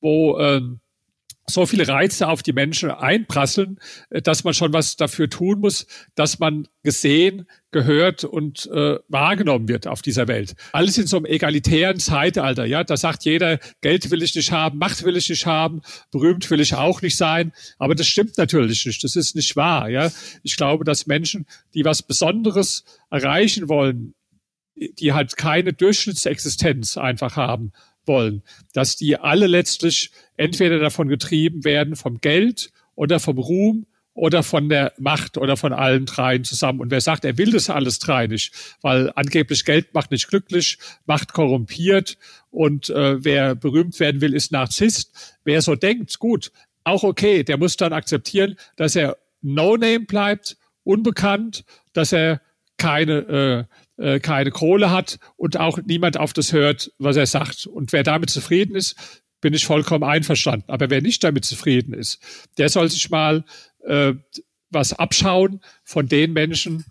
wo 0.01 0.38
ähm, 0.39 0.82
so 1.47 1.65
viele 1.65 1.87
Reize 1.87 2.27
auf 2.27 2.43
die 2.43 2.53
Menschen 2.53 2.91
einprasseln, 2.91 3.79
äh, 4.09 4.21
dass 4.21 4.43
man 4.43 4.53
schon 4.53 4.73
was 4.73 4.95
dafür 4.95 5.29
tun 5.29 5.59
muss, 5.59 5.87
dass 6.15 6.39
man 6.39 6.67
gesehen, 6.83 7.47
gehört 7.71 8.25
und 8.25 8.69
äh, 8.73 8.99
wahrgenommen 9.07 9.69
wird 9.69 9.87
auf 9.87 10.01
dieser 10.01 10.27
Welt. 10.27 10.55
Alles 10.73 10.97
in 10.97 11.07
so 11.07 11.17
einem 11.17 11.25
egalitären 11.25 11.99
Zeitalter. 11.99 12.65
Ja, 12.65 12.83
da 12.83 12.97
sagt 12.97 13.23
jeder, 13.23 13.59
Geld 13.79 14.11
will 14.11 14.23
ich 14.23 14.35
nicht 14.35 14.51
haben, 14.51 14.77
Macht 14.77 15.03
will 15.03 15.15
ich 15.15 15.29
nicht 15.29 15.45
haben, 15.45 15.81
berühmt 16.11 16.49
will 16.49 16.59
ich 16.59 16.75
auch 16.75 17.01
nicht 17.01 17.15
sein. 17.15 17.53
Aber 17.79 17.95
das 17.95 18.07
stimmt 18.07 18.37
natürlich 18.37 18.85
nicht. 18.85 19.03
Das 19.03 19.15
ist 19.15 19.35
nicht 19.35 19.55
wahr. 19.55 19.89
Ja, 19.89 20.11
ich 20.43 20.57
glaube, 20.57 20.83
dass 20.83 21.07
Menschen, 21.07 21.45
die 21.73 21.85
was 21.85 22.03
Besonderes 22.03 22.83
erreichen 23.09 23.69
wollen, 23.69 24.15
die 24.75 25.13
halt 25.13 25.37
keine 25.37 25.73
Durchschnittsexistenz 25.73 26.97
einfach 26.97 27.35
haben, 27.35 27.71
wollen, 28.06 28.43
dass 28.74 28.95
die 28.95 29.18
alle 29.18 29.47
letztlich 29.47 30.12
entweder 30.38 30.80
davon 30.80 31.08
getrieben 31.08 31.64
werden 31.64 31.95
vom 31.95 32.20
Geld 32.20 32.72
oder 32.95 33.20
vom 33.20 33.38
Ruhm 33.38 33.86
oder 34.14 34.43
von 34.43 34.70
der 34.70 34.93
Macht 34.97 35.38
oder 35.38 35.56
von 35.56 35.74
allen 35.74 36.06
dreien 36.06 36.43
zusammen. 36.43 36.82
Und 36.82 36.91
wer 36.91 37.02
sagt, 37.02 37.24
er 37.24 37.38
will 37.38 37.52
das 37.52 37.70
alles 37.70 37.99
drei 37.99 38.28
nicht, 38.28 38.54
weil 38.82 39.12
angeblich 39.16 39.64
Geld 39.64 39.93
macht 39.93 40.12
nicht 40.12 40.28
glücklich, 40.28 40.78
Macht 41.06 41.34
korrumpiert 41.34 42.18
und 42.49 42.89
äh, 42.89 43.24
wer 43.24 43.56
berühmt 43.56 43.99
werden 43.99 44.22
will, 44.22 44.34
ist 44.34 44.52
Narzisst. 44.52 45.38
Wer 45.43 45.62
so 45.62 45.76
denkt, 45.76 46.20
gut, 46.20 46.52
auch 46.84 47.04
okay, 47.04 47.43
der 47.43 47.58
muss 47.58 47.78
dann 47.78 47.93
akzeptieren, 47.93 48.58
dass 48.76 48.95
er 48.95 49.18
No-Name 49.41 50.02
bleibt, 50.02 50.58
unbekannt, 50.84 51.64
dass 51.93 52.12
er 52.12 52.41
keine 52.78 53.68
äh, 53.70 53.76
äh, 54.02 54.20
keine 54.20 54.52
Kohle 54.52 54.91
hat 54.91 55.20
und 55.38 55.60
auch 55.60 55.80
niemand 55.86 56.18
auf 56.18 56.34
das 56.34 56.52
hört, 56.52 56.91
was 56.97 57.16
er 57.16 57.26
sagt. 57.26 57.68
Und 57.68 57.93
wer 57.93 58.04
damit 58.04 58.30
zufrieden 58.30 58.76
ist, 58.76 58.95
bin 59.41 59.54
ich 59.54 59.66
vollkommen 59.66 60.04
einverstanden. 60.04 60.72
Aber 60.72 60.89
wer 60.89 61.02
nicht 61.02 61.24
damit 61.24 61.45
zufrieden 61.45 61.93
ist, 61.93 62.20
der 62.58 62.70
soll 62.70 62.89
sich 62.89 63.10
mal 63.10 63.43
äh, 63.86 64.14
was 64.70 64.93
abschauen 64.93 65.62
von 65.84 66.08
den 66.08 66.34
Menschen, 66.34 66.86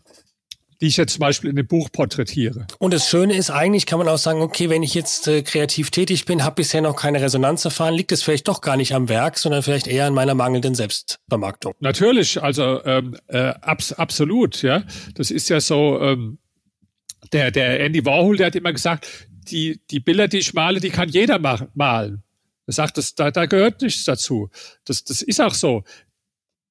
die 0.80 0.86
ich 0.86 0.96
jetzt 0.96 1.14
zum 1.14 1.20
Beispiel 1.20 1.50
in 1.50 1.56
dem 1.56 1.66
Buch 1.66 1.90
porträtiere. 1.92 2.66
Und 2.78 2.94
das 2.94 3.08
Schöne 3.08 3.34
ist, 3.34 3.50
eigentlich 3.50 3.86
kann 3.86 3.98
man 3.98 4.08
auch 4.08 4.18
sagen, 4.18 4.40
okay, 4.40 4.70
wenn 4.70 4.82
ich 4.82 4.94
jetzt 4.94 5.28
äh, 5.28 5.42
kreativ 5.42 5.90
tätig 5.90 6.24
bin, 6.24 6.42
habe 6.42 6.56
bisher 6.56 6.80
noch 6.80 6.96
keine 6.96 7.20
Resonanz 7.20 7.64
erfahren, 7.64 7.94
liegt 7.94 8.12
es 8.12 8.22
vielleicht 8.22 8.48
doch 8.48 8.60
gar 8.62 8.76
nicht 8.76 8.94
am 8.94 9.08
Werk, 9.08 9.38
sondern 9.38 9.62
vielleicht 9.62 9.86
eher 9.86 10.06
an 10.06 10.14
meiner 10.14 10.34
mangelnden 10.34 10.74
Selbstvermarktung. 10.74 11.74
Natürlich, 11.80 12.42
also 12.42 12.82
ähm, 12.84 13.16
äh, 13.28 13.52
abs 13.60 13.92
absolut, 13.92 14.62
ja. 14.62 14.84
Das 15.14 15.30
ist 15.30 15.50
ja 15.50 15.60
so, 15.60 16.00
ähm, 16.00 16.38
der, 17.32 17.50
der 17.50 17.80
Andy 17.80 18.04
Warhol, 18.04 18.36
der 18.36 18.46
hat 18.46 18.56
immer 18.56 18.72
gesagt, 18.72 19.06
die, 19.50 19.80
die 19.90 20.00
Bilder, 20.00 20.28
die 20.28 20.38
ich 20.38 20.54
male, 20.54 20.80
die 20.80 20.90
kann 20.90 21.08
jeder 21.08 21.38
malen. 21.38 22.22
Er 22.66 22.72
sagt, 22.72 22.98
das, 22.98 23.14
da, 23.14 23.30
da 23.30 23.46
gehört 23.46 23.82
nichts 23.82 24.04
dazu. 24.04 24.50
Das, 24.84 25.04
das 25.04 25.22
ist 25.22 25.40
auch 25.40 25.54
so. 25.54 25.82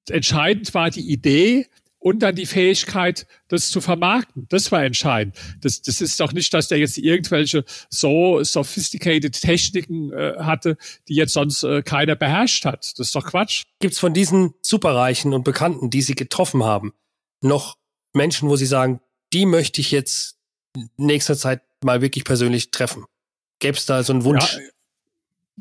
Entscheidend 0.10 0.74
war 0.74 0.89
die 0.89 1.12
Idee 1.12 1.68
und 2.00 2.20
dann 2.20 2.36
die 2.36 2.45
Fähigkeit, 2.45 3.28
das 3.50 3.70
zu 3.70 3.82
vermarkten. 3.82 4.47
Das 4.50 4.72
war 4.72 4.84
entscheidend. 4.84 5.36
Das, 5.62 5.82
das 5.82 6.00
ist 6.00 6.20
doch 6.20 6.32
nicht, 6.32 6.54
dass 6.54 6.70
der 6.70 6.80
jetzt 6.80 6.97
irgendwelche 6.97 7.66
so 7.89 8.41
sophisticated 8.43 9.39
Techniken 9.39 10.14
äh, 10.14 10.36
hatte, 10.39 10.78
die 11.10 11.16
jetzt 11.16 11.34
sonst 11.34 11.64
äh, 11.64 11.82
keiner 11.82 12.16
beherrscht 12.16 12.66
hat. 12.66 12.93
Das 12.97 13.08
ist 13.08 13.16
doch 13.16 13.26
Quatsch. 13.26 13.66
Gibt's 13.80 14.00
von 14.00 14.14
diesen 14.14 14.54
Superreichen 14.62 15.34
und 15.34 15.43
Bekannten, 15.43 15.89
die 15.89 16.02
Sie 16.02 16.16
getroffen 16.16 16.64
haben, 16.64 16.93
noch 17.41 17.78
Menschen, 18.14 18.50
wo 18.50 18.56
Sie 18.56 18.66
sagen, 18.66 19.02
die 19.34 19.45
möchte 19.45 19.82
ich 19.82 19.91
jetzt 19.91 20.39
nächster 20.97 21.36
Zeit 21.36 21.61
mal 21.84 22.01
wirklich 22.01 22.24
persönlich 22.24 22.72
treffen? 22.72 23.05
Gäbe 23.59 23.78
es 23.78 23.86
da 23.86 24.03
so 24.03 24.13
einen 24.13 24.24
Wunsch? 24.24 24.57
Ja, 24.57 24.61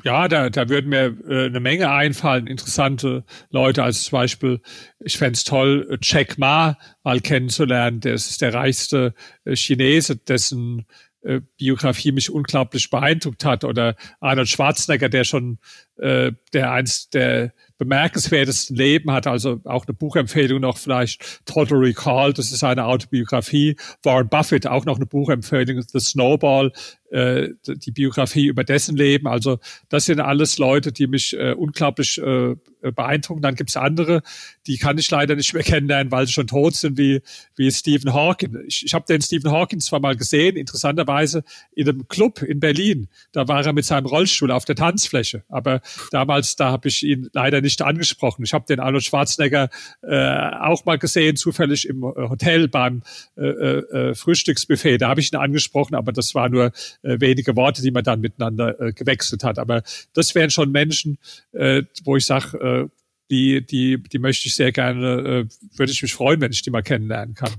ja, 0.04 0.28
da, 0.28 0.48
da 0.48 0.68
würden 0.68 0.90
mir 0.90 1.16
äh, 1.28 1.46
eine 1.46 1.60
Menge 1.60 1.90
einfallen, 1.90 2.46
interessante 2.46 3.24
Leute, 3.50 3.82
als 3.82 4.04
zum 4.04 4.18
Beispiel, 4.18 4.60
ich 5.00 5.18
fände 5.18 5.32
es 5.32 5.44
toll, 5.44 5.98
Jack 6.00 6.38
Ma 6.38 6.78
mal 7.02 7.20
kennenzulernen. 7.20 8.00
Der 8.00 8.14
ist 8.14 8.40
der 8.40 8.54
reichste 8.54 9.14
äh, 9.44 9.56
Chinese, 9.56 10.16
dessen 10.16 10.86
äh, 11.22 11.40
Biografie 11.56 12.12
mich 12.12 12.30
unglaublich 12.30 12.90
beeindruckt 12.90 13.44
hat 13.44 13.64
oder 13.64 13.96
Arnold 14.20 14.48
Schwarzenegger, 14.48 15.08
der 15.08 15.24
schon 15.24 15.58
äh, 15.96 16.32
der 16.52 16.70
eins 16.70 17.10
der 17.10 17.52
bemerkenswertesten 17.78 18.76
Leben 18.76 19.10
hat, 19.12 19.26
also 19.26 19.60
auch 19.64 19.86
eine 19.86 19.94
Buchempfehlung 19.94 20.60
noch 20.60 20.78
vielleicht. 20.78 21.46
Total 21.46 21.78
Recall, 21.78 22.32
das 22.32 22.52
ist 22.52 22.64
eine 22.64 22.84
Autobiografie, 22.84 23.76
Warren 24.02 24.28
Buffett 24.28 24.66
auch 24.66 24.84
noch 24.84 24.96
eine 24.96 25.06
Buchempfehlung, 25.06 25.82
The 25.82 26.00
Snowball, 26.00 26.72
äh, 27.10 27.50
die 27.64 27.90
Biografie 27.90 28.46
über 28.46 28.64
dessen 28.64 28.96
Leben. 28.96 29.26
Also 29.26 29.58
das 29.88 30.06
sind 30.06 30.20
alles 30.20 30.58
Leute, 30.58 30.92
die 30.92 31.06
mich 31.06 31.34
äh, 31.36 31.52
unglaublich 31.52 32.18
äh, 32.18 32.56
beeindrucken. 32.82 33.42
Dann 33.42 33.54
gibt's 33.54 33.76
andere, 33.76 34.22
die 34.66 34.78
kann 34.78 34.98
ich 34.98 35.10
leider 35.10 35.34
nicht 35.34 35.54
mehr 35.54 35.62
kennenlernen, 35.62 36.12
weil 36.12 36.26
sie 36.26 36.32
schon 36.32 36.46
tot 36.46 36.74
sind, 36.74 36.98
wie, 36.98 37.20
wie 37.56 37.70
Stephen 37.70 38.12
Hawking. 38.12 38.56
Ich, 38.66 38.84
ich 38.84 38.94
habe 38.94 39.04
den 39.08 39.20
Stephen 39.20 39.50
Hawking 39.50 39.80
zwar 39.80 40.00
mal 40.00 40.16
gesehen, 40.16 40.56
interessanterweise 40.56 41.44
in 41.72 41.88
einem 41.88 42.08
Club 42.08 42.42
in 42.42 42.60
Berlin. 42.60 43.08
Da 43.32 43.48
war 43.48 43.64
er 43.64 43.72
mit 43.72 43.84
seinem 43.84 44.06
Rollstuhl 44.06 44.50
auf 44.50 44.64
der 44.64 44.76
Tanzfläche. 44.76 45.44
Aber 45.48 45.80
damals, 46.10 46.56
da 46.56 46.70
habe 46.70 46.88
ich 46.88 47.02
ihn 47.02 47.28
leider 47.32 47.60
nicht 47.60 47.82
angesprochen. 47.82 48.44
Ich 48.44 48.52
habe 48.52 48.66
den 48.66 48.80
Arnold 48.80 49.04
Schwarzenegger 49.04 49.70
äh, 50.02 50.50
auch 50.60 50.84
mal 50.84 50.98
gesehen, 50.98 51.36
zufällig 51.36 51.88
im 51.88 52.02
äh, 52.02 52.28
Hotel 52.28 52.68
beim 52.68 53.02
äh, 53.36 53.46
äh, 53.46 54.14
Frühstücksbuffet. 54.14 54.98
Da 54.98 55.08
habe 55.08 55.20
ich 55.20 55.32
ihn 55.32 55.38
angesprochen, 55.38 55.94
aber 55.94 56.12
das 56.12 56.34
war 56.34 56.48
nur 56.48 56.72
äh, 57.02 57.20
wenige 57.20 57.56
Worte, 57.56 57.82
die 57.82 57.90
man 57.90 58.04
dann 58.04 58.20
miteinander 58.20 58.80
äh, 58.80 58.92
gewechselt 58.92 59.44
hat. 59.44 59.58
Aber 59.58 59.82
das 60.14 60.34
wären 60.34 60.50
schon 60.50 60.70
Menschen, 60.70 61.18
äh, 61.52 61.82
wo 62.04 62.16
ich 62.16 62.26
sage, 62.26 62.58
äh, 62.58 62.88
die, 63.30 63.64
die, 63.64 64.02
die 64.02 64.18
möchte 64.18 64.48
ich 64.48 64.54
sehr 64.54 64.72
gerne, 64.72 65.46
äh, 65.46 65.76
würde 65.76 65.92
ich 65.92 66.02
mich 66.02 66.14
freuen, 66.14 66.40
wenn 66.40 66.52
ich 66.52 66.62
die 66.62 66.70
mal 66.70 66.82
kennenlernen 66.82 67.34
kann. 67.34 67.52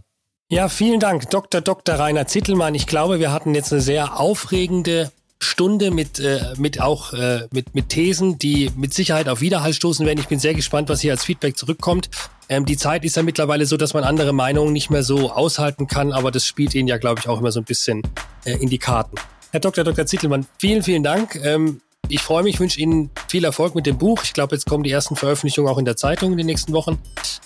Ja, 0.52 0.68
vielen 0.68 1.00
Dank, 1.00 1.30
Dr. 1.30 1.62
Dr. 1.62 1.96
Rainer 1.96 2.26
Zittelmann. 2.26 2.74
Ich 2.74 2.88
glaube, 2.88 3.20
wir 3.20 3.32
hatten 3.32 3.54
jetzt 3.54 3.72
eine 3.72 3.82
sehr 3.82 4.20
aufregende 4.20 5.12
Stunde 5.42 5.92
mit, 5.92 6.20
äh, 6.20 6.54
mit 6.58 6.82
auch 6.82 7.14
äh, 7.14 7.48
mit, 7.52 7.74
mit 7.74 7.90
Thesen, 7.90 8.38
die 8.38 8.72
mit 8.76 8.94
Sicherheit 8.94 9.30
auf 9.30 9.42
Widerhall 9.42 9.74
stoßen 9.74 10.06
werden. 10.06 10.20
Ich 10.20 10.28
bin 10.28 10.40
sehr 10.40 10.54
gespannt, 10.54 10.90
was 10.90 11.00
hier 11.02 11.12
als 11.12 11.24
Feedback 11.24 11.58
zurückkommt. 11.58 12.10
Ähm, 12.50 12.66
die 12.66 12.78
Zeit 12.78 13.06
ist 13.06 13.16
ja 13.16 13.24
mittlerweile 13.24 13.66
so, 13.66 13.78
dass 13.78 13.94
man 13.94 14.04
andere 14.04 14.34
Meinungen 14.34 14.74
nicht 14.74 14.90
mehr 14.90 15.04
so 15.04 15.32
aushalten 15.32 15.88
kann, 15.88 16.12
aber 16.12 16.32
das 16.32 16.46
spielt 16.46 16.76
Ihnen 16.76 16.88
ja, 16.88 16.98
glaube 16.98 17.22
ich, 17.22 17.30
auch 17.30 17.40
immer 17.40 17.52
so 17.52 17.62
ein 17.62 17.66
bisschen 17.66 18.04
äh, 18.44 18.58
in 18.58 18.70
die 18.70 18.80
Karten. 18.80 19.16
Herr 19.52 19.62
Dr. 19.62 19.84
Dr. 19.84 20.06
Zittelmann, 20.06 20.46
vielen, 20.58 20.84
vielen 20.84 21.04
Dank. 21.04 21.36
Ähm, 21.36 21.82
ich 22.08 22.22
freue 22.22 22.44
mich, 22.44 22.60
wünsche 22.60 22.80
Ihnen 22.80 23.12
viel 23.28 23.46
Erfolg 23.46 23.76
mit 23.76 23.86
dem 23.86 23.98
Buch. 23.98 24.22
Ich 24.24 24.34
glaube, 24.34 24.56
jetzt 24.56 24.66
kommen 24.66 24.84
die 24.84 24.92
ersten 24.92 25.16
Veröffentlichungen 25.16 25.72
auch 25.72 25.78
in 25.78 25.86
der 25.86 25.96
Zeitung 25.96 26.32
in 26.32 26.38
den 26.38 26.48
nächsten 26.48 26.74
Wochen. 26.74 27.00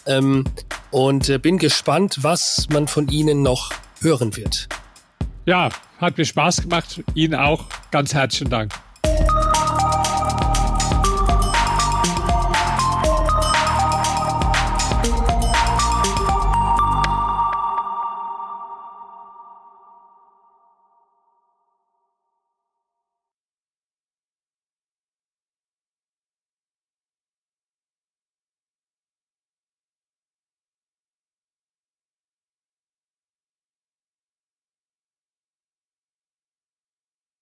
Ähm, 0.06 0.46
und 0.90 1.30
äh, 1.30 1.38
bin 1.38 1.58
gespannt, 1.58 2.20
was 2.22 2.68
man 2.72 2.88
von 2.88 3.10
Ihnen 3.10 3.44
noch 3.44 3.72
hören 4.00 4.36
wird. 4.38 4.70
Ja, 5.46 5.70
hat 6.04 6.18
mir 6.18 6.26
Spaß 6.26 6.64
gemacht. 6.64 7.04
Ihnen 7.16 7.36
auch 7.36 7.66
ganz 7.92 8.14
herzlichen 8.14 8.50
Dank. 8.50 8.74